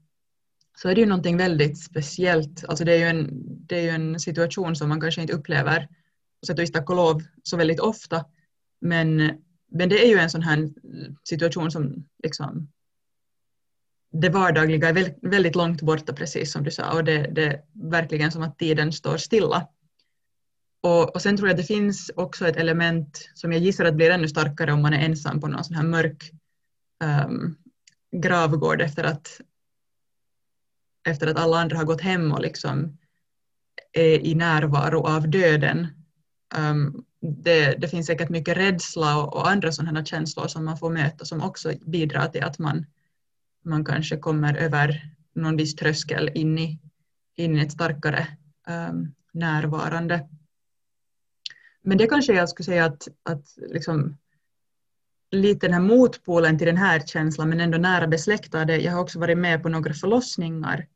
så 0.76 0.88
är 0.88 0.94
det 0.94 1.00
ju 1.00 1.06
någonting 1.06 1.36
väldigt 1.36 1.78
speciellt. 1.78 2.64
Alltså 2.68 2.84
det 2.84 2.92
är 2.92 2.98
ju 2.98 3.04
en, 3.04 3.28
det 3.66 3.76
är 3.76 3.82
ju 3.82 3.88
en 3.88 4.20
situation 4.20 4.76
som 4.76 4.88
man 4.88 5.00
kanske 5.00 5.20
inte 5.20 5.32
upplever 5.32 5.88
sätt 6.46 6.58
och 6.58 6.62
vis 6.62 6.72
tack 6.72 6.90
och 6.90 6.96
lov 6.96 7.22
så 7.42 7.56
väldigt 7.56 7.80
ofta. 7.80 8.24
Men, 8.80 9.16
men 9.70 9.88
det 9.88 10.04
är 10.04 10.08
ju 10.08 10.18
en 10.18 10.30
sån 10.30 10.42
här 10.42 10.68
situation 11.24 11.70
som 11.70 12.08
liksom 12.22 12.68
det 14.12 14.28
vardagliga 14.28 14.88
är 14.88 15.28
väldigt 15.28 15.54
långt 15.54 15.82
borta 15.82 16.12
precis 16.12 16.52
som 16.52 16.64
du 16.64 16.70
sa 16.70 16.92
och 16.92 17.04
det, 17.04 17.30
det 17.32 17.44
är 17.44 17.62
verkligen 17.72 18.32
som 18.32 18.42
att 18.42 18.58
tiden 18.58 18.92
står 18.92 19.16
stilla. 19.16 19.68
Och, 20.80 21.14
och 21.14 21.22
sen 21.22 21.36
tror 21.36 21.48
jag 21.48 21.54
att 21.54 21.60
det 21.60 21.74
finns 21.74 22.10
också 22.16 22.48
ett 22.48 22.56
element 22.56 23.30
som 23.34 23.52
jag 23.52 23.60
gissar 23.60 23.84
att 23.84 23.94
blir 23.94 24.10
ännu 24.10 24.28
starkare 24.28 24.72
om 24.72 24.82
man 24.82 24.92
är 24.92 25.04
ensam 25.04 25.40
på 25.40 25.48
någon 25.48 25.64
sån 25.64 25.76
här 25.76 25.84
mörk 25.84 26.30
um, 27.28 27.56
gravgård 28.16 28.80
efter 28.80 29.04
att, 29.04 29.40
efter 31.08 31.26
att 31.26 31.38
alla 31.38 31.58
andra 31.58 31.76
har 31.76 31.84
gått 31.84 32.00
hem 32.00 32.32
och 32.32 32.40
liksom 32.40 32.98
är 33.92 34.26
i 34.26 34.34
närvaro 34.34 35.06
av 35.06 35.30
döden. 35.30 35.86
Um, 36.56 37.04
det, 37.20 37.74
det, 37.74 37.88
finns 37.88 38.06
säkert 38.06 38.28
mycket 38.28 38.56
rädsla 38.56 39.22
och, 39.22 39.36
och 39.36 39.50
andra 39.50 39.72
sådana 39.72 40.04
känslor 40.04 40.46
som 40.46 40.64
man 40.64 40.78
får 40.78 40.90
möta 40.90 41.24
som 41.24 41.42
också 41.42 41.72
bidrar 41.80 42.28
till 42.28 42.44
att 42.44 42.58
man, 42.58 42.86
man 43.64 43.84
kanske 43.84 44.16
kommer 44.16 44.54
över 44.54 45.14
någon 45.34 45.56
viss 45.56 45.76
tröskel 45.76 46.30
in 46.34 46.58
i, 46.58 46.78
in 47.36 47.56
i 47.56 47.60
ett 47.60 47.72
starkare 47.72 48.26
um, 48.68 49.14
närvarande. 49.32 50.28
Men 51.82 51.98
det 51.98 52.06
kanske 52.06 52.32
jag 52.32 52.48
skulle 52.48 52.64
säga 52.64 52.84
att, 52.84 53.08
att 53.22 53.54
liksom, 53.56 54.16
lite 55.30 55.66
den 55.66 55.74
här 55.74 55.80
motpolen 55.80 56.58
till 56.58 56.66
den 56.66 56.76
här 56.76 57.00
känslan 57.00 57.48
men 57.48 57.60
ändå 57.60 57.78
nära 57.78 58.06
besläktade. 58.06 58.76
Jag 58.76 58.92
har 58.92 59.00
också 59.00 59.18
varit 59.18 59.38
med 59.38 59.62
på 59.62 59.68
några 59.68 59.94
förlossningar, 59.94 60.86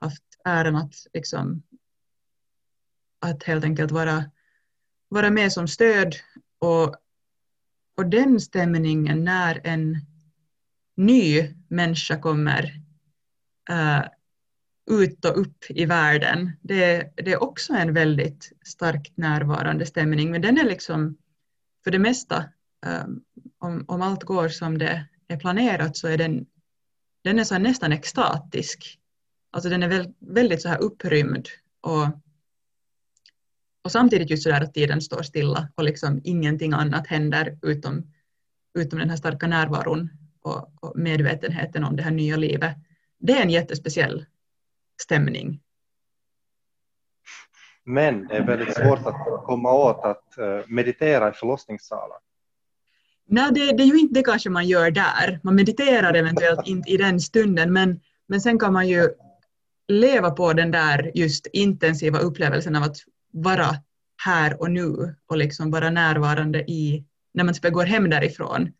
haft 0.00 0.22
äran 0.44 0.76
att, 0.76 0.94
liksom, 1.12 1.62
att 3.18 3.42
helt 3.42 3.64
enkelt 3.64 3.90
vara, 3.90 4.24
vara 5.14 5.30
med 5.30 5.52
som 5.52 5.68
stöd 5.68 6.14
och, 6.58 6.96
och 7.96 8.06
den 8.06 8.40
stämningen 8.40 9.24
när 9.24 9.60
en 9.64 9.96
ny 10.96 11.54
människa 11.68 12.20
kommer 12.20 12.64
uh, 13.70 14.04
ut 14.90 15.24
och 15.24 15.40
upp 15.40 15.64
i 15.68 15.84
världen. 15.84 16.52
Det, 16.60 17.12
det, 17.16 17.32
är 17.32 17.42
också 17.42 17.72
en 17.72 17.94
väldigt 17.94 18.52
starkt 18.64 19.16
närvarande 19.16 19.86
stämning, 19.86 20.30
men 20.30 20.42
den 20.42 20.58
är 20.58 20.64
liksom 20.64 21.16
för 21.84 21.90
det 21.90 21.98
mesta, 21.98 22.44
um, 22.86 23.24
om, 23.58 23.84
om 23.88 24.02
allt 24.02 24.24
går 24.24 24.48
som 24.48 24.78
det 24.78 25.06
är 25.28 25.36
planerat 25.36 25.96
så 25.96 26.08
är 26.08 26.18
den, 26.18 26.46
den 27.24 27.38
är 27.38 27.44
så 27.44 27.58
nästan 27.58 27.92
extatisk. 27.92 28.98
Alltså 29.50 29.68
den 29.68 29.82
är 29.82 29.88
väl, 29.88 30.14
väldigt 30.18 30.62
så 30.62 30.68
här 30.68 30.82
upprymd 30.82 31.48
och, 31.80 32.23
och 33.84 33.92
samtidigt 33.92 34.30
just 34.30 34.42
så 34.42 34.48
där 34.48 34.60
att 34.60 34.74
tiden 34.74 35.00
står 35.00 35.22
stilla 35.22 35.68
och 35.74 35.84
liksom 35.84 36.20
ingenting 36.24 36.72
annat 36.72 37.06
händer 37.06 37.58
utom, 37.62 38.12
utom 38.78 38.98
den 38.98 39.10
här 39.10 39.16
starka 39.16 39.46
närvaron 39.46 40.10
och, 40.42 40.72
och 40.80 40.96
medvetenheten 40.96 41.84
om 41.84 41.96
det 41.96 42.02
här 42.02 42.10
nya 42.10 42.36
livet. 42.36 42.76
Det 43.18 43.32
är 43.32 43.42
en 43.42 43.50
jättespeciell 43.50 44.24
stämning. 45.02 45.60
Men 47.84 48.26
det 48.26 48.36
är 48.36 48.46
väldigt 48.46 48.74
svårt 48.74 49.06
att 49.06 49.44
komma 49.44 49.72
åt 49.72 50.04
att 50.04 50.38
eh, 50.38 50.60
meditera 50.66 51.30
i 51.30 51.32
förlossningssalar. 51.32 52.18
Nej, 53.26 53.50
det, 53.52 53.72
det, 53.72 53.82
är 53.82 53.86
ju 53.86 53.98
inte 53.98 54.14
det 54.14 54.22
kanske 54.22 54.50
man 54.50 54.66
gör 54.66 54.90
där. 54.90 55.40
Man 55.42 55.54
mediterar 55.54 56.14
eventuellt 56.14 56.66
inte 56.66 56.90
i 56.90 56.96
den 56.96 57.20
stunden, 57.20 57.72
men, 57.72 58.00
men 58.26 58.40
sen 58.40 58.58
kan 58.58 58.72
man 58.72 58.88
ju 58.88 59.08
leva 59.88 60.30
på 60.30 60.52
den 60.52 60.70
där 60.70 61.10
just 61.14 61.46
intensiva 61.46 62.18
upplevelsen 62.18 62.76
av 62.76 62.82
att 62.82 62.96
vara 63.34 63.82
här 64.24 64.60
och 64.60 64.70
nu 64.70 65.16
och 65.26 65.36
liksom 65.36 65.70
vara 65.70 65.90
närvarande 65.90 66.70
i, 66.70 67.04
när 67.32 67.44
man 67.44 67.54
går 67.72 67.84
hem 67.84 68.10
därifrån, 68.10 68.72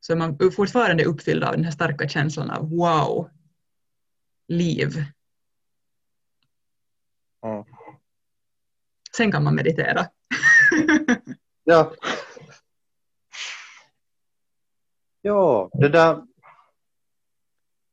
så 0.00 0.12
är 0.12 0.16
man 0.16 0.38
fortfarande 0.56 1.04
uppfylld 1.04 1.44
av 1.44 1.52
den 1.52 1.64
här 1.64 1.72
starka 1.72 2.08
känslan 2.08 2.50
av 2.50 2.70
wow, 2.70 3.30
liv. 4.48 5.04
Mm. 7.46 7.64
Sen 9.16 9.32
kan 9.32 9.44
man 9.44 9.54
meditera. 9.54 10.06
ja. 11.64 11.92
Ja, 15.22 15.70
det 15.72 15.88
där. 15.88 16.22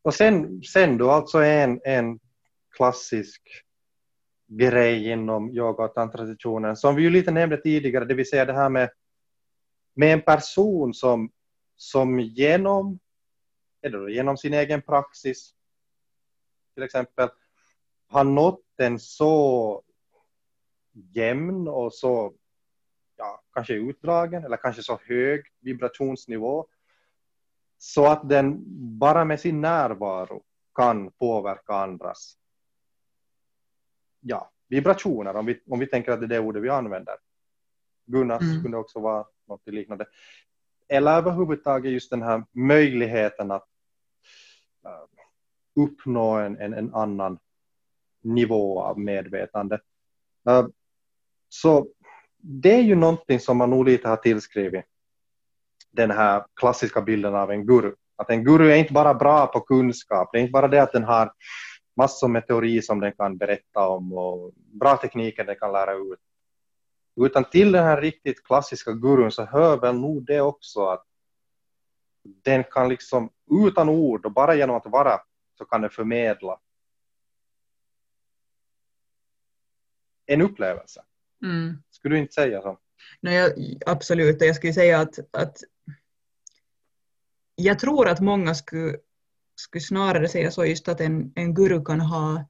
Och 0.02 0.14
sen, 0.14 0.64
sen 0.64 0.98
då 0.98 1.12
alltså 1.12 1.38
en, 1.38 1.82
en 1.84 2.20
klassisk 2.76 3.42
grej 4.50 5.10
inom 5.12 5.50
yoga 5.50 5.84
och 5.84 5.93
tantratraditionen 5.93 6.76
som 6.76 6.95
vi 6.95 7.02
ju 7.02 7.10
lite 7.10 7.32
nämnde 7.32 7.58
tidigare, 7.58 8.06
det 8.06 8.14
vill 8.14 8.30
säga 8.30 8.45
det 8.45 8.54
här 8.54 8.70
med, 8.70 8.89
med 9.93 10.14
en 10.14 10.22
person 10.22 10.93
som, 10.93 11.32
som 11.76 12.20
genom, 12.20 13.00
eller 13.82 14.08
genom 14.08 14.38
sin 14.38 14.54
egen 14.54 14.82
praxis 14.82 15.54
till 16.74 16.84
exempel 16.84 17.30
har 18.08 18.24
nått 18.24 18.66
en 18.78 19.00
så 19.00 19.84
jämn 20.93 21.68
och 21.68 21.93
så 21.93 22.34
ja, 23.18 23.43
kanske 23.54 23.74
utdragen 23.74 24.43
eller 24.43 24.58
kanske 24.58 24.84
så 24.84 25.00
hög 25.06 25.45
vibrationsnivå 25.60 26.68
så 27.78 28.08
att 28.08 28.30
den 28.30 28.64
bara 29.00 29.26
med 29.26 29.39
sin 29.39 29.62
närvaro 29.62 30.43
kan 30.76 31.12
påverka 31.12 31.74
andras 31.74 32.39
ja, 34.20 34.51
vibrationer 34.67 35.36
om 35.36 35.45
vi, 35.45 35.59
om 35.67 35.80
vi 35.80 35.88
tänker 35.88 36.11
att 36.11 36.20
det 36.20 36.26
är 36.26 36.28
det 36.28 36.39
ordet 36.39 36.63
vi 36.63 36.70
använder. 36.70 37.15
Gunnars 38.05 38.41
mm. 38.41 38.61
kunde 38.61 38.78
också 38.78 38.99
vara 38.99 39.26
något 39.47 39.67
liknande. 39.67 40.05
Eller 40.88 41.17
överhuvudtaget 41.17 41.91
just 41.91 42.09
den 42.09 42.22
här 42.22 42.43
möjligheten 42.51 43.51
att 43.51 43.67
uh, 44.86 45.84
uppnå 45.84 46.36
en, 46.36 46.57
en, 46.57 46.74
en 46.74 46.93
annan 46.93 47.39
nivå 48.22 48.82
av 48.82 48.99
medvetande. 48.99 49.80
Uh, 50.49 50.67
så 51.49 51.88
det 52.38 52.74
är 52.74 52.82
ju 52.82 52.95
någonting 52.95 53.39
som 53.39 53.57
man 53.57 53.70
nog 53.70 53.86
lite 53.86 54.09
har 54.09 54.15
tillskrivit 54.15 54.86
den 55.91 56.11
här 56.11 56.45
klassiska 56.55 57.01
bilden 57.01 57.36
av 57.36 57.51
en 57.51 57.65
guru. 57.65 57.95
Att 58.15 58.30
en 58.30 58.43
guru 58.43 58.72
är 58.72 58.76
inte 58.76 58.93
bara 58.93 59.13
bra 59.13 59.47
på 59.47 59.59
kunskap, 59.59 60.30
det 60.32 60.38
är 60.38 60.41
inte 60.41 60.51
bara 60.51 60.67
det 60.67 60.84
att 60.84 60.93
den 60.93 61.03
har 61.03 61.34
massor 62.00 62.28
med 62.28 62.47
teori 62.47 62.82
som 62.82 63.00
den 63.00 63.12
kan 63.12 63.38
berätta 63.38 63.88
om 63.88 64.14
och 64.14 64.54
bra 64.56 64.97
tekniker 64.97 65.43
den 65.43 65.56
kan 65.56 65.72
lära 65.72 65.93
ut. 65.93 66.20
Utan 67.26 67.50
till 67.50 67.72
den 67.72 67.84
här 67.84 68.02
riktigt 68.02 68.43
klassiska 68.43 68.91
gurun 68.91 69.32
så 69.32 69.45
hör 69.45 69.78
väl 69.78 69.95
nog 70.00 70.26
det 70.26 70.41
också 70.41 70.86
att 70.86 71.06
den 72.24 72.64
kan 72.64 72.89
liksom 72.89 73.30
utan 73.68 73.89
ord 73.89 74.26
och 74.26 74.32
bara 74.32 74.56
genom 74.56 74.76
att 74.76 74.86
vara 74.86 75.20
så 75.58 75.66
kan 75.66 75.82
den 75.82 75.89
förmedla 75.89 76.60
en 80.26 80.41
upplevelse. 80.41 81.04
Mm. 81.43 81.84
Skulle 81.89 82.16
du 82.16 82.20
inte 82.20 82.34
säga 82.34 82.62
så? 82.62 82.78
No, 83.22 83.30
jag, 83.30 83.52
absolut, 83.86 84.41
jag 84.41 84.56
skulle 84.56 84.74
säga 84.74 85.00
att, 85.00 85.20
att 85.32 85.58
jag 87.56 87.80
tror 87.80 88.08
att 88.08 88.20
många 88.20 88.56
skulle, 88.56 88.97
skulle 89.60 89.82
snarare 89.82 90.28
säga 90.28 90.51
så 90.51 90.66
just 90.66 90.88
att 90.88 91.01
en, 91.01 91.32
en 91.36 91.53
guru 91.53 91.84
kan 91.86 91.99
ha 91.99 92.45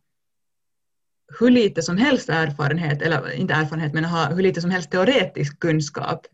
hur 1.40 1.50
lite 1.50 1.82
som 1.82 1.98
helst 1.98 2.30
erfarenhet, 2.30 3.02
eller 3.02 3.32
inte 3.32 3.54
erfarenhet, 3.54 3.94
men 3.94 4.06
ha 4.06 4.30
hur 4.34 4.44
lite 4.44 4.62
som 4.62 4.72
helst 4.72 4.92
teoretisk 4.92 5.60
kunskap. 5.60 6.28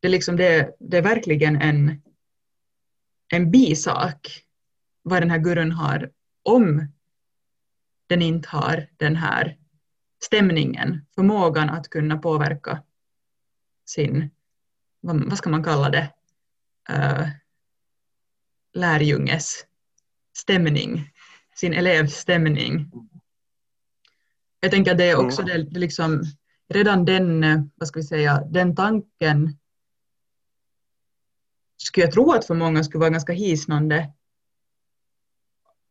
Det 0.00 0.08
är, 0.08 0.10
liksom 0.10 0.36
det, 0.36 0.76
det 0.80 0.98
är 0.98 1.02
verkligen 1.02 1.56
en, 1.56 2.02
en 3.32 3.50
bisak 3.50 4.44
vad 5.02 5.22
den 5.22 5.30
här 5.30 5.38
gurun 5.38 5.72
har 5.72 6.10
om 6.42 6.86
den 8.06 8.22
inte 8.22 8.48
har 8.48 8.88
den 8.96 9.16
här 9.16 9.58
stämningen, 10.22 11.06
förmågan 11.14 11.70
att 11.70 11.90
kunna 11.90 12.18
påverka 12.18 12.82
sin, 13.84 14.30
vad, 15.00 15.38
ska 15.38 15.50
man 15.50 15.64
kalla 15.64 15.90
det, 15.90 16.12
uh, 16.90 17.28
lärjunges 18.72 19.66
stämning, 20.40 21.10
sin 21.54 21.74
elevs 21.74 22.14
stämning. 22.14 22.90
Jag 24.60 24.70
tänker 24.70 24.92
att 24.92 24.98
det 24.98 25.10
är 25.10 25.16
också 25.16 25.42
det, 25.42 25.62
det 25.62 25.80
liksom, 25.80 26.24
redan 26.68 27.04
den, 27.04 27.40
vad 27.74 27.88
ska 27.88 28.00
vi 28.00 28.06
säga, 28.06 28.44
den 28.50 28.76
tanken 28.76 29.56
skulle 31.76 32.06
jag 32.06 32.12
tro 32.12 32.32
att 32.32 32.46
för 32.46 32.54
många 32.54 32.84
skulle 32.84 33.00
vara 33.00 33.10
ganska 33.10 33.32
hisnande. 33.32 34.12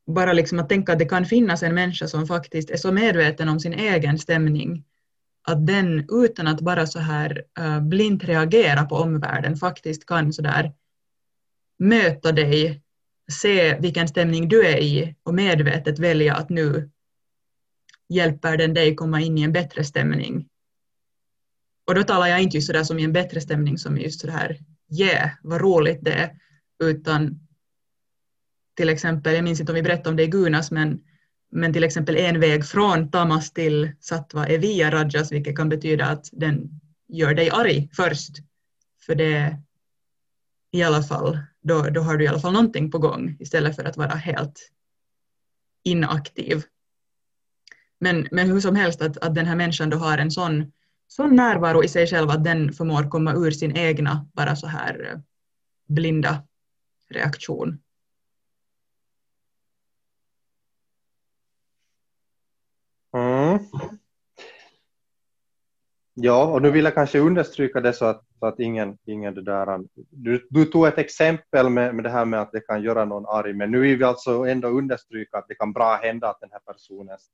Bara 0.07 0.33
liksom 0.33 0.59
att 0.59 0.69
tänka 0.69 0.93
att 0.93 0.99
det 0.99 1.05
kan 1.05 1.25
finnas 1.25 1.63
en 1.63 1.75
människa 1.75 2.07
som 2.07 2.27
faktiskt 2.27 2.69
är 2.69 2.77
så 2.77 2.91
medveten 2.91 3.49
om 3.49 3.59
sin 3.59 3.73
egen 3.73 4.19
stämning 4.19 4.85
att 5.41 5.67
den 5.67 6.05
utan 6.09 6.47
att 6.47 6.61
bara 6.61 6.87
så 6.87 6.99
här 6.99 7.43
uh, 7.59 7.81
blint 7.81 8.23
reagera 8.23 8.85
på 8.85 8.95
omvärlden 8.95 9.55
faktiskt 9.55 10.05
kan 10.05 10.33
så 10.33 10.41
där 10.41 10.73
möta 11.77 12.31
dig, 12.31 12.81
se 13.29 13.79
vilken 13.79 14.07
stämning 14.07 14.49
du 14.49 14.65
är 14.65 14.77
i 14.77 15.15
och 15.23 15.33
medvetet 15.33 15.99
välja 15.99 16.35
att 16.35 16.49
nu 16.49 16.89
hjälper 18.09 18.57
den 18.57 18.73
dig 18.73 18.95
komma 18.95 19.21
in 19.21 19.37
i 19.37 19.41
en 19.41 19.53
bättre 19.53 19.83
stämning. 19.83 20.49
Och 21.87 21.95
då 21.95 22.03
talar 22.03 22.27
jag 22.27 22.41
inte 22.41 22.57
just 22.57 22.67
sådär 22.67 22.83
som 22.83 22.99
i 22.99 23.03
en 23.03 23.13
bättre 23.13 23.41
stämning 23.41 23.77
som 23.77 23.97
just 23.97 24.21
sådär, 24.21 24.59
yeah, 24.99 25.29
vad 25.41 25.61
roligt 25.61 25.99
det 26.01 26.11
är, 26.11 26.39
utan 26.83 27.39
till 28.75 28.89
exempel, 28.89 29.35
jag 29.35 29.43
minns 29.43 29.59
inte 29.59 29.71
om 29.71 29.75
vi 29.75 29.81
berättade 29.81 30.09
om 30.09 30.15
det 30.15 30.23
i 30.23 30.27
Gunas, 30.27 30.71
men, 30.71 30.99
men 31.51 31.73
till 31.73 31.83
exempel 31.83 32.17
en 32.17 32.39
väg 32.39 32.65
från 32.65 33.11
tamas 33.11 33.53
till 33.53 33.91
sattva 33.99 34.47
är 34.47 34.57
via 34.57 34.91
rajas, 34.91 35.31
vilket 35.31 35.55
kan 35.55 35.69
betyda 35.69 36.05
att 36.05 36.29
den 36.31 36.69
gör 37.07 37.33
dig 37.33 37.49
arg 37.49 37.89
först. 37.93 38.37
För 39.05 39.15
det 39.15 39.33
är 39.33 39.57
i 40.71 40.83
alla 40.83 41.03
fall, 41.03 41.39
då, 41.69 41.81
då 41.81 42.01
har 42.01 42.17
du 42.17 42.25
i 42.25 42.27
alla 42.27 42.39
fall 42.39 42.53
någonting 42.53 42.91
på 42.91 42.97
gång 42.97 43.37
istället 43.39 43.75
för 43.75 43.83
att 43.83 43.97
vara 43.97 44.15
helt 44.15 44.71
inaktiv. 45.83 46.63
Men, 47.99 48.27
men 48.31 48.47
hur 48.47 48.59
som 48.59 48.75
helst 48.75 49.01
att, 49.01 49.17
att 49.17 49.35
den 49.35 49.45
här 49.45 49.55
människan 49.55 49.89
då 49.89 49.97
har 49.97 50.17
en 50.17 50.31
sån, 50.31 50.71
sån 51.07 51.35
närvaro 51.35 51.83
i 51.83 51.87
sig 51.87 52.07
själv 52.07 52.29
att 52.29 52.43
den 52.43 52.73
förmår 52.73 53.09
komma 53.09 53.33
ur 53.33 53.51
sin 53.51 53.77
egna 53.77 54.29
bara 54.33 54.55
så 54.55 54.67
här 54.67 55.11
eh, 55.11 55.19
blinda 55.87 56.43
reaktion. 57.09 57.79
Mm. 63.13 63.59
Ja, 66.21 66.45
och 66.45 66.61
nu 66.61 66.71
vill 66.71 66.83
jag 66.85 66.93
kanske 66.93 67.19
understryka 67.19 67.81
det 67.81 67.93
så 67.93 68.05
att, 68.05 68.23
så 68.39 68.45
att 68.45 68.59
ingen, 68.59 68.97
ingen 69.05 69.33
det 69.33 69.41
där, 69.41 69.79
du, 70.09 70.47
du 70.49 70.65
tog 70.65 70.87
ett 70.87 70.97
exempel 70.97 71.69
med, 71.69 71.95
med 71.95 72.03
det 72.03 72.09
här 72.09 72.25
med 72.25 72.41
att 72.41 72.51
det 72.51 72.59
kan 72.59 72.81
göra 72.81 73.05
någon 73.05 73.25
arg, 73.25 73.53
men 73.53 73.71
nu 73.71 73.79
vill 73.79 73.97
vi 73.97 74.03
alltså 74.03 74.31
ändå 74.31 74.67
understryka 74.67 75.37
att 75.37 75.47
det 75.47 75.55
kan 75.55 75.73
bra 75.73 75.95
hända 75.95 76.29
att 76.29 76.39
den 76.39 76.49
här 76.51 76.59
personens 76.59 77.29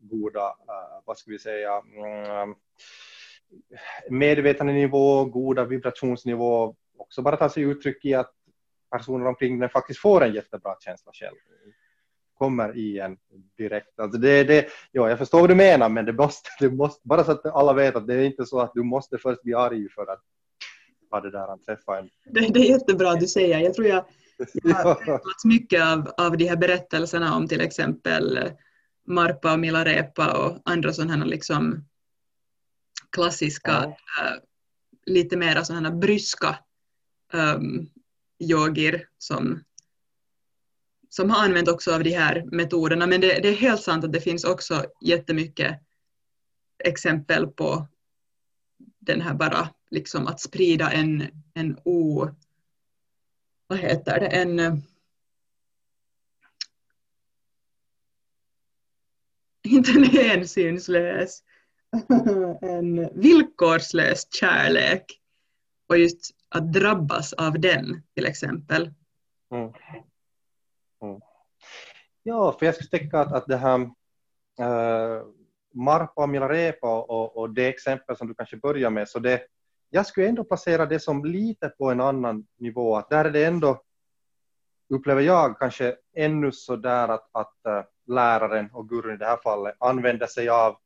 goda, 0.00 0.48
uh, 0.48 1.02
vad 1.04 1.18
ska 1.18 1.30
vi 1.30 1.38
säga, 1.38 1.82
mm, 1.96 2.48
um, 2.48 2.54
medvetandenivå, 4.10 5.24
goda 5.24 5.64
vibrationsnivå 5.64 6.74
också 6.96 7.22
bara 7.22 7.36
tar 7.36 7.48
sig 7.48 7.62
uttryck 7.62 8.04
i 8.04 8.14
att 8.14 8.32
personer 8.90 9.26
omkring 9.26 9.58
den 9.58 9.68
faktiskt 9.68 10.00
får 10.00 10.24
en 10.24 10.34
jättebra 10.34 10.76
känsla 10.80 11.12
själv 11.12 11.36
kommer 12.38 12.76
i 12.76 12.98
en 12.98 13.16
direkt. 13.58 14.00
Alltså 14.00 14.18
det, 14.18 14.44
det, 14.44 14.66
ja, 14.92 15.08
jag 15.08 15.18
förstår 15.18 15.40
vad 15.40 15.50
du 15.50 15.54
menar, 15.54 15.88
men 15.88 16.04
det 16.04 16.12
måste, 16.12 16.50
det 16.60 16.70
måste, 16.70 17.00
bara 17.08 17.24
så 17.24 17.32
att 17.32 17.46
alla 17.46 17.72
vet 17.72 17.96
att 17.96 18.06
det 18.06 18.14
är 18.14 18.24
inte 18.24 18.46
så 18.46 18.60
att 18.60 18.72
du 18.74 18.82
måste 18.82 19.18
först 19.18 19.42
bli 19.42 19.54
arg 19.54 19.88
för 19.88 20.12
att 20.12 20.22
ha 21.10 21.20
det 21.20 21.30
där 21.30 21.54
att 21.54 21.62
träffa 21.66 21.98
en. 21.98 22.10
Det, 22.24 22.40
det 22.40 22.60
är 22.60 22.70
jättebra 22.70 23.10
att 23.10 23.20
du 23.20 23.26
säger. 23.26 23.58
Jag 23.58 23.74
tror 23.74 23.86
jag, 23.86 24.04
jag 24.52 24.74
har 24.74 24.94
träffat 24.94 25.44
mycket 25.44 25.82
av, 25.82 26.12
av 26.16 26.36
de 26.36 26.48
här 26.48 26.56
berättelserna 26.56 27.36
om 27.36 27.48
till 27.48 27.60
exempel 27.60 28.50
Marpa 29.06 29.52
och 29.52 29.58
Milarepa 29.58 30.46
och 30.46 30.58
andra 30.64 30.92
sådana 30.92 31.24
liksom 31.24 31.84
klassiska, 33.10 33.72
ja. 33.72 34.26
äh, 34.26 34.38
lite 35.06 35.36
mera 35.36 35.64
sådana 35.64 35.90
bryska 35.90 36.58
um, 37.32 37.90
yogir 38.38 39.08
som 39.18 39.64
som 41.16 41.30
har 41.30 41.44
använt 41.44 41.68
också 41.68 41.94
av 41.94 42.02
de 42.02 42.10
här 42.10 42.44
metoderna. 42.52 43.06
Men 43.06 43.20
det, 43.20 43.40
det, 43.40 43.48
är 43.48 43.56
helt 43.56 43.82
sant 43.82 44.04
att 44.04 44.12
det 44.12 44.20
finns 44.20 44.44
också 44.44 44.84
jättemycket 45.00 45.80
exempel 46.84 47.46
på 47.46 47.88
den 48.98 49.20
här 49.20 49.34
bara 49.34 49.68
liksom 49.90 50.26
att 50.26 50.40
sprida 50.40 50.92
en, 50.92 51.28
en 51.54 51.78
o... 51.84 52.28
Vad 53.66 53.78
heter 53.78 54.20
det? 54.20 54.26
En... 54.26 54.82
Inte 59.68 59.90
en 59.90 60.04
hänsynslös, 60.04 61.42
en 62.60 63.20
villkorslös 63.20 64.34
kärlek. 64.34 65.20
Och 65.86 65.98
just 65.98 66.30
att 66.48 66.72
drabbas 66.72 67.32
av 67.32 67.60
den 67.60 68.02
till 68.14 68.26
exempel. 68.26 68.90
Mm. 69.52 69.72
Ja, 72.28 72.56
för 72.58 72.66
jag 72.66 72.74
skulle 72.74 72.98
tänka 72.98 73.20
att, 73.20 73.32
att 73.32 73.46
det 73.46 73.56
här 73.56 73.80
äh, 74.58 75.22
Marpa 75.74 76.22
och 76.22 76.28
Milarepa 76.28 77.00
och, 77.00 77.36
och 77.36 77.50
det 77.50 77.68
exempel 77.68 78.16
som 78.16 78.28
du 78.28 78.34
kanske 78.34 78.56
börjar 78.56 78.90
med, 78.90 79.08
så 79.08 79.18
det, 79.18 79.42
jag 79.90 80.06
skulle 80.06 80.28
ändå 80.28 80.44
placera 80.44 80.86
det 80.86 81.00
som 81.00 81.24
lite 81.24 81.68
på 81.68 81.90
en 81.90 82.00
annan 82.00 82.46
nivå, 82.56 82.96
att 82.96 83.10
där 83.10 83.24
är 83.24 83.30
det 83.30 83.44
ändå, 83.44 83.82
upplever 84.88 85.22
jag, 85.22 85.58
kanske 85.58 85.96
ännu 86.12 86.52
så 86.52 86.76
där 86.76 87.08
att, 87.08 87.28
att 87.32 87.66
äh, 87.66 87.82
läraren 88.06 88.70
och 88.72 88.88
gurun 88.88 89.14
i 89.14 89.18
det 89.18 89.26
här 89.26 89.40
fallet 89.42 89.76
använder 89.78 90.26
sig 90.26 90.48
av, 90.48 90.76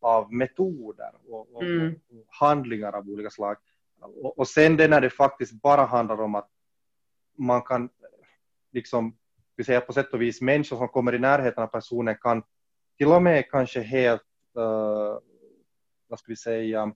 av 0.00 0.32
metoder 0.32 1.12
och, 1.28 1.56
och, 1.56 1.62
mm. 1.62 1.94
och 2.10 2.26
handlingar 2.28 2.92
av 2.92 3.08
olika 3.08 3.30
slag. 3.30 3.56
Och, 4.00 4.38
och 4.38 4.48
sen 4.48 4.76
det 4.76 4.88
när 4.88 5.00
det 5.00 5.10
faktiskt 5.10 5.62
bara 5.62 5.84
handlar 5.84 6.20
om 6.20 6.34
att 6.34 6.48
man 7.38 7.62
kan 7.62 7.88
liksom 8.72 9.16
vi 9.56 9.64
säga 9.64 9.80
på 9.80 9.92
sätt 9.92 10.12
och 10.12 10.22
vis 10.22 10.40
människor 10.40 10.76
som 10.76 10.88
kommer 10.88 11.14
i 11.14 11.18
närheten 11.18 11.62
av 11.62 11.66
personen 11.66 12.16
kan 12.20 12.42
till 12.98 13.06
och 13.06 13.22
med 13.22 13.50
kanske 13.50 13.80
helt, 13.80 14.22
uh, 14.58 15.18
vad 16.08 16.18
ska 16.18 16.32
vi 16.32 16.36
säga, 16.36 16.92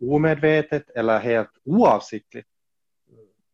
omedvetet 0.00 0.90
eller 0.90 1.18
helt 1.18 1.50
oavsiktligt 1.64 2.48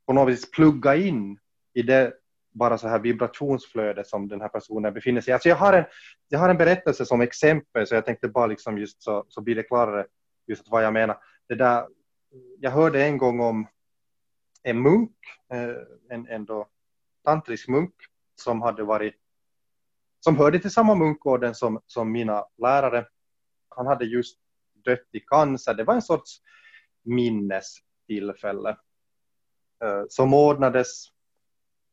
på 0.06 0.12
något 0.12 0.32
vis 0.32 0.50
plugga 0.50 0.96
in 0.96 1.38
i 1.74 1.82
det 1.82 2.12
bara 2.54 2.78
så 2.78 2.88
här 2.88 2.98
vibrationsflöde 2.98 4.04
som 4.04 4.28
den 4.28 4.40
här 4.40 4.48
personen 4.48 4.94
befinner 4.94 5.20
sig 5.20 5.30
i. 5.30 5.34
Alltså 5.34 5.48
jag, 5.48 5.56
har 5.56 5.72
en, 5.72 5.84
jag 6.28 6.38
har 6.38 6.48
en 6.48 6.56
berättelse 6.56 7.06
som 7.06 7.20
exempel 7.20 7.86
så 7.86 7.94
jag 7.94 8.04
tänkte 8.04 8.28
bara 8.28 8.46
liksom 8.46 8.78
just 8.78 9.02
så, 9.02 9.24
så 9.28 9.40
blir 9.40 9.54
det 9.54 9.62
klarare 9.62 10.06
just 10.46 10.70
vad 10.70 10.84
jag 10.84 10.92
menar. 10.92 11.18
Det 11.48 11.54
där, 11.54 11.86
jag 12.60 12.70
hörde 12.70 13.04
en 13.04 13.18
gång 13.18 13.40
om 13.40 13.66
en 14.62 14.82
munk, 14.82 15.16
eh, 15.52 15.70
en, 16.10 16.28
en 16.28 16.44
då 16.44 16.68
tantrisk 17.26 17.68
munk 17.68 17.94
som 18.34 18.62
hade 18.62 18.84
varit 18.84 19.14
som 20.20 20.36
hörde 20.36 20.58
till 20.58 20.70
samma 20.70 20.94
munkorden 20.94 21.54
som, 21.54 21.80
som 21.86 22.12
mina 22.12 22.46
lärare. 22.62 23.06
Han 23.68 23.86
hade 23.86 24.04
just 24.04 24.38
dött 24.84 25.08
i 25.12 25.20
cancer. 25.20 25.74
Det 25.74 25.84
var 25.84 25.94
en 25.94 26.02
sorts 26.02 26.40
minnestillfälle 27.02 28.70
eh, 29.84 30.02
som 30.08 30.34
ordnades 30.34 31.04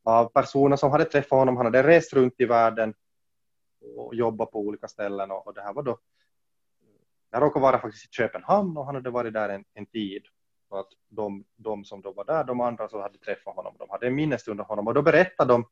av 0.04 0.26
personer 0.26 0.76
som 0.76 0.90
hade 0.90 1.04
träffat 1.04 1.38
honom. 1.38 1.56
Han 1.56 1.66
hade 1.66 1.82
rest 1.82 2.12
runt 2.12 2.34
i 2.38 2.44
världen 2.44 2.94
och 3.96 4.14
jobbat 4.14 4.50
på 4.50 4.58
olika 4.58 4.88
ställen 4.88 5.30
och, 5.30 5.46
och 5.46 5.54
det 5.54 5.62
här 5.62 5.72
var 5.72 5.82
då 5.82 5.98
jag 7.34 7.42
råkade 7.42 7.62
vara 7.62 7.78
faktiskt 7.78 8.04
i 8.04 8.08
Köpenhamn 8.10 8.76
och 8.76 8.86
han 8.86 8.94
hade 8.94 9.10
varit 9.10 9.32
där 9.32 9.48
en, 9.48 9.64
en 9.74 9.86
tid. 9.86 10.22
Så 10.74 10.80
att 10.80 10.88
de, 11.08 11.44
de 11.56 11.84
som 11.84 12.00
då 12.02 12.12
var 12.12 12.24
där, 12.24 12.44
de 12.44 12.60
andra 12.60 12.88
som 12.88 13.00
hade 13.00 13.18
träffat 13.18 13.54
honom, 13.54 13.74
de 13.78 13.90
hade 13.90 14.06
en 14.06 14.14
minnesstund 14.14 14.60
av 14.60 14.66
honom 14.66 14.86
och 14.86 14.94
då 14.94 15.02
berättade 15.02 15.52
de, 15.52 15.64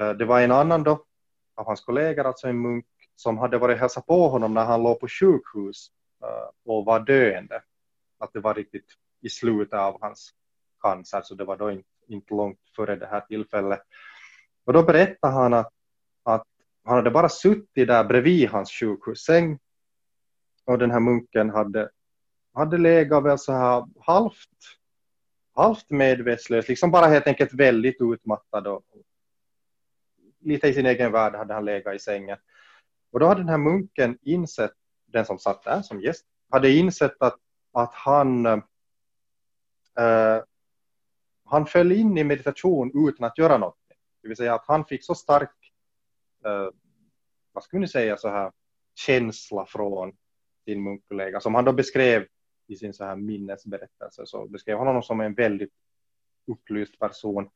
eh, 0.00 0.10
det 0.10 0.24
var 0.24 0.40
en 0.40 0.52
annan 0.52 0.82
då 0.82 1.04
av 1.54 1.66
hans 1.66 1.80
kollegor, 1.80 2.24
alltså 2.24 2.48
en 2.48 2.62
munk 2.62 2.86
som 3.16 3.38
hade 3.38 3.58
varit 3.58 3.78
hälsa 3.78 4.00
på 4.00 4.28
honom 4.28 4.54
när 4.54 4.64
han 4.64 4.82
låg 4.82 5.00
på 5.00 5.08
sjukhus 5.08 5.90
eh, 6.22 6.50
och 6.64 6.84
var 6.84 7.00
döende. 7.00 7.62
Att 8.18 8.32
det 8.32 8.40
var 8.40 8.54
riktigt 8.54 8.86
i 9.20 9.28
slutet 9.28 9.78
av 9.78 10.00
hans 10.00 10.30
cancer, 10.80 11.20
så 11.24 11.34
det 11.34 11.44
var 11.44 11.56
då 11.56 11.70
inte, 11.70 11.88
inte 12.08 12.34
långt 12.34 12.60
före 12.76 12.96
det 12.96 13.06
här 13.06 13.20
tillfället. 13.20 13.82
Och 14.64 14.72
då 14.72 14.82
berättade 14.82 15.34
han 15.34 15.54
att, 15.54 15.72
att 16.22 16.46
han 16.84 16.96
hade 16.96 17.10
bara 17.10 17.28
suttit 17.28 17.88
där 17.88 18.04
bredvid 18.04 18.48
hans 18.48 18.72
sjukhussäng 18.72 19.58
och 20.64 20.78
den 20.78 20.90
här 20.90 21.00
munken 21.00 21.50
hade, 21.50 21.90
hade 22.52 22.78
legat 22.78 23.24
väl 23.24 23.38
så 23.38 23.52
här 23.52 23.86
halvt, 24.00 24.78
halvt 25.54 25.90
medvetslös, 25.90 26.68
liksom 26.68 26.90
bara 26.90 27.06
helt 27.06 27.26
enkelt 27.26 27.54
väldigt 27.54 27.96
utmattad 28.00 28.66
och 28.66 28.84
lite 30.40 30.68
i 30.68 30.74
sin 30.74 30.86
egen 30.86 31.12
värld 31.12 31.34
hade 31.34 31.54
han 31.54 31.64
legat 31.64 31.94
i 31.94 31.98
sängen. 31.98 32.38
Och 33.12 33.20
då 33.20 33.26
hade 33.26 33.40
den 33.40 33.48
här 33.48 33.58
munken 33.58 34.18
insett, 34.22 34.72
den 35.06 35.26
som 35.26 35.38
satt 35.38 35.64
där 35.64 35.82
som 35.82 36.00
gäst, 36.00 36.26
hade 36.50 36.70
insett 36.70 37.22
att, 37.22 37.36
att 37.72 37.94
han, 37.94 38.46
eh, 38.46 38.62
han 41.44 41.66
föll 41.66 41.92
in 41.92 42.18
i 42.18 42.24
meditation 42.24 43.08
utan 43.08 43.26
att 43.26 43.38
göra 43.38 43.58
något. 43.58 43.78
Det 44.22 44.28
vill 44.28 44.36
säga 44.36 44.54
att 44.54 44.66
han 44.66 44.84
fick 44.84 45.04
så 45.04 45.14
stark, 45.14 45.72
eh, 46.44 46.68
vad 47.52 47.64
skulle 47.64 47.80
ni 47.80 47.88
säga, 47.88 48.16
så 48.16 48.28
här 48.28 48.52
känsla 48.94 49.66
från 49.66 50.12
sin 50.64 50.82
munkkollega 50.82 51.40
som 51.40 51.54
han 51.54 51.64
då 51.64 51.72
beskrev 51.72 52.26
i 52.72 52.76
sin 52.76 52.94
så 52.94 53.04
här 53.04 53.16
minnesberättelse 53.16 54.26
så 54.26 54.46
beskrev 54.46 54.78
han 54.78 54.86
honom 54.86 55.02
som 55.02 55.20
en 55.20 55.34
väldigt 55.34 55.72
upplyst 56.46 56.98
person. 56.98 57.48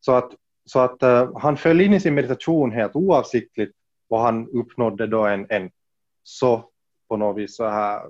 Så 0.00 0.12
att, 0.12 0.32
så 0.64 0.80
att 0.80 1.02
uh, 1.02 1.38
han 1.38 1.56
föll 1.56 1.80
in 1.80 1.92
i 1.92 2.00
sin 2.00 2.14
meditation 2.14 2.72
helt 2.72 2.96
oavsiktligt 2.96 3.76
och 4.08 4.18
han 4.20 4.48
uppnådde 4.48 5.06
då 5.06 5.26
en, 5.26 5.46
en 5.48 5.70
så 6.22 6.70
på 7.08 7.16
något 7.16 7.36
vis 7.36 7.56
så 7.56 7.68
här 7.68 8.02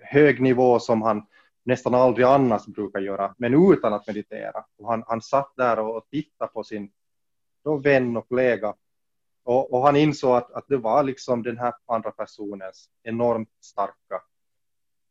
hög 0.00 0.40
nivå 0.40 0.78
som 0.78 1.02
han 1.02 1.26
nästan 1.64 1.94
aldrig 1.94 2.26
annars 2.26 2.66
brukar 2.66 3.00
göra, 3.00 3.34
men 3.38 3.72
utan 3.72 3.92
att 3.92 4.06
meditera. 4.06 4.64
Och 4.78 4.90
han, 4.90 5.04
han 5.06 5.22
satt 5.22 5.52
där 5.56 5.78
och 5.78 6.06
tittade 6.10 6.52
på 6.52 6.64
sin 6.64 6.90
då 7.64 7.76
vän 7.76 8.16
och 8.16 8.28
kollega 8.28 8.74
och, 9.48 9.72
och, 9.72 9.82
han 9.82 9.96
insåg 9.96 10.36
att, 10.36 10.52
att 10.52 10.68
det 10.68 10.76
var 10.76 11.02
liksom 11.02 11.42
den 11.42 11.58
här 11.58 11.74
andra 11.86 12.10
personens 12.10 12.90
enormt 13.02 13.48
starka 13.60 14.22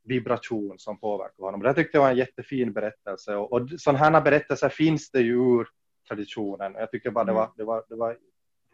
vibration 0.07 0.79
som 0.79 0.99
påverkade 0.99 1.43
honom. 1.43 1.61
Det 1.61 1.73
tyckte 1.73 1.97
jag 1.97 2.01
var 2.03 2.09
en 2.09 2.17
jättefin 2.17 2.73
berättelse 2.73 3.35
och, 3.35 3.53
och 3.53 3.69
sådana 3.77 3.99
här 3.99 4.21
berättelser 4.21 4.69
finns 4.69 5.11
det 5.11 5.21
ju 5.21 5.33
ur 5.33 5.67
traditionen. 6.07 6.73
Jag 6.73 6.91
tyckte 6.91 7.11
bara 7.11 7.25
det 7.25 7.33
var, 7.33 7.51
det 7.57 7.63
var, 7.63 7.85
det 7.89 7.95
var 7.95 8.17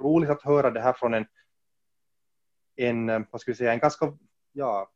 roligt 0.02 0.30
att 0.30 0.42
höra 0.42 0.72
det 0.72 0.82
här 0.82 0.94
från 0.94 1.14
en, 1.14 1.26
en, 2.76 3.26
vad 3.32 3.42
ska 3.42 3.52
vi 3.52 3.56
säga, 3.56 3.74
en 3.74 3.80
ganska, 3.80 4.18
ja, 4.52 4.92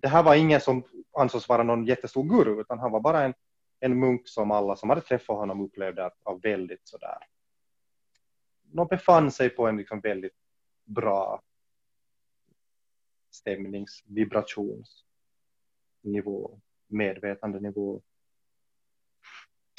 det 0.00 0.08
här 0.08 0.22
var 0.22 0.34
ingen 0.34 0.60
som 0.60 0.82
ansågs 1.18 1.48
vara 1.48 1.62
någon 1.62 1.86
jättestor 1.86 2.24
guru, 2.24 2.60
utan 2.60 2.78
han 2.78 2.92
var 2.92 3.00
bara 3.00 3.22
en, 3.22 3.34
en 3.80 3.98
munk 3.98 4.28
som 4.28 4.50
alla 4.50 4.76
som 4.76 4.88
hade 4.88 5.00
träffat 5.00 5.36
honom 5.36 5.60
upplevde 5.60 6.06
att, 6.06 6.26
att 6.26 6.44
väldigt 6.44 6.88
sådär 6.88 7.18
de 8.72 8.86
befann 8.86 9.30
sig 9.30 9.50
på 9.50 9.66
en 9.66 9.76
liksom 9.76 10.00
väldigt 10.00 10.36
bra 10.84 11.42
stämnings, 13.30 14.02
vibrationsnivå, 16.02 16.60
medvetandenivå. 16.88 18.02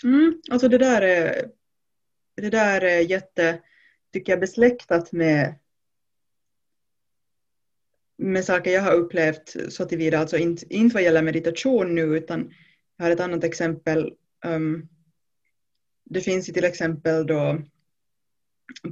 Mm, 0.03 0.41
alltså 0.51 0.67
det 0.67 0.78
där 0.78 1.01
är, 1.01 1.51
det 2.36 2.49
där 2.49 2.82
är 2.82 2.99
jätte, 2.99 3.61
tycker 4.13 4.32
jag, 4.32 4.39
besläktat 4.39 5.11
med 5.11 5.55
med 8.22 8.45
saker 8.45 8.72
jag 8.72 8.82
har 8.82 8.93
upplevt 8.93 9.55
så 9.70 9.86
tillvida, 9.86 10.20
alltså 10.20 10.38
inte, 10.38 10.65
inte 10.76 10.93
vad 10.93 11.03
gäller 11.03 11.22
meditation 11.22 11.95
nu, 11.95 12.01
utan 12.01 12.53
jag 12.97 13.05
har 13.05 13.11
ett 13.11 13.20
annat 13.20 13.43
exempel. 13.43 14.13
Um, 14.45 14.89
det 16.05 16.22
finns 16.22 16.49
ju 16.49 16.53
till 16.53 16.63
exempel 16.63 17.28
då 17.28 17.61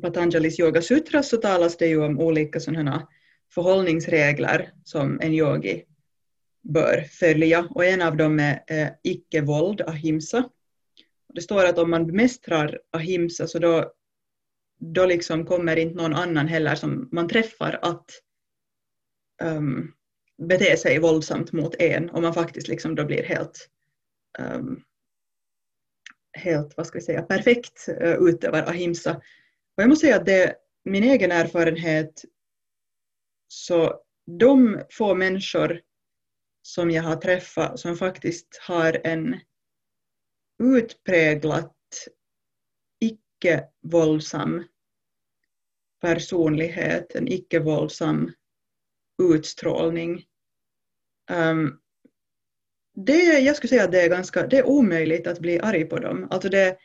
Patanjalis 0.01 0.59
Yoga 0.59 0.81
Sutras 0.81 1.29
så 1.29 1.37
talas 1.37 1.77
det 1.77 1.87
ju 1.87 2.03
om 2.03 2.19
olika 2.19 2.59
sådana 2.59 3.07
förhållningsregler 3.53 4.73
som 4.83 5.19
en 5.21 5.33
yogi 5.33 5.85
bör 6.67 7.01
följa 7.01 7.67
och 7.69 7.85
en 7.85 8.01
av 8.01 8.17
dem 8.17 8.39
är 8.39 8.63
eh, 8.67 8.89
icke-våld, 9.03 9.81
ahimsa. 9.81 10.49
Det 11.33 11.41
står 11.41 11.65
att 11.65 11.77
om 11.77 11.89
man 11.89 12.07
bemästrar 12.07 12.79
ahimsa 12.91 13.47
så 13.47 13.59
då, 13.59 13.93
då 14.79 15.05
liksom 15.05 15.45
kommer 15.45 15.75
inte 15.75 15.95
någon 15.95 16.13
annan 16.13 16.47
heller 16.47 16.75
som 16.75 17.09
man 17.11 17.27
träffar 17.27 17.79
att 17.81 18.05
um, 19.43 19.93
bete 20.37 20.77
sig 20.77 20.99
våldsamt 20.99 21.51
mot 21.51 21.75
en 21.79 22.09
och 22.09 22.21
man 22.21 22.33
faktiskt 22.33 22.67
liksom 22.67 22.95
då 22.95 23.05
blir 23.05 23.23
helt 23.23 23.69
um, 24.39 24.83
helt, 26.33 26.77
vad 26.77 26.87
ska 26.87 26.99
vi 26.99 27.05
säga, 27.05 27.21
perfekt 27.21 27.89
uh, 27.89 28.29
utövar 28.29 28.63
ahimsa. 28.63 29.15
Och 29.75 29.83
jag 29.83 29.89
måste 29.89 30.05
säga 30.05 30.15
att 30.15 30.25
det 30.25 30.55
min 30.83 31.03
egen 31.03 31.31
erfarenhet 31.31 32.25
så 33.47 34.01
de 34.39 34.81
få 34.89 35.15
människor 35.15 35.81
som 36.67 36.91
jag 36.91 37.03
har 37.03 37.15
träffat 37.15 37.79
som 37.79 37.95
faktiskt 37.97 38.59
har 38.61 39.01
en 39.03 39.39
utpräglat 40.63 41.75
icke-våldsam 42.99 44.63
personlighet, 46.01 47.15
en 47.15 47.27
icke-våldsam 47.27 48.31
utstrålning. 49.23 50.25
Um, 51.31 51.79
det, 52.95 53.39
jag 53.39 53.55
skulle 53.55 53.69
säga 53.69 53.83
att 53.83 53.91
det 53.91 54.01
är, 54.01 54.09
ganska, 54.09 54.47
det 54.47 54.57
är 54.57 54.67
omöjligt 54.67 55.27
att 55.27 55.39
bli 55.39 55.59
arg 55.59 55.85
på 55.85 55.99
dem. 55.99 56.27
Alltså 56.31 56.49
det, 56.49 56.77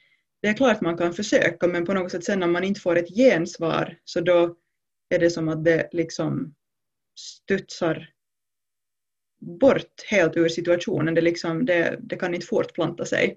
det 0.42 0.48
är 0.48 0.54
klart 0.54 0.80
man 0.80 0.98
kan 0.98 1.14
försöka 1.14 1.66
men 1.66 1.84
på 1.84 1.94
något 1.94 2.10
sätt 2.10 2.24
sen 2.24 2.40
när 2.40 2.46
man 2.46 2.64
inte 2.64 2.80
får 2.80 2.96
ett 2.96 3.16
gensvar 3.16 3.98
så 4.04 4.20
då 4.20 4.56
är 5.08 5.18
det 5.18 5.30
som 5.30 5.48
att 5.48 5.64
det 5.64 5.88
liksom 5.92 6.54
studsar 7.18 8.12
bort 9.60 10.02
helt 10.10 10.36
ur 10.36 10.48
situationen. 10.48 11.14
Det, 11.14 11.20
liksom, 11.20 11.66
det, 11.66 11.96
det 12.00 12.16
kan 12.16 12.34
inte 12.34 12.46
fortplanta 12.46 13.04
sig. 13.04 13.36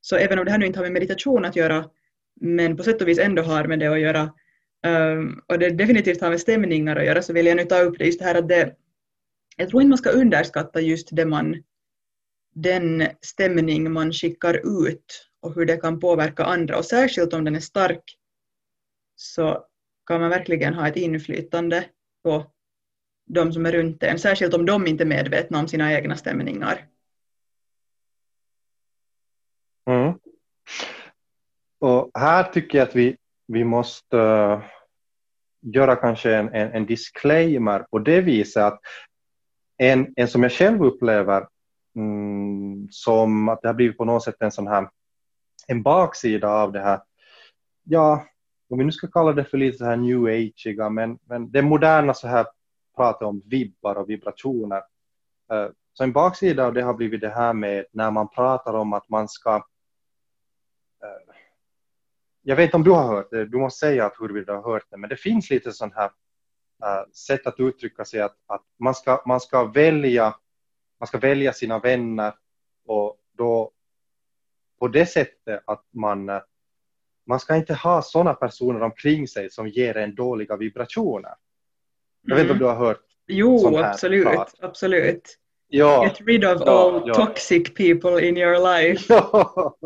Så 0.00 0.16
även 0.16 0.38
om 0.38 0.44
det 0.44 0.50
här 0.50 0.58
nu 0.58 0.66
inte 0.66 0.78
har 0.78 0.84
med 0.84 0.92
meditation 0.92 1.44
att 1.44 1.56
göra 1.56 1.90
men 2.40 2.76
på 2.76 2.82
sätt 2.82 3.02
och 3.02 3.08
vis 3.08 3.18
ändå 3.18 3.42
har 3.42 3.64
med 3.64 3.78
det 3.78 3.86
att 3.86 4.00
göra 4.00 4.32
um, 4.86 5.42
och 5.46 5.58
det 5.58 5.70
definitivt 5.70 6.20
har 6.20 6.30
med 6.30 6.40
stämningar 6.40 6.96
att 6.96 7.04
göra 7.04 7.22
så 7.22 7.32
vill 7.32 7.46
jag 7.46 7.56
nu 7.56 7.64
ta 7.64 7.80
upp 7.80 7.98
det 7.98 8.06
just 8.06 8.22
här 8.22 8.34
att 8.34 8.48
det 8.48 8.76
jag 9.56 9.68
tror 9.68 9.82
inte 9.82 9.88
man 9.88 9.98
ska 9.98 10.10
underskatta 10.10 10.80
just 10.80 11.08
det 11.12 11.26
man 11.26 11.62
den 12.54 13.08
stämning 13.20 13.92
man 13.92 14.12
skickar 14.12 14.86
ut 14.86 15.28
och 15.40 15.54
hur 15.54 15.66
det 15.66 15.76
kan 15.76 16.00
påverka 16.00 16.44
andra 16.44 16.78
och 16.78 16.84
särskilt 16.84 17.32
om 17.32 17.44
den 17.44 17.56
är 17.56 17.60
stark 17.60 18.02
så 19.16 19.64
kan 20.06 20.20
man 20.20 20.30
verkligen 20.30 20.74
ha 20.74 20.88
ett 20.88 20.96
inflytande 20.96 21.84
på 22.24 22.52
de 23.28 23.52
som 23.52 23.66
är 23.66 23.72
runt 23.72 24.02
en, 24.02 24.18
särskilt 24.18 24.54
om 24.54 24.66
de 24.66 24.86
inte 24.86 25.04
är 25.04 25.06
medvetna 25.06 25.58
om 25.58 25.68
sina 25.68 25.92
egna 25.92 26.16
stämningar. 26.16 26.86
Mm. 29.86 30.12
Och 31.80 32.10
här 32.14 32.44
tycker 32.44 32.78
jag 32.78 32.88
att 32.88 32.96
vi, 32.96 33.16
vi 33.46 33.64
måste 33.64 34.16
uh, 34.16 34.60
göra 35.60 35.96
kanske 35.96 36.34
en, 36.34 36.48
en, 36.48 36.72
en, 36.72 36.86
disclaimer 36.86 37.86
på 37.90 37.98
det 37.98 38.20
viset 38.20 38.62
att 38.62 38.80
en, 39.76 40.12
en 40.16 40.28
som 40.28 40.42
jag 40.42 40.52
själv 40.52 40.84
upplever 40.84 41.46
mm, 41.96 42.88
som 42.90 43.48
att 43.48 43.62
det 43.62 43.68
har 43.68 43.74
blivit 43.74 43.98
på 43.98 44.04
något 44.04 44.24
sätt 44.24 44.36
en 44.40 44.52
sån 44.52 44.66
här 44.66 44.88
en 45.66 45.82
baksida 45.82 46.48
av 46.48 46.72
det 46.72 46.80
här, 46.80 47.00
ja, 47.84 48.26
om 48.70 48.78
vi 48.78 48.84
nu 48.84 48.92
ska 48.92 49.06
kalla 49.06 49.32
det 49.32 49.44
för 49.44 49.58
lite 49.58 49.78
så 49.78 49.84
här 49.84 49.96
new 49.96 50.24
ageiga, 50.24 50.90
men, 50.90 51.18
men 51.28 51.50
det 51.50 51.62
moderna 51.62 52.14
så 52.14 52.28
här 52.28 52.46
pratar 52.98 53.26
om 53.26 53.42
vibbar 53.44 53.94
och 53.94 54.10
vibrationer. 54.10 54.82
Eh, 55.52 55.68
så 55.92 56.04
en 56.04 56.12
baksida 56.12 56.66
av 56.66 56.74
det 56.74 56.82
har 56.82 56.94
blivit 56.94 57.20
det 57.20 57.28
här 57.28 57.52
med 57.52 57.84
när 57.92 58.10
man 58.10 58.28
pratar 58.28 58.74
om 58.74 58.92
att 58.92 59.08
man 59.08 59.28
ska 59.28 59.54
eh, 61.02 61.34
jag 62.42 62.56
vet 62.56 62.64
inte 62.64 62.76
om 62.76 62.84
du 62.84 62.90
har 62.90 63.06
hört 63.06 63.30
det, 63.30 63.46
du 63.46 63.58
måste 63.58 63.78
säga 63.78 64.06
att 64.06 64.20
huruvida 64.20 64.52
du 64.52 64.58
har 64.58 64.72
hört 64.72 64.86
det, 64.90 64.96
men 64.96 65.10
det 65.10 65.16
finns 65.16 65.50
lite 65.50 65.72
sån 65.72 65.92
här 65.92 66.10
eh, 66.84 67.10
sätt 67.12 67.46
att 67.46 67.60
uttrycka 67.60 68.04
sig 68.04 68.20
att, 68.20 68.36
att 68.46 68.64
man, 68.78 68.94
ska, 68.94 69.22
man, 69.26 69.40
ska 69.40 69.64
välja, 69.64 70.34
man 71.00 71.06
ska 71.06 71.18
välja 71.18 71.52
sina 71.52 71.78
vänner 71.78 72.34
och 72.86 73.16
då 73.32 73.72
på 74.78 74.88
det 74.88 75.06
sättet 75.06 75.62
att 75.64 75.84
man, 75.90 76.30
man 77.26 77.40
ska 77.40 77.56
inte 77.56 77.74
ha 77.74 78.02
sådana 78.02 78.34
personer 78.34 78.82
omkring 78.82 79.28
sig 79.28 79.50
som 79.50 79.68
ger 79.68 79.96
en 79.96 80.14
dåliga 80.14 80.56
vibrationer. 80.56 81.34
Jag 82.22 82.36
vet 82.36 82.42
inte 82.42 82.52
om 82.52 82.56
Mm. 82.56 82.58
du 82.58 82.64
har 82.64 82.86
hört 82.86 83.00
Jo, 83.26 83.58
sån 83.58 83.74
här 83.74 83.90
absolut, 83.90 84.24
prat. 84.26 84.54
absolut. 84.60 85.38
Ja, 85.68 86.04
Get 86.04 86.20
rid 86.20 86.44
of 86.44 86.62
Ja, 86.66 86.72
all 86.96 87.02
ja. 87.06 87.14
toxic 87.14 87.74
people 87.74 88.28
in 88.28 88.36
your 88.36 88.58
life. 88.74 89.04
ja, 89.14 89.76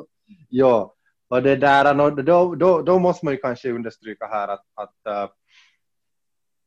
ja. 0.49 0.95
Och 1.29 1.43
det 1.43 1.57
där, 1.57 2.23
då, 2.23 2.55
då, 2.55 2.83
då 2.83 2.99
måste 2.99 3.25
man 3.25 3.35
ju 3.35 3.41
kanske 3.41 3.71
understryka 3.73 4.27
här 4.27 4.49
att, 4.49 4.65
att 4.75 5.07
äh, 5.07 5.31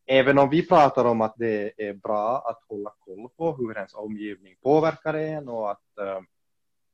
även 0.07 0.37
om 0.37 0.49
vi 0.49 0.67
pratar 0.67 1.05
om 1.05 1.21
att 1.21 1.35
det 1.37 1.73
är 1.77 1.93
bra 1.93 2.37
att 2.49 2.59
hålla 2.69 2.93
koll 2.99 3.29
på 3.37 3.55
hur 3.55 3.75
ens 3.77 3.93
omgivning 3.93 4.55
påverkar 4.63 5.13
en 5.13 5.49
och 5.49 5.71
att, 5.71 5.97
äh, 6.01 6.21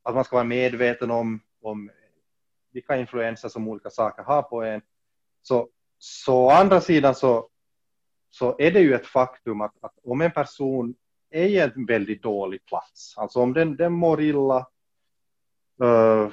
att 0.04 0.16
man 0.16 0.24
ska 0.24 0.36
vara 0.36 0.44
medveten 0.44 1.12
om, 1.12 1.40
om 1.62 1.90
vilka 2.74 2.98
influenser 2.98 3.50
som 3.50 3.68
olika 3.68 3.90
saker 3.90 4.24
har 4.24 4.42
på 4.42 4.64
en, 4.64 4.82
så, 5.42 5.68
så 5.98 6.36
å 6.36 6.50
andra 6.50 6.82
sidan 6.82 7.16
så, 7.16 7.48
så 8.32 8.56
är 8.60 8.72
det 8.72 8.80
ju 8.80 8.94
ett 8.94 9.08
faktum 9.08 9.62
att, 9.62 9.74
att 9.82 9.94
om 10.04 10.22
en 10.22 10.32
person 10.32 10.96
är 11.30 11.46
i 11.46 11.60
en 11.60 11.86
väldigt 11.86 12.24
dålig 12.24 12.66
plats, 12.66 13.18
alltså 13.18 13.40
om 13.40 13.54
den, 13.54 13.76
den 13.76 13.94
mår 13.94 14.22
illa, 14.22 14.68
eh, 15.84 16.30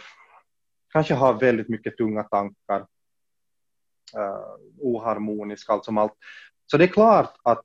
kanske 0.92 1.14
har 1.14 1.34
väldigt 1.34 1.68
mycket 1.68 1.96
tunga 1.96 2.22
tankar, 2.22 2.86
uh, 4.16 4.56
oharmonisk, 4.78 5.70
allt 5.70 5.84
som 5.84 5.98
allt. 5.98 6.12
Så 6.66 6.76
det 6.76 6.84
är 6.84 6.88
klart 6.88 7.34
att 7.42 7.62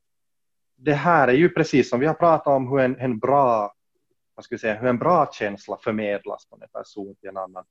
det 0.75 0.93
här 0.93 1.27
är 1.27 1.33
ju 1.33 1.49
precis 1.49 1.89
som 1.89 1.99
vi 1.99 2.05
har 2.05 2.13
pratat 2.13 2.47
om 2.47 2.67
hur 2.67 2.79
en, 2.79 2.99
en 2.99 3.19
bra 3.19 3.73
vad 4.35 4.45
ska 4.45 4.57
säga, 4.57 4.75
hur 4.75 4.87
en 4.87 4.97
bra 4.97 5.29
känsla 5.31 5.77
förmedlas 5.77 6.47
från 6.49 6.61
en 6.61 6.67
person 6.67 7.15
till 7.15 7.29
en 7.29 7.37
annan. 7.37 7.63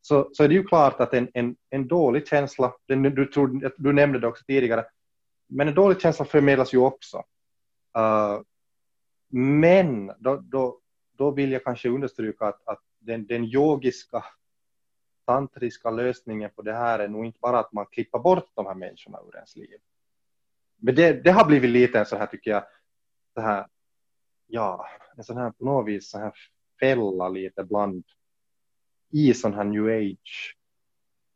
Så, 0.00 0.28
så 0.32 0.44
är 0.44 0.48
det 0.48 0.54
ju 0.54 0.64
klart 0.64 1.00
att 1.00 1.14
en, 1.14 1.28
en, 1.34 1.56
en 1.70 1.88
dålig 1.88 2.28
känsla, 2.28 2.74
den, 2.86 3.02
du, 3.02 3.26
tror, 3.26 3.72
du 3.76 3.92
nämnde 3.92 4.18
det 4.18 4.26
också 4.26 4.44
tidigare, 4.44 4.84
men 5.48 5.68
en 5.68 5.74
dålig 5.74 6.00
känsla 6.00 6.24
förmedlas 6.24 6.74
ju 6.74 6.78
också. 6.78 7.24
Uh, 7.98 8.40
men 9.28 10.12
då, 10.18 10.36
då, 10.36 10.80
då 11.12 11.30
vill 11.30 11.52
jag 11.52 11.64
kanske 11.64 11.88
understryka 11.88 12.46
att, 12.46 12.68
att 12.68 12.82
den, 12.98 13.26
den 13.26 13.44
yogiska 13.44 14.24
tantriska 15.24 15.90
lösningen 15.90 16.50
på 16.56 16.62
det 16.62 16.72
här 16.72 16.98
är 16.98 17.08
nog 17.08 17.26
inte 17.26 17.38
bara 17.38 17.58
att 17.58 17.72
man 17.72 17.86
klipper 17.86 18.18
bort 18.18 18.50
de 18.54 18.66
här 18.66 18.74
människorna 18.74 19.18
ur 19.28 19.36
ens 19.36 19.56
liv. 19.56 19.78
Men 20.76 20.94
det, 20.94 21.12
det 21.12 21.30
har 21.30 21.44
blivit 21.44 21.70
lite 21.70 21.98
en 21.98 22.06
så 22.06 22.16
här 22.16 22.26
tycker 22.26 22.50
jag, 22.50 22.64
så 23.34 23.40
här, 23.40 23.66
ja, 24.46 24.86
en 25.16 25.24
sån 25.24 25.36
här 25.36 25.50
på 25.50 25.64
något 25.64 25.86
vis 25.86 26.10
så 26.10 26.18
här 26.18 26.32
fälla 26.80 27.28
lite 27.28 27.64
bland 27.64 28.04
i 29.10 29.34
sån 29.34 29.54
här 29.54 29.64
new 29.64 29.86
age. 29.86 30.56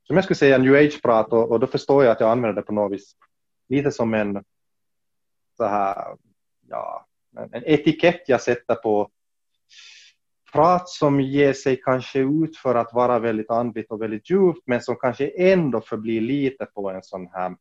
Som 0.02 0.16
jag 0.16 0.24
skulle 0.24 0.36
säga 0.36 0.58
new 0.58 0.74
age-prat 0.74 1.32
och, 1.32 1.50
och 1.50 1.60
då 1.60 1.66
förstår 1.66 2.04
jag 2.04 2.12
att 2.12 2.20
jag 2.20 2.30
använder 2.30 2.62
det 2.62 2.66
på 2.66 2.72
något 2.72 2.92
vis 2.92 3.16
lite 3.73 3.91
som 3.91 4.14
en 4.14 4.45
så 5.57 5.64
här, 5.64 6.16
ja, 6.68 7.07
en 7.53 7.62
etikett 7.66 8.23
jag 8.27 8.41
sätter 8.41 8.75
på 8.75 9.11
prat 10.53 10.89
som 10.89 11.20
ger 11.20 11.53
sig 11.53 11.81
kanske 11.85 12.18
ut 12.18 12.57
för 12.57 12.75
att 12.75 12.93
vara 12.93 13.18
väldigt 13.18 13.51
andligt 13.51 13.91
och 13.91 14.03
väldigt 14.03 14.31
djupt 14.31 14.62
men 14.66 14.81
som 14.81 14.97
kanske 14.97 15.29
ändå 15.29 15.81
förblir 15.81 16.20
lite 16.20 16.66
på 16.66 16.91
en 16.91 17.03
sån 17.03 17.27
här 17.27 17.57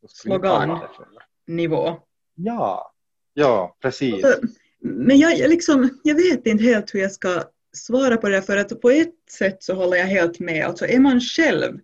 vad 0.00 0.10
ska 0.10 0.28
vi 0.28 0.42
kalla 0.42 0.64
Slogan. 0.64 0.80
det 0.80 0.96
för? 0.96 1.06
Nivå. 1.46 2.00
Ja, 2.34 2.92
ja 3.34 3.76
precis. 3.80 4.24
Alltså, 4.24 4.40
Men 4.80 5.18
jag, 5.18 5.38
jag, 5.38 5.50
liksom, 5.50 6.00
jag 6.02 6.14
vet 6.14 6.46
inte 6.46 6.64
helt 6.64 6.94
hur 6.94 7.00
jag 7.00 7.12
ska 7.12 7.42
svara 7.72 8.16
på 8.16 8.28
det 8.28 8.42
för 8.42 8.56
att 8.56 8.80
på 8.80 8.90
ett 8.90 9.14
sätt 9.30 9.62
så 9.62 9.74
håller 9.74 9.96
jag 9.96 10.06
helt 10.06 10.40
med. 10.40 10.66
Alltså 10.66 10.86
är 10.86 10.98
man 10.98 11.20
själv 11.20 11.80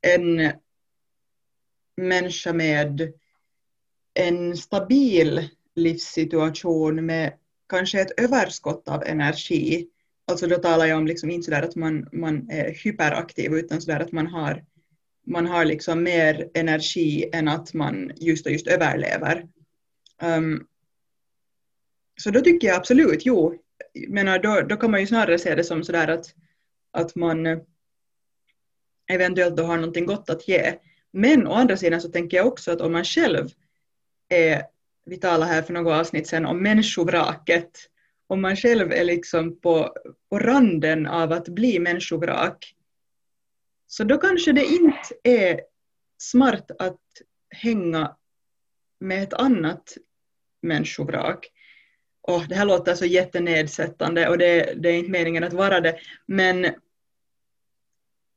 en 0.00 0.52
människa 2.08 2.52
med 2.52 3.12
en 4.14 4.56
stabil 4.56 5.48
livssituation 5.74 7.06
med 7.06 7.32
kanske 7.68 8.00
ett 8.00 8.20
överskott 8.20 8.88
av 8.88 9.02
energi. 9.02 9.88
Alltså 10.26 10.46
då 10.46 10.56
talar 10.56 10.86
jag 10.86 10.98
om 10.98 11.06
liksom 11.06 11.30
inte 11.30 11.44
sådär 11.44 11.62
att 11.62 11.76
man, 11.76 12.08
man 12.12 12.50
är 12.50 12.84
hyperaktiv 12.84 13.52
utan 13.52 13.80
sådär 13.80 14.00
att 14.00 14.12
man 14.12 14.26
har, 14.26 14.64
man 15.26 15.46
har 15.46 15.64
liksom 15.64 16.02
mer 16.02 16.50
energi 16.54 17.30
än 17.32 17.48
att 17.48 17.74
man 17.74 18.12
just 18.16 18.46
och 18.46 18.52
just 18.52 18.66
överlever. 18.66 19.48
Um, 20.22 20.66
så 22.20 22.30
då 22.30 22.40
tycker 22.40 22.68
jag 22.68 22.76
absolut, 22.76 23.26
jo, 23.26 23.58
menar, 24.08 24.38
då, 24.38 24.60
då 24.60 24.76
kan 24.76 24.90
man 24.90 25.00
ju 25.00 25.06
snarare 25.06 25.38
se 25.38 25.54
det 25.54 25.64
som 25.64 25.84
sådär 25.84 26.08
att, 26.08 26.34
att 26.90 27.14
man 27.14 27.60
eventuellt 29.10 29.56
då 29.56 29.62
har 29.62 29.76
någonting 29.76 30.06
gott 30.06 30.30
att 30.30 30.48
ge. 30.48 30.74
Men 31.12 31.46
å 31.46 31.52
andra 31.52 31.76
sidan 31.76 32.00
så 32.00 32.08
tänker 32.08 32.36
jag 32.36 32.46
också 32.46 32.72
att 32.72 32.80
om 32.80 32.92
man 32.92 33.04
själv 33.04 33.48
är, 34.28 34.62
vi 35.04 35.16
talade 35.16 35.52
här 35.52 35.62
för 35.62 35.72
något 35.72 35.92
avsnitt 35.92 36.26
sedan 36.26 36.46
om 36.46 36.62
människovraket, 36.62 37.70
om 38.26 38.40
man 38.42 38.56
själv 38.56 38.92
är 38.92 39.04
liksom 39.04 39.60
på, 39.60 39.94
på 40.30 40.38
randen 40.38 41.06
av 41.06 41.32
att 41.32 41.48
bli 41.48 41.78
människovrak, 41.78 42.74
så 43.86 44.04
då 44.04 44.18
kanske 44.18 44.52
det 44.52 44.64
inte 44.64 45.14
är 45.22 45.60
smart 46.18 46.70
att 46.78 47.00
hänga 47.50 48.16
med 49.00 49.22
ett 49.22 49.34
annat 49.34 49.96
människovrak. 50.62 51.46
Och 52.20 52.48
det 52.48 52.54
här 52.54 52.64
låter 52.64 52.94
så 52.94 53.06
jättenedsättande 53.06 54.28
och 54.28 54.38
det, 54.38 54.74
det 54.76 54.88
är 54.88 54.98
inte 54.98 55.10
meningen 55.10 55.44
att 55.44 55.52
vara 55.52 55.80
det, 55.80 55.98
men 56.26 56.66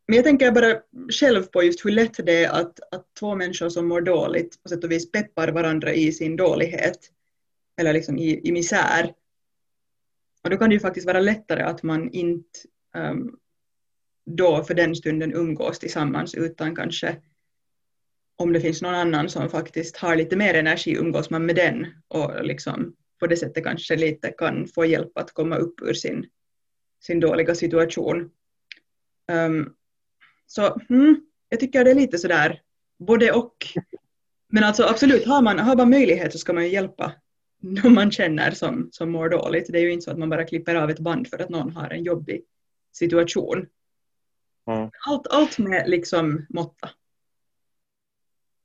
men 0.08 0.16
jag 0.16 0.26
tänker 0.26 0.52
bara 0.52 0.82
själv 1.10 1.44
på 1.44 1.64
just 1.64 1.86
hur 1.86 1.92
lätt 1.92 2.26
det 2.26 2.44
är 2.44 2.50
att, 2.50 2.80
att 2.94 3.06
två 3.20 3.36
människor 3.36 3.70
som 3.70 3.88
mår 3.88 4.02
dåligt 4.02 4.64
på 4.64 4.70
sätt 4.70 4.84
och 4.84 4.92
vis 4.92 5.12
peppar 5.12 5.48
varandra 5.48 5.94
i 5.94 6.12
sin 6.12 6.36
dålighet 6.36 7.12
eller 7.78 7.94
liksom 7.94 8.18
i, 8.18 8.48
i 8.48 8.52
misär. 8.52 9.14
Och 10.44 10.50
då 10.50 10.58
kan 10.58 10.70
det 10.70 10.74
ju 10.74 10.80
faktiskt 10.80 11.08
vara 11.08 11.20
lättare 11.20 11.64
att 11.64 11.84
man 11.84 12.10
inte 12.12 12.60
um, 12.96 13.40
då 14.26 14.64
för 14.64 14.74
den 14.74 14.96
stunden 14.96 15.34
umgås 15.34 15.80
tillsammans 15.80 16.36
utan 16.36 16.76
kanske 16.76 17.22
om 18.36 18.54
det 18.54 18.62
finns 18.62 18.82
någon 18.82 18.96
annan 18.96 19.30
som 19.30 19.50
faktiskt 19.50 19.98
har 19.98 20.16
lite 20.16 20.36
mer 20.36 20.54
energi 20.54 20.96
umgås 20.96 21.30
man 21.30 21.46
med 21.46 21.56
den 21.56 21.88
och 22.08 22.46
liksom 22.46 22.96
på 23.20 23.28
det 23.28 23.38
sättet 23.38 23.64
kanske 23.64 23.96
lite 23.96 24.32
kan 24.32 24.68
få 24.68 24.86
hjälp 24.86 25.18
att 25.18 25.32
komma 25.32 25.56
upp 25.56 25.82
ur 25.82 25.94
sin, 25.94 26.26
sin 27.04 27.20
dåliga 27.20 27.56
situation. 27.56 28.32
Um, 29.32 29.76
så 30.48 30.80
mm, 30.90 31.22
jag 31.50 31.60
tycker 31.60 31.84
det 31.84 31.92
är 31.92 31.96
lite 31.96 32.18
sådär 32.18 32.62
både 33.00 33.32
och. 33.32 33.56
Men 34.48 34.64
alltså 34.64 34.84
absolut, 34.84 35.28
har 35.28 35.42
man, 35.42 35.60
har 35.60 35.76
man 35.76 35.90
möjlighet 35.90 36.32
så 36.32 36.38
ska 36.38 36.54
man 36.54 36.64
ju 36.64 36.70
hjälpa 36.70 37.14
någon 37.62 37.94
man 37.94 38.12
känner 38.12 38.52
som, 38.52 38.90
som 38.92 39.12
mår 39.12 39.30
dåligt. 39.30 39.68
Det 39.70 39.78
är 39.78 39.82
ju 39.82 39.92
inte 39.92 40.04
så 40.04 40.12
att 40.12 40.18
man 40.18 40.30
bara 40.30 40.44
klipper 40.44 40.76
av 40.76 40.90
ett 40.90 41.00
band 41.00 41.28
för 41.28 41.42
att 41.42 41.50
någon 41.50 41.72
har 41.72 41.90
en 41.90 42.04
jobbig 42.04 42.44
situation. 42.92 43.68
Mm. 44.68 44.90
Allt, 45.08 45.28
allt 45.28 45.58
med 45.58 45.90
liksom 45.90 46.46
måtta. 46.50 46.90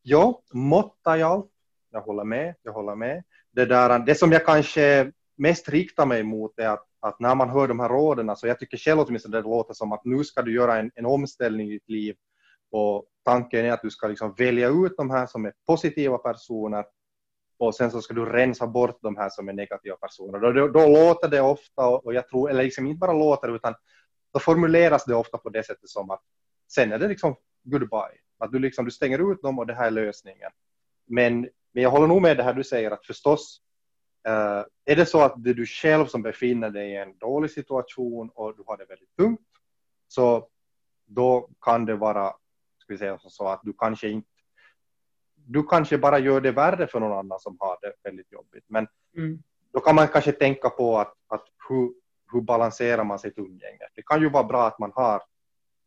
Ja, 0.03 0.43
måtta 0.53 1.18
i 1.18 1.22
allt. 1.22 1.51
Jag 1.91 2.01
håller 2.01 2.24
med. 2.24 2.55
Jag 2.62 2.72
håller 2.72 2.95
med. 2.95 3.24
Det, 3.51 3.64
där, 3.64 3.99
det 3.99 4.14
som 4.14 4.33
jag 4.33 4.47
kanske 4.47 5.12
mest 5.37 5.68
riktar 5.68 6.07
mig 6.07 6.22
mot 6.22 6.59
är 6.59 6.68
att, 6.68 6.87
att 7.01 7.20
när 7.20 7.34
man 7.34 7.51
hör 7.51 7.68
de 7.68 7.80
här 7.80 7.88
råden, 7.88 8.36
så 8.36 8.46
jag 8.46 8.59
tycker 8.59 8.76
själv 8.76 9.01
åtminstone 9.01 9.36
det 9.36 9.42
låter 9.42 9.74
som 9.74 9.92
att 9.92 10.05
nu 10.05 10.24
ska 10.24 10.42
du 10.42 10.55
göra 10.55 10.78
en, 10.78 10.90
en 10.94 11.07
omställning 11.07 11.68
i 11.68 11.72
ditt 11.72 11.88
liv 11.88 12.16
och 12.70 13.07
tanken 13.24 13.64
är 13.64 13.72
att 13.72 13.82
du 13.82 13.90
ska 13.90 14.09
liksom 14.09 14.34
välja 14.38 14.68
ut 14.68 14.96
de 14.96 15.11
här 15.11 15.26
som 15.26 15.44
är 15.44 15.53
positiva 15.66 16.18
personer 16.18 16.84
och 17.59 17.74
sen 17.74 17.90
så 17.90 18.03
ska 18.03 18.14
du 18.14 18.24
rensa 18.24 18.66
bort 18.66 18.98
de 19.03 19.16
här 19.16 19.30
som 19.30 19.48
är 19.48 19.53
negativa 19.53 19.96
personer. 19.96 20.38
Då, 20.38 20.53
då, 20.53 20.68
då 20.68 20.86
låter 20.86 21.28
det 21.28 21.40
ofta, 21.40 21.88
och 21.88 22.14
jag 22.14 22.28
tror, 22.28 22.51
eller 22.51 22.62
liksom 22.62 22.86
inte 22.86 22.98
bara 22.98 23.12
låter 23.12 23.55
utan 23.57 23.74
då 24.32 24.40
formuleras 24.40 25.05
det 25.05 25.14
ofta 25.14 25.38
på 25.38 25.48
det 25.48 25.66
sättet 25.66 25.88
som 25.88 26.11
att 26.11 26.22
sen 26.68 26.92
är 26.92 26.98
det 26.98 27.09
liksom 27.09 27.36
goodbye. 27.62 28.18
Att 28.38 28.53
du, 28.53 28.59
liksom, 28.59 28.84
du 28.84 28.90
stänger 28.90 29.32
ut 29.32 29.42
dem 29.42 29.59
och 29.59 29.66
det 29.66 29.74
här 29.74 29.86
är 29.86 29.90
lösningen. 29.90 30.51
Men, 31.07 31.40
men 31.72 31.82
jag 31.82 31.90
håller 31.90 32.07
nog 32.07 32.22
med 32.22 32.36
det 32.36 32.42
här 32.42 32.55
du 32.55 32.64
säger 32.64 32.90
att 32.90 33.07
förstås 33.07 33.61
uh, 34.29 34.64
är 34.85 34.97
det 34.97 35.07
så 35.07 35.21
att 35.21 35.35
det 35.45 35.51
är 35.51 35.55
du 35.55 35.66
själv 35.66 36.07
som 36.07 36.23
befinner 36.23 36.71
dig 36.71 36.91
i 36.91 36.97
en 36.97 37.18
dålig 37.18 37.51
situation 37.51 38.31
och 38.35 38.57
du 38.57 38.62
har 38.66 38.77
det 38.77 38.85
väldigt 38.85 39.16
tungt 39.16 39.41
så 40.09 40.49
då 41.07 41.51
kan 41.61 41.87
det 41.87 41.97
vara 41.97 42.35
ska 42.79 42.93
vi 42.93 42.99
säga 42.99 43.18
så 43.18 43.49
att 43.49 43.61
du 43.62 43.73
kanske 43.73 44.09
inte 44.09 44.29
du 45.47 45.62
kanske 45.62 45.99
bara 45.99 46.18
gör 46.18 46.41
det 46.41 46.53
värre 46.53 46.87
för 46.87 47.01
någon 47.01 47.18
annan 47.18 47.41
som 47.41 47.57
har 47.61 47.79
det 47.83 47.93
väldigt 48.03 48.33
jobbigt. 48.33 48.64
Men 48.68 48.89
Mm. 49.16 49.43
då 49.73 49.81
kan 49.81 49.95
man 49.95 50.09
kanske 50.09 50.33
tänka 50.33 50.71
på 50.71 50.99
att, 50.99 51.14
att 51.27 51.45
hur, 51.68 51.95
hur 52.33 52.41
balanserar 52.41 53.05
man 53.05 53.18
sitt 53.18 53.39
umgänge. 53.39 53.89
Det 53.95 54.03
kan 54.03 54.21
ju 54.21 54.31
vara 54.31 54.45
bra 54.45 54.66
att 54.66 54.79
man 54.79 54.93
har 54.95 55.23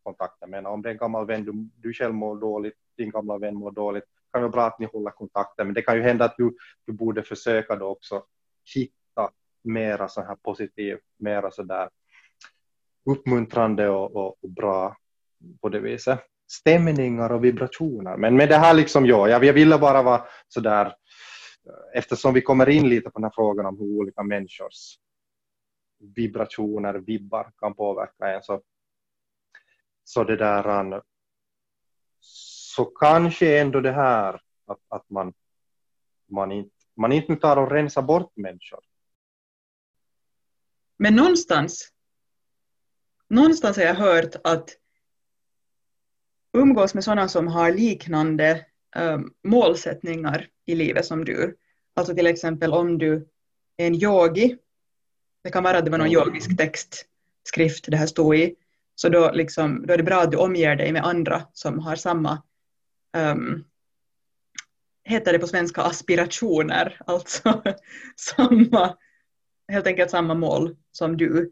kontakter 0.03 0.47
med 0.47 0.65
om 0.67 0.81
det 0.81 0.89
är 0.89 0.91
en 0.91 0.97
gammal 0.97 1.25
vän, 1.25 1.45
du, 1.45 1.69
du 1.87 1.93
själv 1.93 2.13
mår 2.13 2.35
dåligt, 2.35 2.77
din 2.97 3.09
gamla 3.09 3.37
vän 3.37 3.55
mår 3.55 3.71
dåligt, 3.71 4.03
kan 4.33 4.41
vara 4.41 4.51
bra 4.51 4.65
att 4.65 4.79
ni 4.79 4.85
håller 4.85 5.11
kontakten, 5.11 5.67
men 5.67 5.73
det 5.73 5.81
kan 5.81 5.95
ju 5.95 6.01
hända 6.01 6.25
att 6.25 6.37
du, 6.37 6.55
du 6.85 6.93
borde 6.93 7.23
försöka 7.23 7.75
då 7.75 7.85
också 7.85 8.23
hitta 8.75 9.31
mera 9.63 10.07
så 10.07 10.21
här 10.21 10.35
positiv, 10.35 10.97
mera 11.17 11.51
så 11.51 11.63
där 11.63 11.89
uppmuntrande 13.05 13.89
och, 13.89 14.15
och, 14.15 14.43
och 14.43 14.49
bra 14.49 14.97
på 15.61 15.69
det 15.69 15.79
viset. 15.79 16.19
Stämningar 16.47 17.31
och 17.31 17.43
vibrationer. 17.43 18.17
Men 18.17 18.35
med 18.35 18.49
det 18.49 18.57
här 18.57 18.73
liksom, 18.73 19.05
ja, 19.05 19.27
jag 19.27 19.53
ville 19.53 19.77
bara 19.77 20.03
vara 20.03 20.25
sådär, 20.47 20.95
eftersom 21.93 22.33
vi 22.33 22.41
kommer 22.41 22.69
in 22.69 22.89
lite 22.89 23.09
på 23.09 23.19
den 23.19 23.23
här 23.23 23.31
frågan 23.35 23.65
om 23.65 23.77
hur 23.79 23.85
olika 23.85 24.23
människors 24.23 24.97
vibrationer, 26.15 26.93
vibbar 26.93 27.51
kan 27.59 27.73
påverka 27.73 28.27
en 28.27 28.43
så, 28.43 28.61
så 30.03 30.23
det 30.23 30.35
där 30.35 30.63
så 32.75 32.85
kanske 32.85 33.59
ändå 33.59 33.81
det 33.81 33.91
här 33.91 34.41
att, 34.65 34.79
att 34.87 35.09
man, 35.09 35.33
man, 36.31 36.51
inte, 36.51 36.75
man 36.95 37.11
inte 37.11 37.35
tar 37.35 37.57
och 37.57 37.71
rensar 37.71 38.01
bort 38.01 38.31
människor. 38.35 38.79
Men 40.97 41.15
någonstans, 41.15 41.89
någonstans 43.29 43.77
har 43.77 43.83
jag 43.83 43.95
hört 43.95 44.35
att 44.43 44.69
umgås 46.53 46.93
med 46.93 47.03
sådana 47.03 47.27
som 47.27 47.47
har 47.47 47.71
liknande 47.71 48.65
um, 48.95 49.33
målsättningar 49.43 50.47
i 50.65 50.75
livet 50.75 51.05
som 51.05 51.25
du. 51.25 51.57
Alltså 51.93 52.15
till 52.15 52.27
exempel 52.27 52.73
om 52.73 52.97
du 52.97 53.15
är 53.77 53.87
en 53.87 53.95
yogi, 53.95 54.57
det 55.43 55.51
kan 55.51 55.63
vara 55.63 55.77
att 55.77 55.85
det 55.85 55.91
var 55.91 55.97
någon 55.97 56.07
mm. 56.07 56.19
yogisk 56.19 56.57
textskrift 56.57 57.85
det 57.87 57.97
här 57.97 58.07
stod 58.07 58.35
i, 58.35 58.55
så 58.95 59.09
då, 59.09 59.31
liksom, 59.31 59.87
då 59.87 59.93
är 59.93 59.97
det 59.97 60.03
bra 60.03 60.21
att 60.21 60.31
du 60.31 60.37
omger 60.37 60.75
dig 60.75 60.91
med 60.91 61.05
andra 61.05 61.47
som 61.53 61.79
har 61.79 61.95
samma 61.95 62.43
um, 63.17 63.65
heter 65.05 65.33
det 65.33 65.39
på 65.39 65.47
svenska 65.47 65.81
aspirationer, 65.81 67.01
alltså 67.05 67.63
samma, 68.15 68.97
helt 69.67 69.87
enkelt 69.87 70.11
samma 70.11 70.33
mål 70.33 70.75
som 70.91 71.17
du 71.17 71.51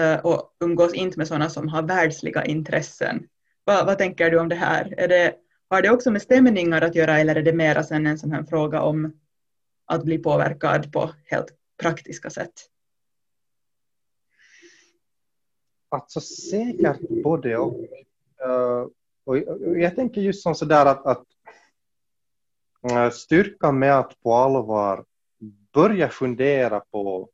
uh, 0.00 0.26
och 0.26 0.56
umgås 0.60 0.94
inte 0.94 1.18
med 1.18 1.28
sådana 1.28 1.50
som 1.50 1.68
har 1.68 1.82
världsliga 1.82 2.44
intressen. 2.44 3.26
Va, 3.64 3.84
vad 3.86 3.98
tänker 3.98 4.30
du 4.30 4.38
om 4.38 4.48
det 4.48 4.54
här? 4.54 4.94
Är 4.96 5.08
det, 5.08 5.34
har 5.68 5.82
det 5.82 5.90
också 5.90 6.10
med 6.10 6.22
stämningar 6.22 6.82
att 6.82 6.94
göra 6.94 7.18
eller 7.18 7.36
är 7.36 7.42
det 7.42 7.52
mera 7.52 7.82
sen 7.82 8.06
en 8.06 8.18
sån 8.18 8.32
här 8.32 8.42
fråga 8.42 8.82
om 8.82 9.12
att 9.86 10.04
bli 10.04 10.18
påverkad 10.18 10.92
på 10.92 11.10
helt 11.24 11.54
praktiska 11.82 12.30
sätt? 12.30 12.52
Alltså 15.88 16.20
säkert 16.20 17.22
både 17.24 17.56
och. 17.56 17.74
Uh, 18.46 18.86
och 19.24 19.38
jag 19.78 19.96
tänker 19.96 20.20
just 20.20 20.42
som 20.42 20.54
sådär 20.54 20.86
att, 20.86 21.06
att 21.06 21.24
eh, 22.90 23.10
styrkan 23.10 23.78
med 23.78 23.98
att 23.98 24.20
på 24.22 24.34
allvar 24.34 25.04
börja 25.72 26.08
fundera 26.08 26.80
på 26.80 27.30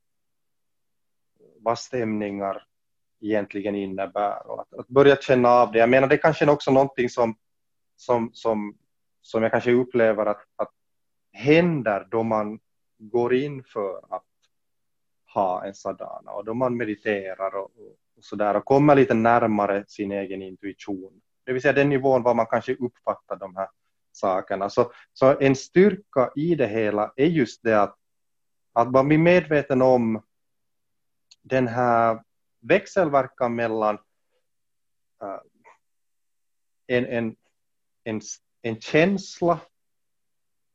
vad 1.61 1.78
stämningar 1.78 2.66
egentligen 3.20 3.74
innebär 3.74 4.47
och 4.47 4.61
att, 4.61 4.74
att, 4.74 4.89
börja 4.89 5.16
känna 5.16 5.49
av 5.49 5.72
det. 5.72 5.78
Jag 5.78 5.91
menar 5.91 6.09
det 6.09 6.14
är 6.14 6.18
kanske 6.18 6.51
också 6.51 6.70
någonting 6.70 7.09
som, 7.09 7.37
som, 7.97 8.30
som, 8.32 8.78
som 9.22 9.43
jag 9.43 9.53
kanske 9.53 9.72
upplever 9.72 10.26
att, 10.26 10.45
att 10.57 10.72
händer 11.32 12.09
då 12.11 12.22
man 12.22 12.59
går 12.99 13.34
in 13.34 13.64
för 13.64 14.14
att 14.14 14.24
ha 15.34 15.64
en 15.64 15.74
sadana 15.74 16.30
och 16.30 16.45
då 16.45 16.55
man 16.55 16.76
mediterar 16.76 17.57
och, 17.57 17.70
och 18.16 18.24
sådär 18.24 18.57
och 18.57 18.64
kommer 18.64 18.95
lite 18.95 19.14
närmare 19.14 19.84
sin 19.89 20.12
egen 20.12 20.43
intuition. 20.43 21.20
Det 21.47 21.53
vill 21.53 21.62
säga 21.62 21.72
den 21.72 21.88
nivån 21.88 22.22
var 22.22 22.34
man 22.34 22.47
kanske 22.47 22.74
uppfattar 22.74 23.36
de 23.36 23.57
här 23.57 23.68
sakerna. 24.12 24.70
Så, 24.70 24.92
så 25.12 25.40
en 25.40 25.57
styrka 25.57 26.30
i 26.36 26.55
det 26.55 26.66
hela 26.66 27.12
är 27.16 27.26
just 27.26 27.62
det 27.62 27.82
att, 27.82 27.97
att 28.72 28.90
man 28.90 29.09
blir 29.09 29.18
medveten 29.18 29.82
om 29.82 30.22
den 31.42 31.68
här 31.68 32.22
växelverkan 32.61 33.55
mellan 33.55 33.94
uh, 35.22 35.40
en, 36.86 37.07
en, 37.07 37.36
en, 38.05 38.20
en 38.62 38.80
känsla, 38.80 39.59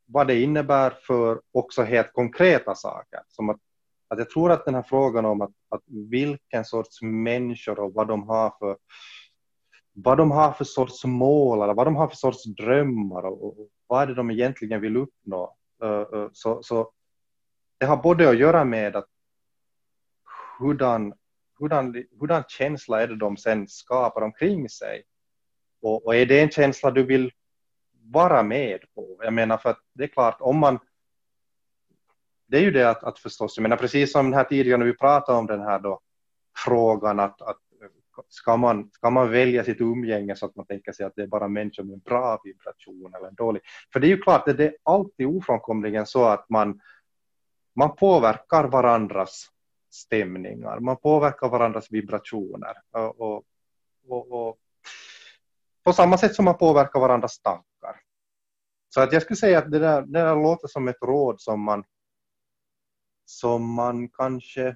vad 0.05 0.27
det 0.27 0.41
innebär 0.41 0.91
för 0.91 1.41
också 1.51 1.83
helt 1.83 2.13
konkreta 2.13 2.75
saker. 2.75 3.21
Som 3.27 3.49
att, 3.49 3.59
att 4.07 4.19
jag 4.19 4.29
tror 4.29 4.51
att 4.51 4.65
den 4.65 4.75
här 4.75 4.83
frågan 4.83 5.25
om 5.25 5.41
att, 5.41 5.51
att 5.69 5.81
vilken 5.87 6.65
sorts 6.65 7.01
människor 7.01 7.79
och 7.79 7.93
vad 7.93 8.07
de 8.07 8.29
har 8.29 8.53
för 8.59 8.77
vad 9.93 10.17
de 10.17 10.31
har 10.31 10.51
för 10.51 10.63
sorts 10.63 11.05
mål 11.05 11.61
eller 11.61 11.73
vad 11.73 11.87
de 11.87 11.95
har 11.95 12.07
för 12.07 12.15
sorts 12.15 12.43
drömmar 12.43 13.23
och, 13.23 13.43
och 13.43 13.67
vad 13.87 14.03
är 14.03 14.07
det 14.07 14.13
de 14.13 14.31
egentligen 14.31 14.81
vill 14.81 14.97
uppnå. 14.97 15.55
Uh, 15.83 16.13
uh, 16.13 16.29
så, 16.33 16.63
så 16.63 16.91
det 17.77 17.85
har 17.85 17.97
både 17.97 18.29
att 18.29 18.37
göra 18.37 18.63
med 18.63 18.95
att 18.95 19.07
hurdan 20.59 21.13
hurdan, 21.61 22.03
hurdan 22.19 22.43
känsla 22.47 23.01
är 23.01 23.07
det 23.07 23.15
de 23.15 23.37
sen 23.37 23.67
skapar 23.67 24.21
omkring 24.21 24.69
sig? 24.69 25.03
Och, 25.81 26.05
och, 26.05 26.15
är 26.15 26.25
det 26.25 26.41
en 26.41 26.49
känsla 26.49 26.91
du 26.91 27.03
vill 27.03 27.31
vara 27.91 28.43
med 28.43 28.79
på? 28.95 29.17
Jag 29.23 29.33
menar 29.33 29.57
för 29.57 29.69
att 29.69 29.79
det 29.93 30.03
är 30.03 30.07
klart 30.07 30.37
om 30.39 30.57
man 30.57 30.79
det 32.47 32.57
är 32.57 32.61
ju 32.61 32.71
det 32.71 32.89
att, 32.89 33.03
att 33.03 33.19
förstås, 33.19 33.57
jag 33.57 33.61
menar 33.61 33.77
precis 33.77 34.11
som 34.11 34.33
här 34.33 34.43
tidigare 34.43 34.77
när 34.77 34.85
vi 34.85 34.97
pratade 34.97 35.37
om 35.37 35.47
den 35.47 35.61
här 35.61 35.79
då 35.79 35.99
frågan 36.65 37.19
att, 37.19 37.41
att 37.41 37.57
ska, 38.29 38.57
man, 38.57 38.89
ska 38.91 39.09
man 39.09 39.31
välja 39.31 39.63
sitt 39.63 39.81
umgänge 39.81 40.35
så 40.35 40.45
att 40.45 40.55
man 40.55 40.65
tänker 40.65 40.91
sig 40.91 41.05
att 41.05 41.13
det 41.15 41.21
är 41.21 41.27
bara 41.27 41.47
människor 41.47 41.83
med 41.83 42.01
bra 42.01 42.41
vibration 42.43 43.15
eller 43.15 43.27
en 43.27 43.35
dålig. 43.35 43.61
För 43.93 43.99
det 43.99 44.07
är 44.07 44.09
ju 44.09 44.21
klart 44.21 44.47
att 44.47 44.57
det 44.57 44.65
är 44.65 44.75
alltid 44.83 45.27
ofrånkomligen 45.27 46.05
så 46.05 46.25
att 46.25 46.49
man, 46.49 46.81
man 47.75 47.95
påverkar 47.95 48.63
varandras 48.63 49.47
stämningar. 49.91 50.79
Man 50.79 50.97
påverkar 50.97 51.49
varandras 51.49 51.91
vibrationer. 51.91 52.73
Och, 52.91 53.21
och, 53.21 53.43
och, 54.07 54.31
och, 54.31 54.57
på 55.83 55.93
samma 55.93 56.17
sätt 56.17 56.35
som 56.35 56.45
man 56.45 56.57
påverkar 56.57 56.99
varandras 56.99 57.39
tankar. 57.39 58.01
Så 58.89 59.01
att 59.01 59.13
jag 59.13 59.21
skulle 59.21 59.37
säga 59.37 59.59
att 59.59 59.71
det 59.71 59.79
där, 59.79 60.01
det 60.01 60.19
där 60.19 60.35
låter 60.35 60.67
som 60.67 60.87
ett 60.87 61.01
råd 61.01 61.41
som 61.41 61.61
man, 61.61 61.83
som 63.25 63.73
man 63.73 64.09
kanske 64.09 64.67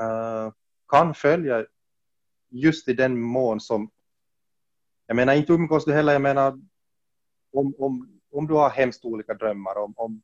uh, 0.00 0.52
kan 0.88 1.14
följa 1.14 1.66
just 2.50 2.88
i 2.88 2.92
den 2.92 3.20
mån 3.20 3.60
som... 3.60 3.90
Jag 5.06 5.16
menar, 5.16 5.34
inte 5.34 5.52
umgås 5.52 5.84
du 5.84 5.92
heller, 5.92 6.12
jag 6.12 6.22
menar 6.22 6.60
om, 7.52 7.74
om, 7.78 8.20
om 8.32 8.46
du 8.46 8.54
har 8.54 8.70
hemskt 8.70 9.04
olika 9.04 9.34
drömmar, 9.34 9.78
om, 9.78 9.94
om, 9.96 10.22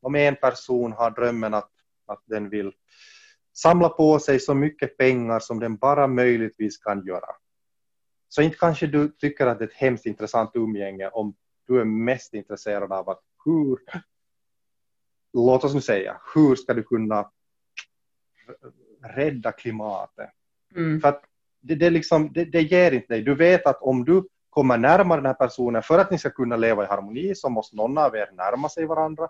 om 0.00 0.14
en 0.14 0.36
person 0.36 0.92
har 0.92 1.10
drömmen 1.10 1.54
att 1.54 1.70
att 2.08 2.22
den 2.26 2.50
vill 2.50 2.72
samla 3.52 3.88
på 3.88 4.18
sig 4.18 4.40
så 4.40 4.54
mycket 4.54 4.96
pengar 4.96 5.40
som 5.40 5.60
den 5.60 5.76
bara 5.76 6.06
möjligtvis 6.06 6.78
kan 6.78 7.06
göra. 7.06 7.36
Så 8.28 8.42
inte 8.42 8.56
kanske 8.56 8.86
du 8.86 9.08
tycker 9.08 9.46
att 9.46 9.58
det 9.58 9.64
är 9.64 9.68
ett 9.68 9.74
hemskt 9.74 10.06
intressant 10.06 10.50
umgänge 10.54 11.08
om 11.08 11.34
du 11.66 11.80
är 11.80 11.84
mest 11.84 12.34
intresserad 12.34 12.92
av 12.92 13.08
att 13.08 13.20
hur, 13.44 13.78
låt 15.32 15.64
oss 15.64 15.74
nu 15.74 15.80
säga, 15.80 16.20
hur 16.34 16.56
ska 16.56 16.74
du 16.74 16.82
kunna 16.82 17.30
rädda 19.02 19.52
klimatet? 19.52 20.30
Mm. 20.76 21.00
För 21.00 21.20
det, 21.60 21.74
det, 21.74 21.90
liksom, 21.90 22.32
det, 22.32 22.44
det 22.44 22.62
ger 22.62 22.92
inte 22.92 23.14
dig, 23.14 23.22
du 23.22 23.34
vet 23.34 23.66
att 23.66 23.82
om 23.82 24.04
du 24.04 24.28
kommer 24.50 24.78
närmare 24.78 25.18
den 25.18 25.26
här 25.26 25.34
personen 25.34 25.82
för 25.82 25.98
att 25.98 26.10
ni 26.10 26.18
ska 26.18 26.30
kunna 26.30 26.56
leva 26.56 26.84
i 26.84 26.86
harmoni 26.86 27.34
så 27.34 27.48
måste 27.48 27.76
någon 27.76 27.98
av 27.98 28.16
er 28.16 28.30
närma 28.32 28.68
sig 28.68 28.86
varandra. 28.86 29.28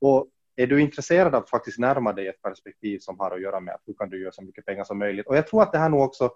Och 0.00 0.28
är 0.56 0.66
du 0.66 0.80
intresserad 0.80 1.34
av 1.34 1.42
att 1.42 1.50
faktiskt 1.50 1.78
närma 1.78 2.12
dig 2.12 2.28
ett 2.28 2.42
perspektiv 2.42 2.98
som 2.98 3.18
har 3.18 3.30
att 3.30 3.42
göra 3.42 3.60
med 3.60 3.74
att 3.74 3.82
hur 3.86 3.94
kan 3.94 4.10
du 4.10 4.22
göra 4.22 4.32
så 4.32 4.42
mycket 4.42 4.66
pengar 4.66 4.84
som 4.84 4.98
möjligt? 4.98 5.26
Och 5.26 5.36
jag 5.36 5.46
tror 5.46 5.62
att 5.62 5.72
det 5.72 5.78
här 5.78 5.88
nog 5.88 6.00
också, 6.00 6.30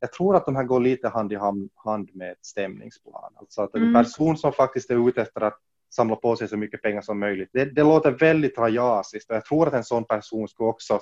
jag 0.00 0.12
tror 0.12 0.36
att 0.36 0.44
de 0.44 0.56
här 0.56 0.64
går 0.64 0.80
lite 0.80 1.08
hand 1.08 1.32
i 1.32 1.36
hand 1.84 2.10
med 2.14 2.32
ett 2.32 2.46
stämningsplan. 2.46 3.32
Alltså 3.36 3.62
att 3.62 3.74
en 3.74 3.82
mm. 3.82 4.04
person 4.04 4.36
som 4.36 4.52
faktiskt 4.52 4.90
är 4.90 5.08
ute 5.08 5.22
efter 5.22 5.40
att 5.40 5.58
samla 5.90 6.16
på 6.16 6.36
sig 6.36 6.48
så 6.48 6.56
mycket 6.56 6.82
pengar 6.82 7.00
som 7.00 7.18
möjligt, 7.18 7.50
det, 7.52 7.64
det 7.64 7.82
låter 7.82 8.10
väldigt 8.10 8.58
rajasiskt 8.58 9.30
och 9.30 9.36
jag 9.36 9.44
tror 9.44 9.68
att 9.68 9.74
en 9.74 9.84
sån 9.84 10.04
person 10.04 10.48
skulle 10.48 10.68
också, 10.68 11.00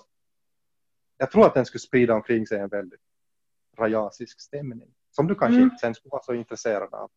jag 1.17 1.31
tror 1.31 1.47
att 1.47 1.55
den 1.55 1.67
skulle 1.67 1.81
sprida 1.81 2.15
omkring 2.15 2.47
sig 2.47 2.59
en 2.59 2.69
väldigt 2.69 3.01
rajasisk 3.79 4.41
stämning 4.41 4.95
som 5.11 5.27
du 5.27 5.35
kanske 5.35 5.57
mm. 5.57 5.65
inte 5.65 5.77
sen 5.77 5.95
skulle 5.95 6.11
vara 6.11 6.23
så 6.23 6.35
intresserad 6.35 6.95
av. 6.95 7.11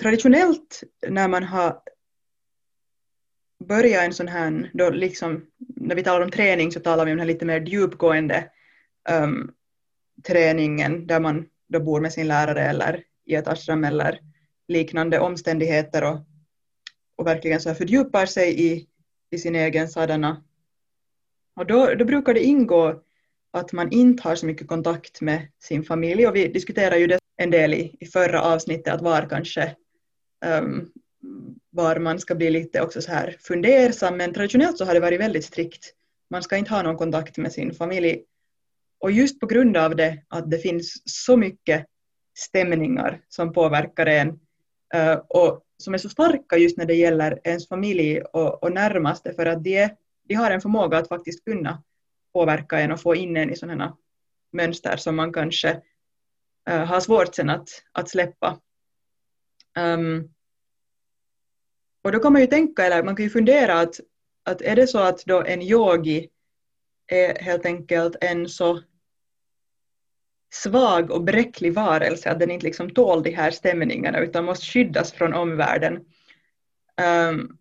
Traditionellt 0.00 0.82
när 1.08 1.28
man 1.28 1.44
har 1.44 1.82
börja 3.64 4.02
en 4.02 4.14
sån 4.14 4.28
här, 4.28 4.70
då 4.74 4.90
liksom, 4.90 5.46
när 5.58 5.94
vi 5.94 6.02
talar 6.02 6.20
om 6.20 6.30
träning 6.30 6.72
så 6.72 6.80
talar 6.80 7.04
vi 7.04 7.12
om 7.12 7.16
den 7.16 7.26
här 7.26 7.34
lite 7.34 7.44
mer 7.44 7.60
djupgående 7.60 8.50
um, 9.10 9.54
träningen 10.26 11.06
där 11.06 11.20
man 11.20 11.46
då 11.68 11.80
bor 11.80 12.00
med 12.00 12.12
sin 12.12 12.28
lärare 12.28 12.62
eller 12.62 13.04
i 13.24 13.34
ett 13.34 13.48
ashram 13.48 13.84
eller 13.84 14.20
liknande 14.68 15.18
omständigheter 15.18 16.04
och, 16.04 16.18
och 17.16 17.26
verkligen 17.26 17.60
så 17.60 17.74
fördjupar 17.74 18.26
sig 18.26 18.66
i, 18.66 18.88
i 19.30 19.38
sin 19.38 19.56
egen 19.56 19.88
sadhana. 19.88 20.44
Och 21.58 21.66
då, 21.66 21.94
då 21.94 22.04
brukar 22.04 22.34
det 22.34 22.44
ingå 22.44 23.02
att 23.50 23.72
man 23.72 23.92
inte 23.92 24.22
har 24.22 24.34
så 24.34 24.46
mycket 24.46 24.68
kontakt 24.68 25.20
med 25.20 25.48
sin 25.58 25.82
familj. 25.84 26.26
Och 26.26 26.36
vi 26.36 26.48
diskuterade 26.48 26.98
ju 26.98 27.06
det 27.06 27.18
en 27.36 27.50
del 27.50 27.74
i, 27.74 27.96
i 28.00 28.06
förra 28.06 28.42
avsnittet 28.42 28.94
att 28.94 29.02
var 29.02 29.28
kanske 29.28 29.76
um, 30.46 30.92
var 31.70 31.98
man 31.98 32.18
ska 32.18 32.34
bli 32.34 32.50
lite 32.50 32.82
också 32.82 33.02
så 33.02 33.10
här 33.10 33.36
fundersam. 33.40 34.16
Men 34.16 34.34
traditionellt 34.34 34.78
så 34.78 34.84
har 34.84 34.94
det 34.94 35.00
varit 35.00 35.20
väldigt 35.20 35.44
strikt. 35.44 35.92
Man 36.30 36.42
ska 36.42 36.56
inte 36.56 36.70
ha 36.70 36.82
någon 36.82 36.96
kontakt 36.96 37.38
med 37.38 37.52
sin 37.52 37.74
familj. 37.74 38.22
Och 39.00 39.10
just 39.10 39.40
på 39.40 39.46
grund 39.46 39.76
av 39.76 39.96
det, 39.96 40.22
att 40.28 40.50
det 40.50 40.58
finns 40.58 41.02
så 41.04 41.36
mycket 41.36 41.86
stämningar 42.38 43.20
som 43.28 43.52
påverkar 43.52 44.06
en 44.06 44.28
uh, 44.96 45.18
och 45.28 45.62
som 45.78 45.94
är 45.94 45.98
så 45.98 46.08
starka 46.08 46.56
just 46.56 46.78
när 46.78 46.86
det 46.86 46.94
gäller 46.94 47.40
ens 47.44 47.68
familj 47.68 48.20
och, 48.20 48.62
och 48.62 48.72
närmaste 48.72 49.32
för 49.32 49.46
att 49.46 49.64
de, 49.64 49.88
de 50.28 50.34
har 50.34 50.50
en 50.50 50.60
förmåga 50.60 50.98
att 50.98 51.08
faktiskt 51.08 51.44
kunna 51.44 51.82
påverka 52.32 52.80
en 52.80 52.92
och 52.92 53.00
få 53.00 53.14
in 53.14 53.36
en 53.36 53.50
i 53.50 53.56
sådana 53.56 53.96
mönster 54.52 54.96
som 54.96 55.16
man 55.16 55.32
kanske 55.32 55.80
uh, 56.70 56.84
har 56.84 57.00
svårt 57.00 57.34
sen 57.34 57.50
att, 57.50 57.68
att 57.92 58.08
släppa. 58.08 58.60
Um, 59.78 60.34
och 62.04 62.12
då 62.12 62.18
kan 62.18 62.32
man 62.32 62.42
ju 62.42 62.46
tänka, 62.46 62.84
eller 62.84 63.02
man 63.02 63.16
kan 63.16 63.24
ju 63.24 63.30
fundera 63.30 63.80
att, 63.80 64.00
att 64.42 64.62
är 64.62 64.76
det 64.76 64.86
så 64.86 64.98
att 64.98 65.24
då 65.24 65.42
en 65.42 65.62
yogi 65.62 66.28
är 67.06 67.42
helt 67.42 67.66
enkelt 67.66 68.16
en 68.20 68.48
så 68.48 68.82
svag 70.50 71.10
och 71.10 71.24
bräcklig 71.24 71.74
varelse 71.74 72.30
att 72.30 72.38
den 72.38 72.50
inte 72.50 72.66
liksom 72.66 72.90
tål 72.90 73.22
de 73.22 73.30
här 73.30 73.50
stämningarna 73.50 74.18
utan 74.18 74.44
måste 74.44 74.66
skyddas 74.66 75.12
från 75.12 75.34
omvärlden. 75.34 75.94
Um, 77.30 77.58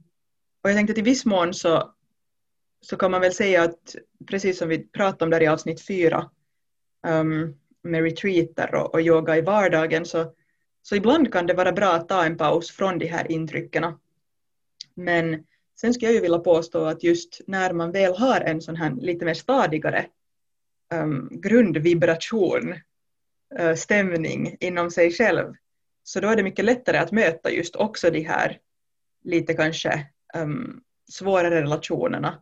och 0.63 0.69
jag 0.69 0.77
tänkte 0.77 0.91
att 0.91 0.97
i 0.97 1.01
viss 1.01 1.25
mån 1.25 1.53
så, 1.53 1.93
så 2.89 2.97
kan 2.97 3.11
man 3.11 3.21
väl 3.21 3.33
säga 3.33 3.63
att 3.63 3.95
precis 4.27 4.57
som 4.57 4.69
vi 4.69 4.87
pratade 4.87 5.23
om 5.23 5.29
där 5.29 5.41
i 5.41 5.47
avsnitt 5.47 5.87
fyra 5.87 6.29
um, 7.07 7.55
med 7.83 8.03
retreater 8.03 8.75
och, 8.75 8.93
och 8.93 9.01
yoga 9.01 9.37
i 9.37 9.41
vardagen 9.41 10.05
så, 10.05 10.33
så 10.81 10.95
ibland 10.95 11.33
kan 11.33 11.47
det 11.47 11.53
vara 11.53 11.71
bra 11.71 11.93
att 11.93 12.09
ta 12.09 12.25
en 12.25 12.37
paus 12.37 12.71
från 12.71 12.99
de 12.99 13.05
här 13.05 13.31
intrycken. 13.31 13.85
Men 14.93 15.43
sen 15.79 15.93
skulle 15.93 16.07
jag 16.07 16.15
ju 16.15 16.21
vilja 16.21 16.39
påstå 16.39 16.85
att 16.85 17.03
just 17.03 17.41
när 17.47 17.73
man 17.73 17.91
väl 17.91 18.15
har 18.15 18.41
en 18.41 18.61
sån 18.61 18.75
här 18.75 18.91
lite 18.91 19.25
mer 19.25 19.33
stadigare 19.33 20.05
um, 20.93 21.29
grundvibration, 21.31 22.75
uh, 23.59 23.75
stämning 23.75 24.57
inom 24.59 24.91
sig 24.91 25.11
själv, 25.11 25.53
så 26.03 26.19
då 26.19 26.27
är 26.27 26.35
det 26.35 26.43
mycket 26.43 26.65
lättare 26.65 26.97
att 26.97 27.11
möta 27.11 27.51
just 27.51 27.75
också 27.75 28.09
de 28.09 28.21
här 28.21 28.59
lite 29.23 29.53
kanske 29.53 30.07
um, 30.35 30.81
svårare 31.11 31.61
relationerna. 31.61 32.41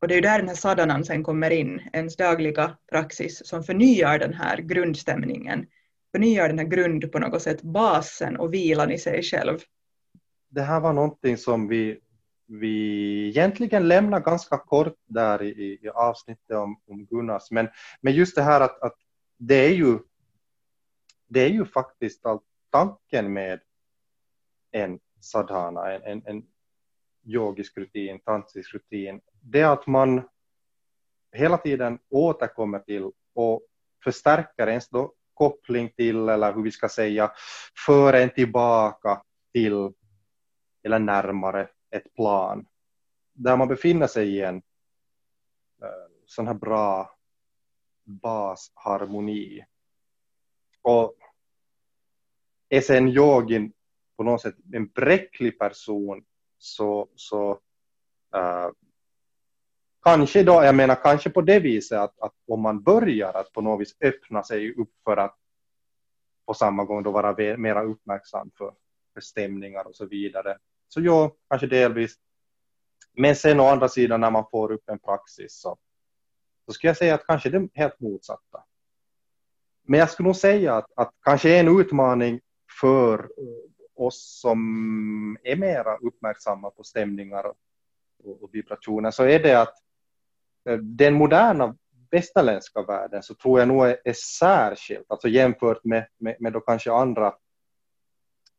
Och 0.00 0.08
det 0.08 0.14
är 0.14 0.16
ju 0.16 0.20
där 0.22 0.38
den 0.38 0.48
här 0.48 0.54
sadanan 0.54 1.04
sen 1.04 1.22
kommer 1.22 1.50
in, 1.50 1.82
ens 1.92 2.16
dagliga 2.16 2.76
praxis 2.90 3.46
som 3.46 3.62
förnyar 3.62 4.18
den 4.18 4.34
här 4.34 4.56
grundstämningen, 4.56 5.66
förnyar 6.12 6.48
den 6.48 6.58
här 6.58 6.66
grund 6.66 7.12
på 7.12 7.18
något 7.18 7.42
sätt, 7.42 7.62
basen 7.62 8.36
och 8.36 8.54
vilan 8.54 8.90
i 8.92 8.98
sig 8.98 9.22
själv. 9.22 9.58
Det 10.48 10.62
här 10.62 10.80
var 10.80 10.92
någonting 10.92 11.36
som 11.36 11.68
vi 11.68 12.00
vi 12.48 13.28
egentligen 13.28 13.88
lämnar 13.88 14.20
ganska 14.20 14.58
kort 14.58 14.96
där 15.06 15.42
i, 15.42 15.78
i 15.82 15.88
avsnittet 15.88 16.56
om, 16.56 16.80
om 16.86 17.06
Gunnars. 17.06 17.50
Men, 17.50 17.68
men 18.00 18.12
just 18.12 18.36
det 18.36 18.42
här 18.42 18.60
att, 18.60 18.82
att 18.82 18.96
det 19.38 19.66
är 19.66 19.74
ju 19.74 19.98
det 21.28 21.40
är 21.40 21.48
ju 21.48 21.64
faktiskt 21.64 22.26
all, 22.26 22.38
tanken 22.70 23.32
med 23.32 23.60
en 24.70 24.98
sadhana, 25.20 25.92
en, 25.92 26.02
en, 26.02 26.22
en 26.26 26.42
yogisk 27.26 27.76
rutin, 27.76 28.20
tantrisk 28.24 28.74
rutin, 28.74 29.20
det 29.40 29.60
är 29.60 29.72
att 29.72 29.86
man 29.86 30.28
hela 31.32 31.58
tiden 31.58 31.98
återkommer 32.10 32.78
till 32.78 33.10
och 33.34 33.62
förstärker 34.04 34.66
ens 34.66 34.88
då 34.88 35.12
koppling 35.34 35.92
till, 35.96 36.28
eller 36.28 36.54
hur 36.54 36.62
vi 36.62 36.70
ska 36.70 36.88
säga, 36.88 37.32
för 37.86 38.12
en 38.12 38.30
tillbaka 38.30 39.22
till 39.52 39.92
eller 40.82 40.98
närmare 40.98 41.68
ett 41.90 42.14
plan 42.14 42.66
där 43.36 43.56
man 43.56 43.68
befinner 43.68 44.06
sig 44.06 44.28
i 44.28 44.40
en 44.40 44.56
eh, 45.82 46.10
sån 46.26 46.46
här 46.46 46.54
bra 46.54 47.10
basharmoni. 48.04 49.64
Och 50.82 51.16
är 52.68 52.80
sen 52.80 53.08
yogin 53.08 53.72
på 54.16 54.22
något 54.22 54.42
sätt 54.42 54.54
en 54.72 54.86
bräcklig 54.86 55.58
person 55.58 56.24
så, 56.66 57.08
så 57.14 57.50
uh, 58.36 58.70
kanske 60.02 60.42
då, 60.42 60.52
jag 60.52 60.74
menar 60.74 60.94
kanske 60.94 61.30
på 61.30 61.40
det 61.40 61.60
viset 61.60 61.98
att, 61.98 62.20
att 62.20 62.34
om 62.48 62.60
man 62.60 62.82
börjar 62.82 63.32
att 63.32 63.52
på 63.52 63.60
något 63.60 63.80
vis 63.80 63.96
öppna 64.00 64.42
sig 64.42 64.74
upp 64.74 64.90
för 65.04 65.16
att 65.16 65.36
på 66.46 66.54
samma 66.54 66.84
gång 66.84 67.02
då 67.02 67.10
vara 67.10 67.56
mer 67.56 67.84
uppmärksam 67.84 68.50
för, 68.58 68.74
för 69.14 69.20
stämningar 69.20 69.86
och 69.86 69.96
så 69.96 70.06
vidare 70.06 70.58
så 70.88 71.00
ja, 71.00 71.36
kanske 71.48 71.66
delvis. 71.66 72.14
Men 73.12 73.36
sen 73.36 73.60
å 73.60 73.66
andra 73.66 73.88
sidan 73.88 74.20
när 74.20 74.30
man 74.30 74.44
får 74.50 74.72
upp 74.72 74.88
en 74.88 74.98
praxis 74.98 75.60
så, 75.60 75.76
så 76.66 76.72
skulle 76.72 76.88
jag 76.88 76.96
säga 76.96 77.14
att 77.14 77.26
kanske 77.26 77.50
det 77.50 77.56
är 77.56 77.68
helt 77.74 78.00
motsatta. 78.00 78.64
Men 79.82 80.00
jag 80.00 80.10
skulle 80.10 80.26
nog 80.26 80.36
säga 80.36 80.74
att, 80.74 80.92
att 80.96 81.10
kanske 81.22 81.58
en 81.58 81.80
utmaning 81.80 82.40
för 82.80 83.30
oss 83.96 84.40
som 84.40 85.38
är 85.42 85.56
mera 85.56 85.96
uppmärksamma 85.96 86.70
på 86.70 86.82
stämningar 86.82 87.44
och, 87.46 88.42
och 88.42 88.50
vibrationer 88.52 89.10
så 89.10 89.24
är 89.24 89.42
det 89.42 89.60
att 89.60 89.74
eh, 90.68 90.78
den 90.78 91.14
moderna 91.14 91.76
västerländska 92.10 92.82
världen 92.82 93.22
så 93.22 93.34
tror 93.34 93.58
jag 93.58 93.68
nog 93.68 93.86
är, 93.86 93.98
är 94.04 94.12
särskilt, 94.12 95.10
alltså 95.10 95.28
jämfört 95.28 95.84
med, 95.84 96.06
med, 96.18 96.36
med 96.40 96.52
då 96.52 96.60
kanske 96.60 96.92
andra 96.92 97.34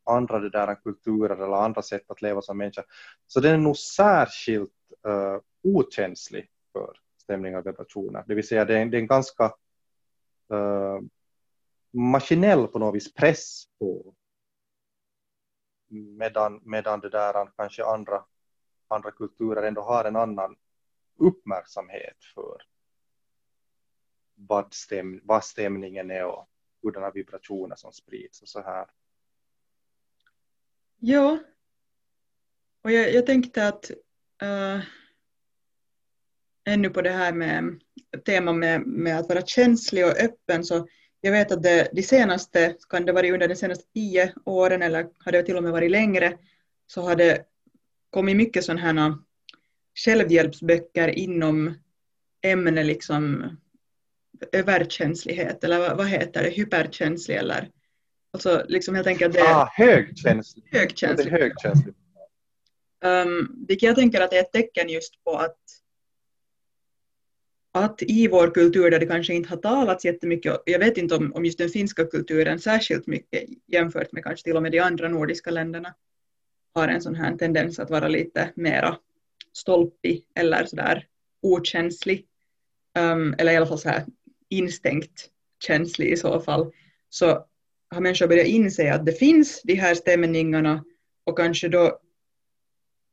andra 0.07 0.39
det 0.39 0.49
där 0.49 0.75
kulturer 0.75 1.35
eller 1.35 1.57
andra 1.57 1.81
sätt 1.81 2.11
att 2.11 2.21
leva 2.21 2.41
som 2.41 2.57
människa. 2.57 2.83
Så 3.27 3.39
den 3.39 3.53
är 3.53 3.57
nog 3.57 3.77
särskilt 3.77 4.71
uh, 5.07 5.39
okänslig 5.63 6.49
för 6.73 6.99
stämningar 7.21 7.59
och 7.59 7.65
vibrationer. 7.65 8.23
Det 8.27 8.35
vill 8.35 8.47
säga 8.47 8.65
det 8.65 8.77
är, 8.77 8.85
det 8.85 8.97
är 8.97 9.01
en 9.01 9.07
ganska 9.07 9.45
uh, 10.53 10.99
maskinell 11.93 12.67
på 12.67 12.79
något 12.79 12.95
vis 12.95 13.13
press 13.13 13.63
på 13.79 14.13
medan, 15.89 16.61
medan 16.63 16.99
det 16.99 17.09
där 17.09 17.51
kanske 17.57 17.85
andra, 17.85 18.25
andra 18.87 19.11
kulturer 19.11 19.63
ändå 19.63 19.81
har 19.81 20.05
en 20.05 20.15
annan 20.15 20.55
uppmärksamhet 21.17 22.17
för 22.35 22.61
vad, 24.35 24.73
stäm, 24.73 25.21
vad 25.23 25.43
stämningen 25.43 26.11
är 26.11 26.25
och 26.25 26.49
hurdana 26.81 27.11
vibrationer 27.11 27.75
som 27.75 27.93
sprids 27.93 28.41
och 28.41 28.49
så 28.49 28.61
här. 28.61 28.87
Ja, 30.99 31.37
och 32.81 32.91
jag, 32.91 33.13
jag 33.13 33.25
tänkte 33.25 33.67
att 33.67 33.91
uh, 34.43 34.83
ännu 36.63 36.89
på 36.89 37.01
det 37.01 37.11
här 37.11 37.33
med 37.33 37.81
temat 38.25 38.55
med, 38.55 38.87
med 38.87 39.19
att 39.19 39.29
vara 39.29 39.41
känslig 39.41 40.05
och 40.05 40.17
öppen 40.17 40.63
så 40.63 40.87
jag 41.27 41.31
vet 41.31 41.51
att 41.51 41.63
det, 41.63 41.89
de 41.93 42.03
senaste, 42.03 42.75
kan 42.89 43.05
det 43.05 43.11
vara 43.11 43.31
under 43.31 43.47
de 43.47 43.55
senaste 43.55 43.85
tio 43.93 44.33
åren 44.45 44.81
eller 44.81 45.07
har 45.25 45.31
det 45.31 45.43
till 45.43 45.57
och 45.57 45.63
med 45.63 45.71
varit 45.71 45.91
längre, 45.91 46.37
så 46.87 47.01
har 47.01 47.15
det 47.15 47.45
kommit 48.09 48.37
mycket 48.37 48.63
sådana 48.63 48.81
här 48.81 49.13
självhjälpsböcker 50.05 51.07
inom 51.07 51.73
ämne 52.41 52.83
liksom 52.83 53.43
överkänslighet 54.51 55.63
eller 55.63 55.95
vad 55.95 56.07
heter 56.07 56.43
det, 56.43 56.49
hyperkänslig 56.49 57.35
eller 57.35 57.69
Alltså 58.31 58.65
liksom 58.67 58.95
helt 58.95 59.07
enkelt 59.07 59.33
det 59.33 59.41
ah, 59.41 59.69
högkänslig. 59.73 60.63
Högkänslig. 60.71 61.33
Det 61.33 61.37
är 61.37 61.41
högkänslig. 61.41 61.95
Um, 63.05 63.65
vilket 63.67 63.87
jag 63.87 63.95
tänker 63.95 64.21
att 64.21 64.33
är 64.33 64.39
ett 64.39 64.51
tecken 64.51 64.89
just 64.89 65.23
på 65.23 65.37
att 65.37 65.59
att 67.83 68.01
i 68.01 68.27
vår 68.27 68.53
kultur 68.53 68.91
där 68.91 68.99
det 68.99 69.05
kanske 69.05 69.33
inte 69.33 69.49
har 69.49 69.57
talats 69.57 70.05
jättemycket, 70.05 70.57
jag 70.65 70.79
vet 70.79 70.97
inte 70.97 71.15
om, 71.15 71.33
om 71.33 71.45
just 71.45 71.57
den 71.57 71.69
finska 71.69 72.05
kulturen 72.05 72.59
särskilt 72.59 73.07
mycket 73.07 73.43
jämfört 73.67 74.11
med 74.11 74.23
kanske 74.23 74.43
till 74.43 74.55
och 74.55 74.61
med 74.63 74.71
de 74.71 74.79
andra 74.79 75.09
nordiska 75.09 75.51
länderna, 75.51 75.93
har 76.73 76.87
en 76.87 77.01
sån 77.01 77.15
här 77.15 77.37
tendens 77.37 77.79
att 77.79 77.89
vara 77.89 78.07
lite 78.07 78.49
mera 78.55 78.97
stolpig 79.53 80.25
eller 80.35 80.65
sådär 80.65 81.05
okänslig, 81.41 82.25
um, 82.99 83.35
eller 83.37 83.51
i 83.51 83.57
alla 83.57 83.65
fall 83.65 83.79
så 83.79 83.89
här 83.89 84.05
instängt 84.49 85.29
känslig 85.63 86.11
i 86.11 86.17
så 86.17 86.39
fall. 86.39 86.71
Så 87.09 87.45
har 87.89 88.01
människor 88.01 88.27
börjat 88.27 88.47
inse 88.47 88.93
att 88.93 89.05
det 89.05 89.11
finns 89.13 89.61
de 89.63 89.75
här 89.75 89.95
stämningarna 89.95 90.83
och 91.23 91.37
kanske 91.37 91.67
då 91.69 91.99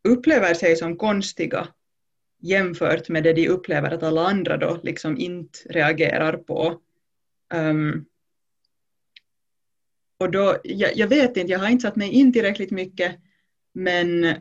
upplever 0.08 0.54
sig 0.54 0.76
som 0.76 0.96
konstiga 0.96 1.68
jämfört 2.44 3.08
med 3.08 3.22
det 3.22 3.32
de 3.32 3.48
upplever 3.48 3.90
att 3.90 4.02
alla 4.02 4.26
andra 4.26 4.56
då 4.56 4.80
liksom 4.82 5.18
inte 5.18 5.58
reagerar 5.68 6.36
på. 6.36 6.80
Um, 7.54 8.04
och 10.18 10.30
då, 10.30 10.56
jag, 10.64 10.96
jag, 10.96 11.08
vet 11.08 11.36
inte, 11.36 11.52
jag 11.52 11.58
har 11.58 11.68
inte 11.68 11.82
satt 11.82 11.96
mig 11.96 12.10
in 12.10 12.32
tillräckligt 12.32 12.70
mycket 12.70 13.16
men, 13.74 14.34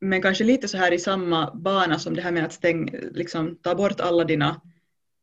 men 0.00 0.22
kanske 0.22 0.44
lite 0.44 0.68
så 0.68 0.76
här 0.76 0.92
i 0.92 0.98
samma 0.98 1.54
bana 1.54 1.98
som 1.98 2.16
det 2.16 2.22
här 2.22 2.32
med 2.32 2.44
att 2.44 2.52
stäng, 2.52 2.90
liksom, 3.12 3.56
ta 3.56 3.74
bort 3.74 4.00
alla 4.00 4.24
dina 4.24 4.60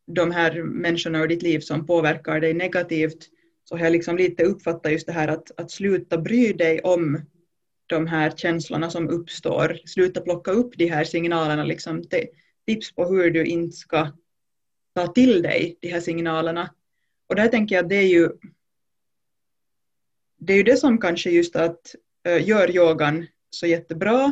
de 0.08 0.32
här 0.32 0.64
människorna 0.64 1.20
ur 1.24 1.28
ditt 1.28 1.44
liv 1.44 1.60
som 1.60 1.86
påverkar 1.86 2.40
dig 2.40 2.54
negativt 2.54 3.30
så 3.64 3.78
har 3.78 3.84
jag 3.84 3.92
liksom 3.92 4.18
lite 4.18 4.44
uppfattat 4.44 4.92
just 4.92 5.08
det 5.08 5.14
här 5.14 5.28
att, 5.28 5.60
att 5.60 5.72
sluta 5.72 6.18
bry 6.18 6.54
dig 6.54 6.82
om 6.82 7.22
de 7.88 8.08
här 8.08 8.32
känslorna 8.32 8.90
som 8.90 9.10
uppstår. 9.10 9.80
Sluta 9.86 10.22
plocka 10.22 10.52
upp 10.52 10.78
de 10.78 10.88
här 10.90 11.04
signalerna, 11.04 11.64
liksom 11.64 12.04
tips 12.66 12.96
på 12.96 13.06
hur 13.06 13.32
du 13.32 13.46
inte 13.46 13.78
ska 13.78 14.12
ta 14.96 15.08
till 15.08 15.42
dig 15.42 15.78
de 15.82 15.88
här 15.88 16.00
signalerna. 16.00 16.74
Och 17.30 17.36
där 17.36 17.48
tänker 17.48 17.76
jag 17.76 17.84
att 17.84 17.90
det 17.90 17.96
är 17.96 18.08
ju 18.08 18.30
det 20.38 20.54
är 20.54 20.58
ju 20.58 20.64
det 20.64 20.78
som 20.78 20.98
kanske 20.98 21.30
just 21.30 21.56
att 21.56 21.96
eh, 22.24 22.48
gör 22.48 22.76
yogan 22.76 23.28
så 23.50 23.68
jättebra, 23.68 24.32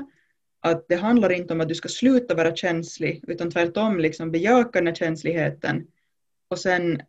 att 0.59 0.87
det 0.87 0.95
handlar 0.95 1.31
inte 1.31 1.53
om 1.53 1.61
att 1.61 1.69
du 1.69 1.75
ska 1.75 1.89
sluta 1.89 2.35
vara 2.35 2.55
känslig, 2.55 3.23
utan 3.27 3.51
tvärtom 3.51 3.99
liksom 3.99 4.31
bejaka 4.31 4.79
den 4.79 4.87
här 4.87 4.95
känsligheten. 4.95 5.87
Och 6.47 6.59
sen 6.59 7.01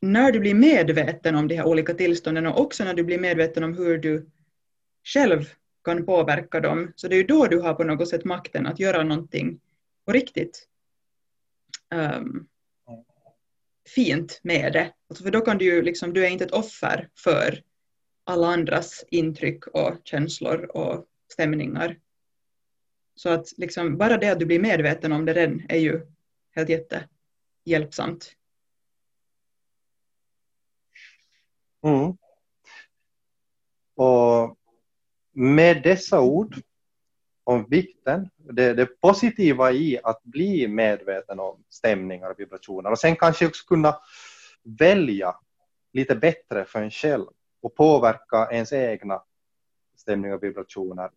när 0.00 0.32
du 0.32 0.40
blir 0.40 0.54
medveten 0.54 1.34
om 1.34 1.48
de 1.48 1.56
här 1.56 1.66
olika 1.66 1.94
tillstånden 1.94 2.46
och 2.46 2.60
också 2.60 2.84
när 2.84 2.94
du 2.94 3.04
blir 3.04 3.18
medveten 3.18 3.64
om 3.64 3.74
hur 3.74 3.98
du 3.98 4.26
själv 5.04 5.44
kan 5.84 6.06
påverka 6.06 6.60
dem, 6.60 6.92
så 6.96 7.08
det 7.08 7.14
är 7.14 7.18
ju 7.18 7.26
då 7.26 7.46
du 7.46 7.60
har 7.60 7.74
på 7.74 7.84
något 7.84 8.08
sätt 8.08 8.24
makten 8.24 8.66
att 8.66 8.80
göra 8.80 9.02
någonting 9.02 9.60
på 10.04 10.12
riktigt 10.12 10.68
um, 11.94 12.48
fint 13.94 14.40
med 14.42 14.72
det. 14.72 14.92
Alltså 15.08 15.24
för 15.24 15.30
då 15.30 15.40
kan 15.40 15.58
du 15.58 15.64
ju 15.64 15.82
liksom, 15.82 16.12
du 16.12 16.26
är 16.26 16.30
inte 16.30 16.44
ett 16.44 16.50
offer 16.50 17.08
för 17.14 17.62
alla 18.24 18.46
andras 18.46 19.04
intryck 19.08 19.66
och 19.66 19.94
känslor 20.04 20.76
och 20.76 21.06
stämningar. 21.32 21.98
Så 23.14 23.28
att 23.28 23.58
liksom 23.58 23.96
bara 23.98 24.16
det 24.16 24.28
att 24.28 24.38
du 24.38 24.46
blir 24.46 24.60
medveten 24.60 25.12
om 25.12 25.24
det 25.24 25.34
redan 25.34 25.62
är 25.68 25.78
ju 25.78 26.06
helt 26.54 26.68
jättehjälpsamt. 26.68 28.36
Mm. 31.84 32.16
Och 33.94 34.58
med 35.32 35.82
dessa 35.82 36.20
ord 36.20 36.56
om 37.44 37.66
vikten, 37.68 38.30
det, 38.36 38.74
det, 38.74 38.86
positiva 38.86 39.72
i 39.72 39.98
att 40.04 40.22
bli 40.22 40.68
medveten 40.68 41.40
om 41.40 41.64
stämningar 41.68 42.30
och 42.30 42.40
vibrationer 42.40 42.90
och 42.90 42.98
sen 42.98 43.16
kanske 43.16 43.46
också 43.46 43.66
kunna 43.66 43.96
välja 44.62 45.36
lite 45.92 46.16
bättre 46.16 46.64
för 46.64 46.82
en 46.82 46.90
själv 46.90 47.26
och 47.60 47.74
påverka 47.74 48.48
ens 48.50 48.72
egna 48.72 49.22
stämningar 49.96 50.36
och 50.36 50.42
vibrationer. 50.42 51.10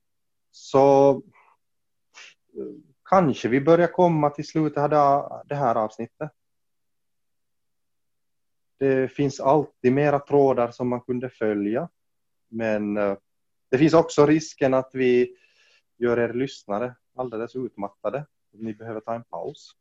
Så 0.52 1.10
eh, 1.12 2.76
kanske 3.10 3.48
vi 3.48 3.62
börjar 3.62 3.88
komma 3.88 4.30
till 4.30 4.48
slutet 4.48 4.94
av 4.94 5.42
det 5.46 5.56
här 5.56 5.76
avsnittet. 5.76 6.32
Det 8.78 9.12
finns 9.12 9.40
alltid 9.40 9.94
mera 9.94 10.20
trådar 10.20 10.72
som 10.72 10.90
man 10.90 11.02
kunde 11.02 11.30
följa. 11.30 11.90
Men 12.48 12.98
eh, 12.98 13.18
det 13.70 13.78
finns 13.78 13.94
också 13.94 14.26
risken 14.26 14.74
att 14.74 14.90
vi 14.94 15.36
gör 15.98 16.20
er 16.20 16.34
lyssnare 16.34 16.96
alldeles 17.16 17.56
utmattade. 17.56 18.26
Ni 18.52 18.74
behöver 18.74 19.00
ta 19.00 19.16
en 19.16 19.24
paus. 19.24 19.76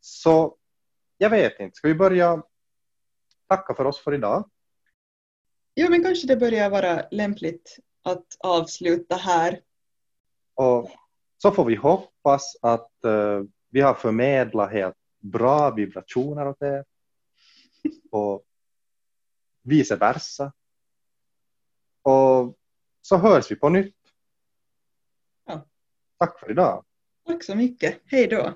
Så 0.00 0.56
jag 1.18 1.30
vet 1.30 1.60
inte, 1.60 1.76
ska 1.76 1.88
vi 1.88 1.94
börja 1.94 2.42
tacka 3.48 3.74
för 3.74 3.84
oss 3.84 3.98
för 3.98 4.14
idag? 4.14 4.50
Ja, 5.74 5.90
men 5.90 6.02
kanske 6.02 6.26
det 6.26 6.36
börjar 6.36 6.70
vara 6.70 7.08
lämpligt 7.10 7.78
att 8.02 8.26
avsluta 8.38 9.16
här. 9.16 9.60
Och 10.54 10.90
så 11.38 11.50
får 11.50 11.64
vi 11.64 11.74
hoppas 11.74 12.56
att 12.62 12.92
uh, 13.04 13.42
vi 13.68 13.80
har 13.80 13.94
förmedlat 13.94 14.72
helt 14.72 14.96
bra 15.18 15.70
vibrationer 15.70 16.48
åt 16.48 16.62
er. 16.62 16.84
Och 18.10 18.44
vice 19.62 19.96
versa. 19.96 20.52
Och 22.06 22.54
så 23.02 23.16
hörs 23.16 23.50
vi 23.50 23.56
på 23.56 23.68
nytt. 23.68 23.96
Ja. 25.46 25.66
Tack 26.18 26.40
för 26.40 26.50
idag. 26.50 26.84
Tack 27.26 27.44
så 27.44 27.54
mycket. 27.54 28.02
Hej 28.06 28.26
då. 28.26 28.54